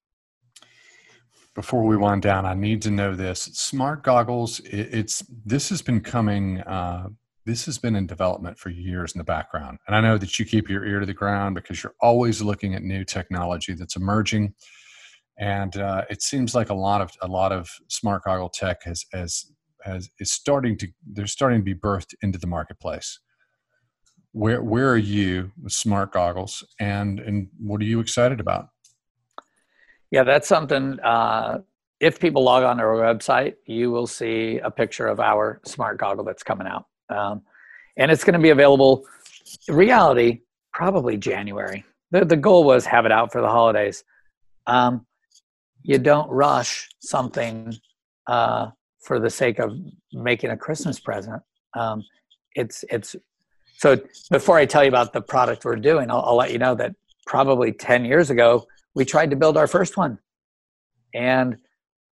before 1.55 1.83
we 1.83 1.97
wind 1.97 2.23
down, 2.23 2.47
I 2.47 2.55
need 2.55 2.81
to 2.83 2.91
know 2.91 3.15
this. 3.15 3.43
Smart 3.43 4.03
goggles, 4.03 4.61
it's 4.65 5.25
this 5.45 5.69
has 5.69 5.83
been 5.83 6.01
coming. 6.01 6.61
Uh, 6.61 7.09
this 7.45 7.67
has 7.67 7.77
been 7.77 7.97
in 7.97 8.07
development 8.07 8.59
for 8.59 8.71
years 8.71 9.12
in 9.12 9.19
the 9.19 9.25
background, 9.25 9.79
and 9.87 9.95
I 9.95 10.01
know 10.01 10.17
that 10.17 10.38
you 10.38 10.45
keep 10.45 10.69
your 10.69 10.85
ear 10.85 11.01
to 11.01 11.07
the 11.07 11.15
ground 11.15 11.55
because 11.55 11.83
you're 11.83 11.95
always 12.01 12.41
looking 12.41 12.75
at 12.75 12.83
new 12.83 13.05
technology 13.05 13.75
that's 13.75 13.97
emerging. 13.97 14.55
And 15.38 15.77
uh, 15.77 16.05
it 16.09 16.23
seems 16.23 16.55
like 16.55 16.71
a 16.71 16.75
lot 16.75 17.01
of 17.01 17.12
a 17.21 17.29
lot 17.29 17.53
of 17.53 17.71
smart 17.88 18.25
goggle 18.25 18.49
tech 18.49 18.85
has 18.85 19.05
has 19.12 19.53
has 19.85 20.11
is 20.18 20.33
starting 20.33 20.77
to 20.79 20.88
they're 21.12 21.27
starting 21.27 21.61
to 21.61 21.64
be 21.64 21.75
birthed 21.75 22.14
into 22.23 22.38
the 22.38 22.47
marketplace. 22.47 23.18
Where 24.33 24.62
where 24.62 24.90
are 24.90 24.99
you 24.99 25.53
with 25.62 25.73
smart 25.73 26.12
goggles, 26.12 26.64
and 26.81 27.21
and 27.21 27.49
what 27.59 27.81
are 27.81 27.85
you 27.85 28.01
excited 28.01 28.40
about? 28.40 28.68
Yeah, 30.11 30.25
that's 30.25 30.49
something. 30.49 31.01
Uh, 31.01 31.59
if 32.01 32.18
people 32.18 32.42
log 32.42 32.64
on 32.64 32.79
to 32.79 32.83
our 32.83 32.97
website, 32.97 33.55
you 33.66 33.90
will 33.90 34.07
see 34.07 34.59
a 34.59 34.71
picture 34.71 35.07
of 35.07 35.21
our 35.21 35.61
smart 35.64 35.99
goggle 35.99 36.25
that's 36.25 36.42
coming 36.42 36.66
out. 36.66 36.87
Um, 37.09 37.42
and 37.97 38.11
it's 38.11 38.25
going 38.25 38.35
to 38.35 38.40
be 38.40 38.51
available, 38.51 39.07
reality, 39.68 40.40
probably 40.73 41.16
January. 41.16 41.85
The, 42.11 42.25
the 42.25 42.37
goal 42.37 42.64
was 42.64 42.85
have 42.87 43.07
it 43.07 43.12
out 43.12 43.31
for 43.33 43.40
the 43.40 43.49
holidays. 43.49 44.03
Um, 44.66 45.07
you 45.83 45.99
don't 45.99 46.29
rush 46.29 46.88
something 47.01 47.75
uh, 48.27 48.71
for 49.03 49.19
the 49.19 49.31
sake 49.31 49.59
of 49.59 49.77
making 50.12 50.51
a 50.51 50.57
Christmas 50.57 51.01
present. 51.01 51.43
Um, 51.79 52.05
it's 52.55 52.85
it's 52.91 53.17
so 53.79 53.99
before 54.31 54.59
I 54.59 54.67
tell 54.67 54.85
you 54.85 54.88
about 54.88 55.12
the 55.12 55.23
product 55.23 55.65
we're 55.65 55.77
doing, 55.77 56.11
I'll, 56.11 56.21
I'll 56.21 56.37
let 56.37 56.53
you 56.53 56.59
know 56.59 56.75
that 56.77 56.95
probably 57.27 57.73
10 57.73 58.05
years 58.05 58.31
ago, 58.31 58.67
we 58.95 59.05
tried 59.05 59.31
to 59.31 59.37
build 59.37 59.57
our 59.57 59.67
first 59.67 59.97
one. 59.97 60.19
And 61.15 61.57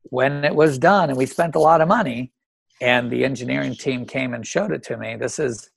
when 0.04 0.44
it 0.44 0.56
was 0.56 0.78
done 0.78 1.10
and 1.10 1.18
we 1.18 1.26
spent 1.26 1.56
a 1.56 1.60
lot 1.60 1.82
of 1.82 1.88
money 1.88 2.34
and 2.82 3.10
the 3.10 3.24
engineering 3.24 3.76
team 3.76 4.06
came 4.06 4.34
and 4.34 4.46
showed 4.46 4.72
it 4.72 4.84
to 4.84 4.98
me, 4.98 5.16
this 5.16 5.40
is 5.40 5.70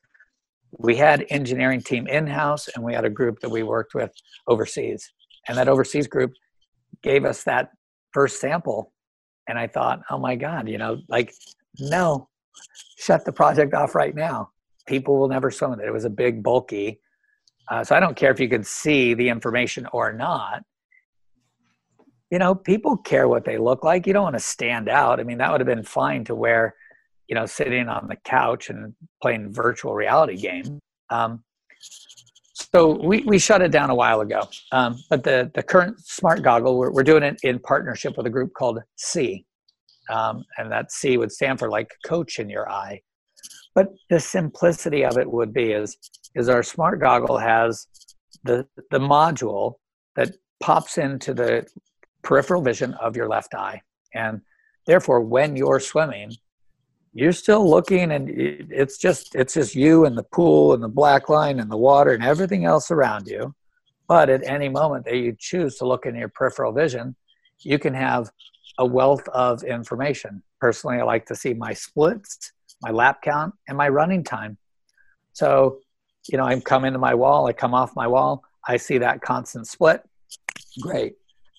we 0.79 0.97
had 0.97 1.25
engineering 1.31 1.81
team 1.81 2.07
in-house 2.07 2.69
and 2.75 2.85
we 2.85 2.93
had 2.93 3.05
a 3.05 3.11
group 3.11 3.41
that 3.41 3.49
we 3.49 3.63
worked 3.63 3.95
with 3.95 4.11
overseas. 4.49 5.13
And 5.49 5.57
that 5.57 5.69
overseas 5.69 6.09
group 6.09 6.33
gave 7.03 7.25
us 7.25 7.45
that 7.45 7.71
first 8.13 8.41
sample. 8.41 8.93
And 9.49 9.59
I 9.59 9.67
thought, 9.67 10.03
oh 10.11 10.19
my 10.19 10.37
God, 10.37 10.69
you 10.69 10.79
know, 10.79 10.99
like, 11.09 11.35
no, 11.79 12.29
shut 12.99 13.25
the 13.25 13.33
project 13.33 13.75
off 13.75 13.95
right 13.95 14.15
now. 14.15 14.51
People 14.87 15.19
will 15.19 15.29
never 15.29 15.51
swim 15.51 15.71
with 15.71 15.81
it. 15.81 15.87
It 15.87 15.93
was 15.93 16.05
a 16.05 16.11
big, 16.11 16.43
bulky. 16.43 17.01
Uh, 17.69 17.83
so 17.83 17.97
I 17.97 18.01
don't 18.01 18.17
care 18.17 18.31
if 18.31 18.41
you 18.41 18.49
can 18.49 18.63
see 18.63 19.15
the 19.15 19.29
information 19.29 19.87
or 19.93 20.13
not 20.13 20.63
you 22.31 22.39
know, 22.39 22.55
people 22.55 22.97
care 22.97 23.29
what 23.29 23.45
they 23.45 23.59
look 23.59 23.85
like. 23.85 24.07
You 24.07 24.13
don't 24.13 24.25
want 24.25 24.35
to 24.35 24.41
stand 24.41 24.89
out. 24.89 25.21
I 25.21 25.23
mean, 25.23 25.39
that 25.39 25.51
would 25.51 25.61
have 25.61 25.67
been 25.67 25.85
fine 25.85 26.25
to 26.25 26.35
wear, 26.35 26.75
you 27.29 27.35
know, 27.35 27.47
sitting 27.47 27.89
on 27.89 28.09
the 28.09 28.17
couch 28.17 28.69
and 28.69 28.95
playing 29.23 29.53
virtual 29.53 29.95
reality 29.95 30.37
game. 30.37 30.81
Um, 31.11 31.45
so 32.77 32.91
we, 32.91 33.23
we 33.23 33.39
shut 33.39 33.63
it 33.63 33.73
down 33.73 33.89
a 33.89 33.95
while 33.95 34.21
ago. 34.21 34.43
Um, 34.71 34.99
but 35.09 35.25
the, 35.25 35.51
the 35.55 35.63
current 35.63 35.99
smart 36.07 36.43
goggle, 36.43 36.77
we're, 36.77 36.91
we're 36.91 37.05
doing 37.05 37.23
it 37.23 37.39
in 37.43 37.59
partnership 37.59 38.19
with 38.19 38.27
a 38.27 38.31
group 38.31 38.53
called 38.53 38.81
C. 38.97 39.47
Um, 40.11 40.45
and 40.59 40.71
that 40.71 40.93
C 40.93 41.17
would 41.17 41.33
stand 41.33 41.59
for 41.59 41.71
like 41.71 41.91
coach 42.05 42.39
in 42.39 42.51
your 42.51 42.71
eye. 42.71 43.01
But 43.75 43.95
the 44.11 44.21
simplicity 44.21 45.07
of 45.07 45.17
it 45.17 45.31
would 45.31 45.55
be 45.55 45.73
is, 45.73 45.97
is 46.35 46.51
our 46.51 46.63
smart 46.63 47.01
goggle 47.01 47.39
has 47.39 47.87
the, 48.45 48.67
the 48.91 48.99
module 48.99 49.77
that 50.15 50.37
pops 50.61 50.99
into 50.99 51.33
the 51.33 51.67
peripheral 52.23 52.61
vision 52.61 52.93
of 53.01 53.17
your 53.17 53.27
left 53.27 53.55
eye. 53.55 53.81
And 54.13 54.43
therefore, 54.87 55.23
when 55.23 55.57
you're 55.57 55.81
swimming, 55.81 56.33
you're 57.17 57.33
still 57.33 57.69
looking 57.69 58.13
and 58.13 58.29
it's 58.31 58.99
just 58.99 59.35
it's 59.35 59.55
just 59.55 59.75
you 59.75 60.05
and 60.05 60.17
the 60.17 60.23
pool 60.23 60.75
and 60.75 60.83
the 60.83 60.89
black 60.89 61.29
line 61.29 61.61
and 61.61 61.71
the 61.71 61.77
water 61.77 62.13
and 62.13 62.23
everything 62.23 62.65
else 62.65 62.91
around 62.91 63.27
you 63.27 63.55
but 64.09 64.29
at 64.29 64.47
any 64.47 64.69
moment 64.69 65.05
that 65.05 65.17
you 65.17 65.35
choose 65.39 65.77
to 65.77 65.87
look 65.87 66.07
in 66.07 66.15
your 66.15 66.29
peripheral 66.29 66.73
vision 66.73 67.17
you 67.61 67.79
can 67.79 67.95
have 67.95 68.31
a 68.79 68.85
wealth 68.85 69.27
of 69.29 69.63
information 69.63 70.43
personally 70.61 70.99
i 70.99 71.03
like 71.03 71.27
to 71.27 71.35
see 71.35 71.55
my 71.55 71.73
splits 71.73 72.53
my 72.83 72.91
lap 72.91 73.23
count 73.23 73.55
and 73.69 73.79
my 73.79 73.89
running 73.89 74.23
time 74.23 74.59
so 75.33 75.79
you 76.29 76.37
know 76.37 76.45
i'm 76.45 76.61
coming 76.61 76.93
to 76.93 76.99
my 76.99 77.15
wall 77.15 77.47
i 77.47 77.53
come 77.53 77.73
off 77.73 77.97
my 77.97 78.07
wall 78.07 78.43
I 78.67 78.77
see 78.77 78.99
that 78.99 79.21
constant 79.21 79.67
split. 79.69 80.03
Great. 80.81 81.15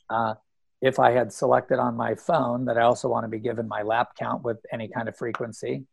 Uh, 0.10 0.36
if 0.82 1.00
I 1.00 1.12
had 1.12 1.34
selected 1.34 1.80
on 1.80 1.96
my 1.96 2.16
phone 2.16 2.66
that 2.66 2.78
I 2.78 2.82
also 2.82 3.08
want 3.08 3.24
to 3.24 3.30
be 3.30 3.40
given 3.40 3.68
my 3.68 3.82
lap 3.82 4.12
count 4.18 4.44
with 4.44 4.58
any 4.72 4.88
kind 4.88 5.10
of 5.10 5.18
frequency, 5.18 5.86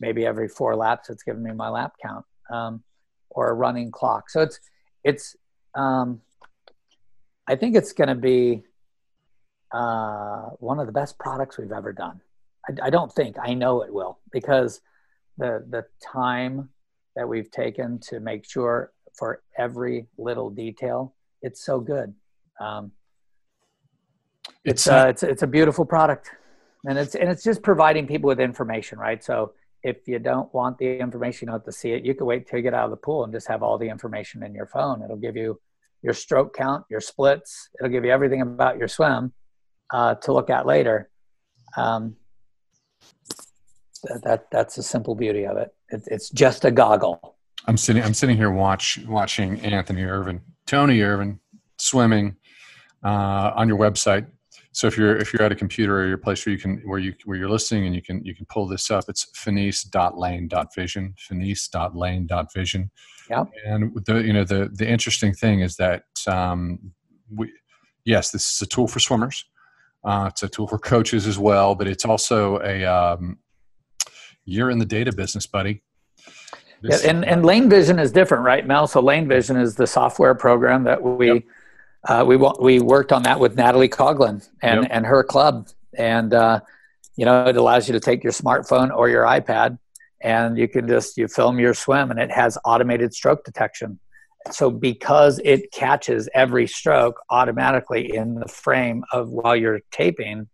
maybe 0.00 0.26
every 0.26 0.48
four 0.48 0.76
laps 0.76 1.10
it's 1.10 1.22
giving 1.22 1.42
me 1.42 1.52
my 1.52 1.68
lap 1.68 1.94
count 2.02 2.24
um, 2.50 2.82
or 3.30 3.50
a 3.50 3.54
running 3.54 3.90
clock. 3.90 4.28
So 4.30 4.42
it's 4.42 4.60
it's 5.04 5.36
um, 5.74 6.20
I 7.48 7.56
think 7.56 7.74
it's 7.74 7.92
going 7.92 8.08
to 8.08 8.14
be 8.14 8.62
uh, 9.72 10.50
one 10.58 10.78
of 10.78 10.86
the 10.86 10.92
best 10.92 11.18
products 11.18 11.58
we've 11.58 11.72
ever 11.72 11.92
done. 11.92 12.20
I, 12.68 12.86
I, 12.86 12.90
don't 12.90 13.10
think 13.10 13.36
I 13.42 13.54
know 13.54 13.82
it 13.82 13.92
will 13.92 14.18
because 14.30 14.82
the 15.38 15.64
the 15.70 15.86
time 16.02 16.68
that 17.16 17.26
we've 17.26 17.50
taken 17.50 17.98
to 18.00 18.20
make 18.20 18.48
sure 18.48 18.92
for 19.14 19.42
every 19.56 20.06
little 20.18 20.50
detail, 20.50 21.14
it's 21.40 21.64
so 21.64 21.80
good. 21.80 22.14
Um, 22.60 22.92
it's 24.64 24.86
it's, 24.86 24.88
uh, 24.88 25.06
it's 25.08 25.22
it's 25.22 25.42
a 25.42 25.46
beautiful 25.46 25.84
product, 25.84 26.30
and 26.84 26.98
it's 26.98 27.14
and 27.14 27.28
it's 27.28 27.42
just 27.42 27.62
providing 27.62 28.06
people 28.06 28.28
with 28.28 28.40
information, 28.40 28.98
right? 28.98 29.22
So 29.22 29.52
if 29.82 30.06
you 30.06 30.18
don't 30.18 30.52
want 30.54 30.78
the 30.78 30.98
information, 30.98 31.46
you 31.46 31.52
don't 31.52 31.60
have 31.60 31.66
to 31.66 31.72
see 31.72 31.92
it. 31.92 32.04
You 32.04 32.14
can 32.14 32.26
wait 32.26 32.46
till 32.46 32.58
you 32.58 32.62
get 32.62 32.74
out 32.74 32.84
of 32.84 32.90
the 32.90 32.96
pool 32.96 33.24
and 33.24 33.32
just 33.32 33.48
have 33.48 33.62
all 33.62 33.78
the 33.78 33.88
information 33.88 34.42
in 34.42 34.54
your 34.54 34.66
phone. 34.66 35.02
It'll 35.02 35.16
give 35.16 35.36
you 35.36 35.60
your 36.02 36.14
stroke 36.14 36.54
count, 36.54 36.84
your 36.88 37.00
splits. 37.00 37.68
It'll 37.78 37.90
give 37.90 38.04
you 38.04 38.10
everything 38.10 38.42
about 38.42 38.78
your 38.78 38.88
swim 38.88 39.32
uh, 39.92 40.14
to 40.16 40.32
look 40.32 40.50
at 40.50 40.66
later. 40.66 41.10
Um, 41.76 42.16
that, 44.04 44.22
that 44.24 44.50
that's 44.50 44.74
the 44.76 44.82
simple 44.82 45.14
beauty 45.14 45.46
of 45.46 45.56
it. 45.56 45.74
it. 45.90 46.02
It's 46.06 46.30
just 46.30 46.64
a 46.64 46.70
goggle. 46.70 47.36
I'm 47.66 47.76
sitting. 47.76 48.02
I'm 48.02 48.14
sitting 48.14 48.36
here 48.36 48.50
watch 48.50 48.98
watching 49.06 49.60
Anthony 49.60 50.02
Ervin, 50.02 50.40
Tony 50.66 51.00
Ervin 51.00 51.38
swimming 51.78 52.36
uh, 53.04 53.52
on 53.54 53.68
your 53.68 53.78
website. 53.78 54.26
So 54.72 54.86
if 54.86 54.96
you're 54.96 55.16
if 55.16 55.32
you're 55.32 55.42
at 55.42 55.52
a 55.52 55.56
computer 55.56 56.00
or 56.00 56.06
your 56.06 56.18
place 56.18 56.44
where 56.46 56.52
you 56.52 56.58
can 56.58 56.80
where 56.84 56.98
you 56.98 57.14
where 57.24 57.36
you're 57.36 57.50
listening 57.50 57.86
and 57.86 57.94
you 57.94 58.02
can 58.02 58.24
you 58.24 58.34
can 58.34 58.46
pull 58.46 58.66
this 58.66 58.90
up 58.90 59.04
it's 59.08 59.26
finis.lane.vision 59.34 61.14
finis.lane.vision 61.18 62.90
yeah. 63.30 63.44
And 63.66 63.94
the 64.06 64.22
you 64.22 64.32
know 64.32 64.44
the 64.44 64.70
the 64.72 64.88
interesting 64.88 65.34
thing 65.34 65.60
is 65.60 65.76
that 65.76 66.04
um, 66.26 66.78
we 67.34 67.52
yes 68.04 68.30
this 68.30 68.54
is 68.54 68.62
a 68.62 68.66
tool 68.66 68.88
for 68.88 68.98
swimmers. 68.98 69.44
Uh, 70.04 70.28
it's 70.30 70.42
a 70.42 70.48
tool 70.48 70.66
for 70.66 70.78
coaches 70.78 71.26
as 71.26 71.38
well 71.38 71.74
but 71.74 71.86
it's 71.86 72.04
also 72.04 72.58
a 72.62 72.84
um, 72.84 73.38
you're 74.44 74.70
in 74.70 74.78
the 74.78 74.86
data 74.86 75.12
business 75.12 75.46
buddy. 75.46 75.82
This, 76.80 77.04
yeah, 77.04 77.10
and, 77.10 77.24
and 77.24 77.46
Lane 77.46 77.70
Vision 77.70 78.00
is 78.00 78.10
different, 78.10 78.42
right, 78.42 78.66
Mel? 78.66 78.88
So 78.88 79.00
Lane 79.00 79.28
Vision 79.28 79.56
is 79.56 79.76
the 79.76 79.86
software 79.86 80.34
program 80.34 80.82
that 80.82 81.00
we 81.00 81.34
yep 81.34 81.42
uh, 82.08 82.24
we 82.26 82.36
we 82.36 82.80
worked 82.80 83.12
on 83.12 83.22
that 83.22 83.38
with 83.38 83.56
Natalie 83.56 83.88
Coughlin 83.88 84.48
and 84.60 84.82
yep. 84.82 84.90
and 84.90 85.06
her 85.06 85.22
club, 85.22 85.68
and 85.96 86.34
uh, 86.34 86.60
you 87.16 87.24
know 87.24 87.46
it 87.46 87.56
allows 87.56 87.88
you 87.88 87.92
to 87.92 88.00
take 88.00 88.24
your 88.24 88.32
smartphone 88.32 88.94
or 88.94 89.08
your 89.08 89.24
iPad, 89.24 89.78
and 90.20 90.58
you 90.58 90.66
can 90.66 90.88
just 90.88 91.16
you 91.16 91.28
film 91.28 91.60
your 91.60 91.74
swim, 91.74 92.10
and 92.10 92.18
it 92.18 92.30
has 92.30 92.58
automated 92.64 93.14
stroke 93.14 93.44
detection. 93.44 94.00
So 94.50 94.70
because 94.70 95.40
it 95.44 95.70
catches 95.70 96.28
every 96.34 96.66
stroke 96.66 97.20
automatically 97.30 98.12
in 98.12 98.34
the 98.34 98.48
frame 98.48 99.04
of 99.12 99.30
while 99.30 99.54
you're 99.54 99.82
taping, 99.92 100.48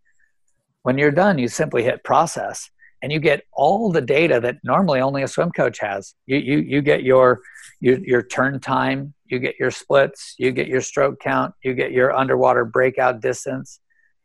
when 0.82 0.98
you're 0.98 1.10
done, 1.10 1.38
you 1.38 1.48
simply 1.48 1.82
hit 1.82 2.04
process, 2.04 2.68
and 3.00 3.10
you 3.10 3.20
get 3.20 3.44
all 3.54 3.90
the 3.90 4.02
data 4.02 4.38
that 4.40 4.56
normally 4.62 5.00
only 5.00 5.22
a 5.22 5.28
swim 5.28 5.50
coach 5.50 5.78
has. 5.78 6.14
You 6.26 6.36
you 6.36 6.58
you 6.58 6.82
get 6.82 7.04
your 7.04 7.40
your, 7.80 7.98
your 8.00 8.22
turn 8.22 8.60
time, 8.60 9.14
you 9.30 9.38
get 9.38 9.56
your 9.58 9.70
splits, 9.70 10.34
you 10.38 10.52
get 10.52 10.68
your 10.68 10.80
stroke 10.80 11.20
count, 11.20 11.54
you 11.62 11.74
get 11.74 11.92
your 11.92 12.14
underwater 12.14 12.64
breakout 12.64 13.20
distance, 13.20 13.80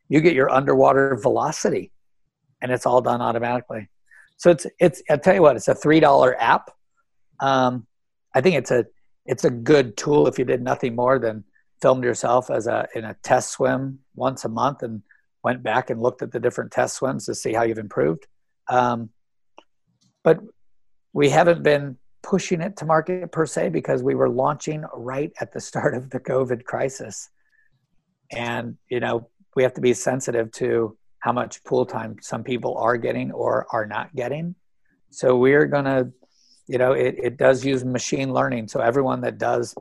you 0.10 0.22
get 0.22 0.34
your 0.34 0.50
underwater 0.50 1.18
velocity, 1.22 1.92
and 2.62 2.72
it's 2.72 2.86
all 2.86 3.02
done 3.02 3.22
automatically. 3.22 3.90
So 4.38 4.52
it's 4.52 4.66
it's 4.80 5.02
I'll 5.10 5.20
tell 5.20 5.36
you 5.36 5.42
what, 5.42 5.56
it's 5.56 5.68
a 5.68 5.76
three 5.76 6.00
dollar 6.00 6.40
app. 6.42 6.72
Um, 7.40 7.88
I 8.34 8.42
think 8.42 8.56
it's 8.56 8.72
a 8.72 8.86
it's 9.26 9.46
a 9.46 9.50
good 9.50 9.96
tool 9.98 10.28
if 10.28 10.38
you 10.38 10.46
did 10.46 10.62
nothing 10.62 10.96
more 10.96 11.20
than 11.20 11.44
filmed 11.82 12.04
yourself 12.04 12.50
as 12.50 12.68
a 12.68 12.88
in 12.96 13.06
a 13.06 13.16
test 13.24 13.52
swim 13.52 14.00
once 14.16 14.46
a 14.46 14.50
month 14.50 14.84
and 14.84 15.02
went 15.44 15.62
back 15.62 15.90
and 15.90 16.02
looked 16.02 16.22
at 16.22 16.32
the 16.32 16.40
different 16.40 16.72
test 16.72 16.96
swims 16.96 17.26
to 17.26 17.36
see 17.36 17.54
how 17.54 17.64
you've 17.64 17.78
improved. 17.78 18.26
Um, 18.70 19.10
but 20.24 20.40
we 21.12 21.30
haven't 21.30 21.64
been 21.64 21.98
pushing 22.24 22.62
it 22.62 22.78
to 22.78 22.86
market 22.86 23.32
per 23.32 23.46
se 23.46 23.70
because 23.70 24.02
we 24.02 24.16
were 24.16 24.30
launching 24.30 24.86
right 24.96 25.32
at 25.40 25.52
the 25.52 25.60
start 25.60 25.94
of 25.94 26.10
the 26.10 26.20
COVID 26.20 26.64
crisis. 26.64 27.30
And, 28.32 28.78
you 28.90 29.00
know, 29.00 29.30
we 29.56 29.64
have 29.64 29.74
to 29.76 29.82
be 29.82 29.94
sensitive 29.94 30.52
to 30.54 30.98
how 31.20 31.34
much 31.34 31.64
pool 31.64 31.86
time 31.86 32.18
some 32.22 32.44
people 32.44 32.78
are 32.78 32.98
getting 32.98 33.32
or 33.32 33.68
are 33.72 33.86
not 33.86 34.16
getting. 34.16 34.56
So 35.12 35.38
we're 35.38 35.68
going 35.68 35.86
to, 35.86 36.12
you 36.68 36.78
know, 36.78 36.94
it, 36.94 37.16
it 37.22 37.38
does 37.38 37.64
use 37.64 37.86
machine 37.86 38.34
learning. 38.34 38.70
So 38.70 38.80
everyone 38.80 39.22
that 39.22 39.38
does 39.38 39.76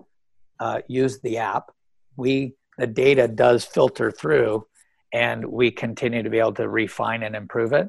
uh, 0.61 0.83
use 0.89 1.21
the 1.21 1.39
app, 1.39 1.71
we, 2.17 2.55
the 2.77 2.87
data 2.87 3.29
does 3.29 3.65
filter 3.65 4.11
through 4.11 4.67
and 5.13 5.45
we 5.45 5.71
continue 5.71 6.23
to 6.23 6.31
be 6.31 6.39
able 6.39 6.55
to 6.55 6.69
refine 6.69 7.23
and 7.23 7.37
improve 7.37 7.73
it. 7.73 7.89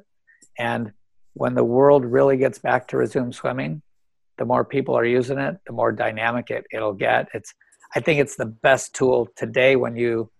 And 0.57 0.93
when 1.33 1.55
the 1.55 1.63
world 1.63 2.05
really 2.05 2.37
gets 2.37 2.59
back 2.59 2.87
to 2.89 2.97
resume 2.97 3.33
swimming, 3.33 3.81
the 4.37 4.45
more 4.45 4.65
people 4.65 4.95
are 4.97 5.05
using 5.05 5.37
it, 5.37 5.57
the 5.65 5.73
more 5.73 5.91
dynamic 5.91 6.49
it, 6.49 6.65
it'll 6.71 6.93
get. 6.93 7.27
It's 7.33 7.53
I 7.95 7.99
think 7.99 8.19
it's 8.19 8.35
the 8.35 8.45
best 8.45 8.95
tool 8.95 9.29
today 9.35 9.75
when 9.75 9.95
you 9.95 10.31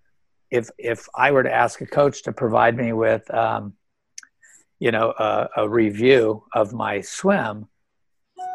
if 0.49 0.69
if 0.77 1.07
I 1.15 1.31
were 1.31 1.43
to 1.43 1.53
ask 1.53 1.81
a 1.81 1.85
coach 1.85 2.23
to 2.23 2.31
provide 2.31 2.75
me 2.77 2.93
with 2.93 3.31
um, 3.33 3.73
you 4.79 4.91
know 4.91 5.13
a, 5.17 5.49
a 5.57 5.69
review 5.69 6.43
of 6.53 6.73
my 6.73 7.01
swim, 7.01 7.67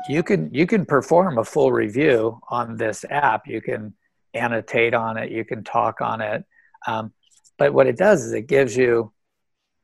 you 0.09 0.23
can 0.23 0.53
you 0.53 0.67
can 0.67 0.85
perform 0.85 1.39
a 1.39 1.45
full 1.45 1.73
review 1.73 2.41
on 2.49 2.77
this 2.77 3.05
app. 3.11 3.47
You 3.47 3.61
can 3.61 3.95
annotate 4.35 4.95
on 4.95 5.17
it. 5.17 5.31
You 5.31 5.45
can 5.45 5.65
talk 5.65 6.01
on 6.01 6.21
it. 6.21 6.45
Um, 6.87 7.13
but 7.59 7.75
what 7.75 7.87
it 7.87 7.97
does 7.97 8.25
is 8.25 8.33
it 8.33 8.47
gives 8.47 8.77
you 8.77 9.13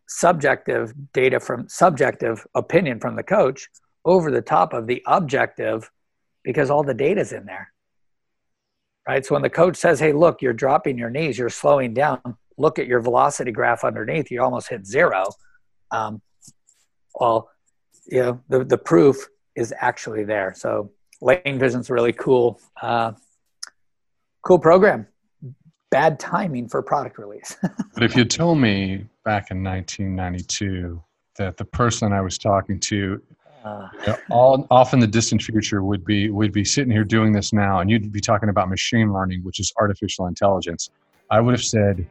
subjective 0.07 0.93
data 1.13 1.41
from 1.41 1.69
subjective 1.69 2.47
opinion 2.55 3.01
from 3.01 3.17
the 3.17 3.23
coach 3.23 3.69
over 4.05 4.31
the 4.31 4.43
top 4.43 4.73
of 4.73 4.87
the 4.87 5.03
objective 5.07 5.91
because 6.43 6.71
all 6.71 6.83
the 6.83 6.95
data's 6.95 7.33
in 7.33 7.47
there. 7.47 7.73
Right? 9.09 9.25
So 9.25 9.35
when 9.35 9.43
the 9.43 9.51
coach 9.51 9.77
says, 9.77 10.01
hey, 10.01 10.13
look, 10.13 10.41
you're 10.41 10.53
dropping 10.53 10.97
your 10.99 11.11
knees, 11.11 11.39
you're 11.39 11.51
slowing 11.51 11.93
down, 11.95 12.21
look 12.57 12.79
at 12.79 12.87
your 12.87 13.01
velocity 13.01 13.53
graph 13.53 13.85
underneath, 13.85 14.31
you 14.31 14.43
almost 14.43 14.69
hit 14.69 14.87
zero. 14.87 15.25
Um, 15.91 16.23
well, 17.15 17.51
you 18.07 18.21
know, 18.21 18.41
the, 18.49 18.65
the 18.65 18.79
proof 18.79 19.29
is 19.57 19.73
actually 19.79 20.25
there. 20.25 20.55
So 20.57 20.93
Lane 21.21 21.59
Vision's 21.59 21.91
really 21.91 22.13
cool, 22.13 22.61
uh, 22.83 23.13
cool 24.43 24.59
program. 24.59 25.07
Bad 25.91 26.19
timing 26.19 26.69
for 26.69 26.83
product 26.83 27.19
release. 27.19 27.57
but 27.95 28.03
if 28.03 28.17
you 28.17 28.25
told 28.25 28.59
me 28.59 29.07
back 29.25 29.51
in 29.51 29.63
1992 29.63 31.03
that 31.37 31.57
the 31.57 31.65
person 31.65 32.13
I 32.13 32.21
was 32.21 32.37
talking 32.37 32.81
to 32.81 33.23
uh, 33.65 33.89
yeah, 34.07 34.17
all 34.31 34.67
off 34.71 34.93
in 34.93 35.01
the 35.01 35.07
distant 35.07 35.43
future 35.43 35.83
would 35.83 36.05
be 36.05 36.31
we'd 36.31 36.53
be 36.53 36.65
sitting 36.65 36.93
here 36.93 37.05
doing 37.05 37.33
this 37.33 37.53
now, 37.53 37.81
and 37.81 37.91
you'd 37.91 38.13
be 38.13 38.21
talking 38.21 38.51
about 38.51 38.69
machine 38.69 39.13
learning, 39.13 39.43
which 39.43 39.59
is 39.59 39.73
artificial 39.81 40.27
intelligence. 40.27 40.91
I 41.31 41.41
would 41.41 41.53
have 41.53 41.65
said, 41.65 42.07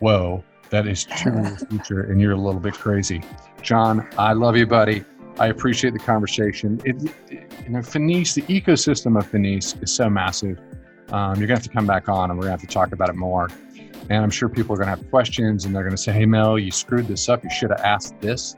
"Whoa, 0.00 0.44
that 0.68 0.86
is 0.86 1.04
true 1.04 1.32
in 1.32 1.44
the 1.44 1.66
future," 1.70 2.02
and 2.02 2.20
you're 2.20 2.32
a 2.32 2.40
little 2.40 2.60
bit 2.60 2.74
crazy. 2.74 3.22
John, 3.62 4.06
I 4.18 4.34
love 4.34 4.56
you, 4.58 4.66
buddy. 4.66 5.02
I 5.38 5.46
appreciate 5.46 5.94
the 5.94 6.00
conversation. 6.00 6.82
It, 6.84 7.02
it, 7.30 7.50
you 7.64 7.70
know, 7.70 7.82
Finis, 7.82 8.34
the 8.34 8.42
ecosystem 8.42 9.18
of 9.18 9.26
Finis 9.26 9.74
is 9.80 9.90
so 9.90 10.10
massive. 10.10 10.58
Um, 11.12 11.36
you're 11.38 11.46
gonna 11.46 11.54
have 11.54 11.62
to 11.62 11.70
come 11.70 11.86
back 11.86 12.10
on, 12.10 12.30
and 12.30 12.38
we're 12.38 12.44
gonna 12.44 12.58
have 12.58 12.60
to 12.60 12.66
talk 12.66 12.92
about 12.92 13.08
it 13.08 13.16
more. 13.16 13.48
And 14.10 14.22
I'm 14.22 14.30
sure 14.30 14.50
people 14.50 14.74
are 14.74 14.78
gonna 14.78 14.90
have 14.90 15.08
questions, 15.08 15.64
and 15.64 15.74
they're 15.74 15.84
gonna 15.84 15.96
say, 15.96 16.12
"Hey, 16.12 16.26
Mel, 16.26 16.58
you 16.58 16.70
screwed 16.70 17.08
this 17.08 17.30
up. 17.30 17.42
You 17.42 17.50
should 17.50 17.70
have 17.70 17.80
asked 17.80 18.20
this." 18.20 18.54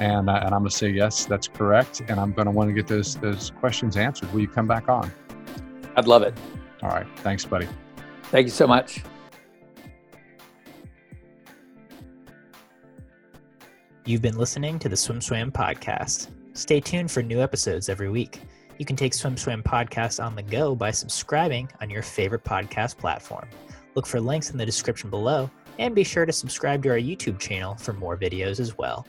And, 0.00 0.28
uh, 0.28 0.40
and 0.44 0.54
I'm 0.54 0.62
going 0.62 0.70
to 0.70 0.76
say 0.76 0.88
yes, 0.90 1.26
that's 1.26 1.48
correct, 1.48 2.02
and 2.08 2.18
I'm 2.18 2.32
going 2.32 2.46
to 2.46 2.50
want 2.50 2.68
to 2.68 2.74
get 2.74 2.88
those 2.88 3.16
those 3.16 3.52
questions 3.60 3.96
answered. 3.96 4.32
Will 4.32 4.40
you 4.40 4.48
come 4.48 4.66
back 4.66 4.88
on? 4.88 5.12
I'd 5.96 6.06
love 6.06 6.22
it. 6.22 6.34
All 6.82 6.88
right, 6.88 7.06
thanks, 7.18 7.44
buddy. 7.44 7.68
Thank 8.24 8.46
you 8.46 8.50
so 8.50 8.66
much. 8.66 9.02
You've 14.04 14.22
been 14.22 14.36
listening 14.36 14.80
to 14.80 14.88
the 14.88 14.96
SwimSwam 14.96 15.52
podcast. 15.52 16.28
Stay 16.54 16.80
tuned 16.80 17.10
for 17.10 17.22
new 17.22 17.40
episodes 17.40 17.88
every 17.88 18.10
week. 18.10 18.40
You 18.78 18.84
can 18.84 18.96
take 18.96 19.12
SwimSwam 19.12 19.62
podcast 19.62 20.22
on 20.22 20.34
the 20.34 20.42
go 20.42 20.74
by 20.74 20.90
subscribing 20.90 21.70
on 21.80 21.88
your 21.88 22.02
favorite 22.02 22.42
podcast 22.42 22.96
platform. 22.98 23.48
Look 23.94 24.06
for 24.06 24.20
links 24.20 24.50
in 24.50 24.58
the 24.58 24.66
description 24.66 25.08
below 25.08 25.48
and 25.78 25.94
be 25.94 26.02
sure 26.02 26.26
to 26.26 26.32
subscribe 26.32 26.82
to 26.82 26.88
our 26.88 26.98
YouTube 26.98 27.38
channel 27.38 27.76
for 27.76 27.92
more 27.92 28.16
videos 28.16 28.58
as 28.58 28.76
well. 28.76 29.06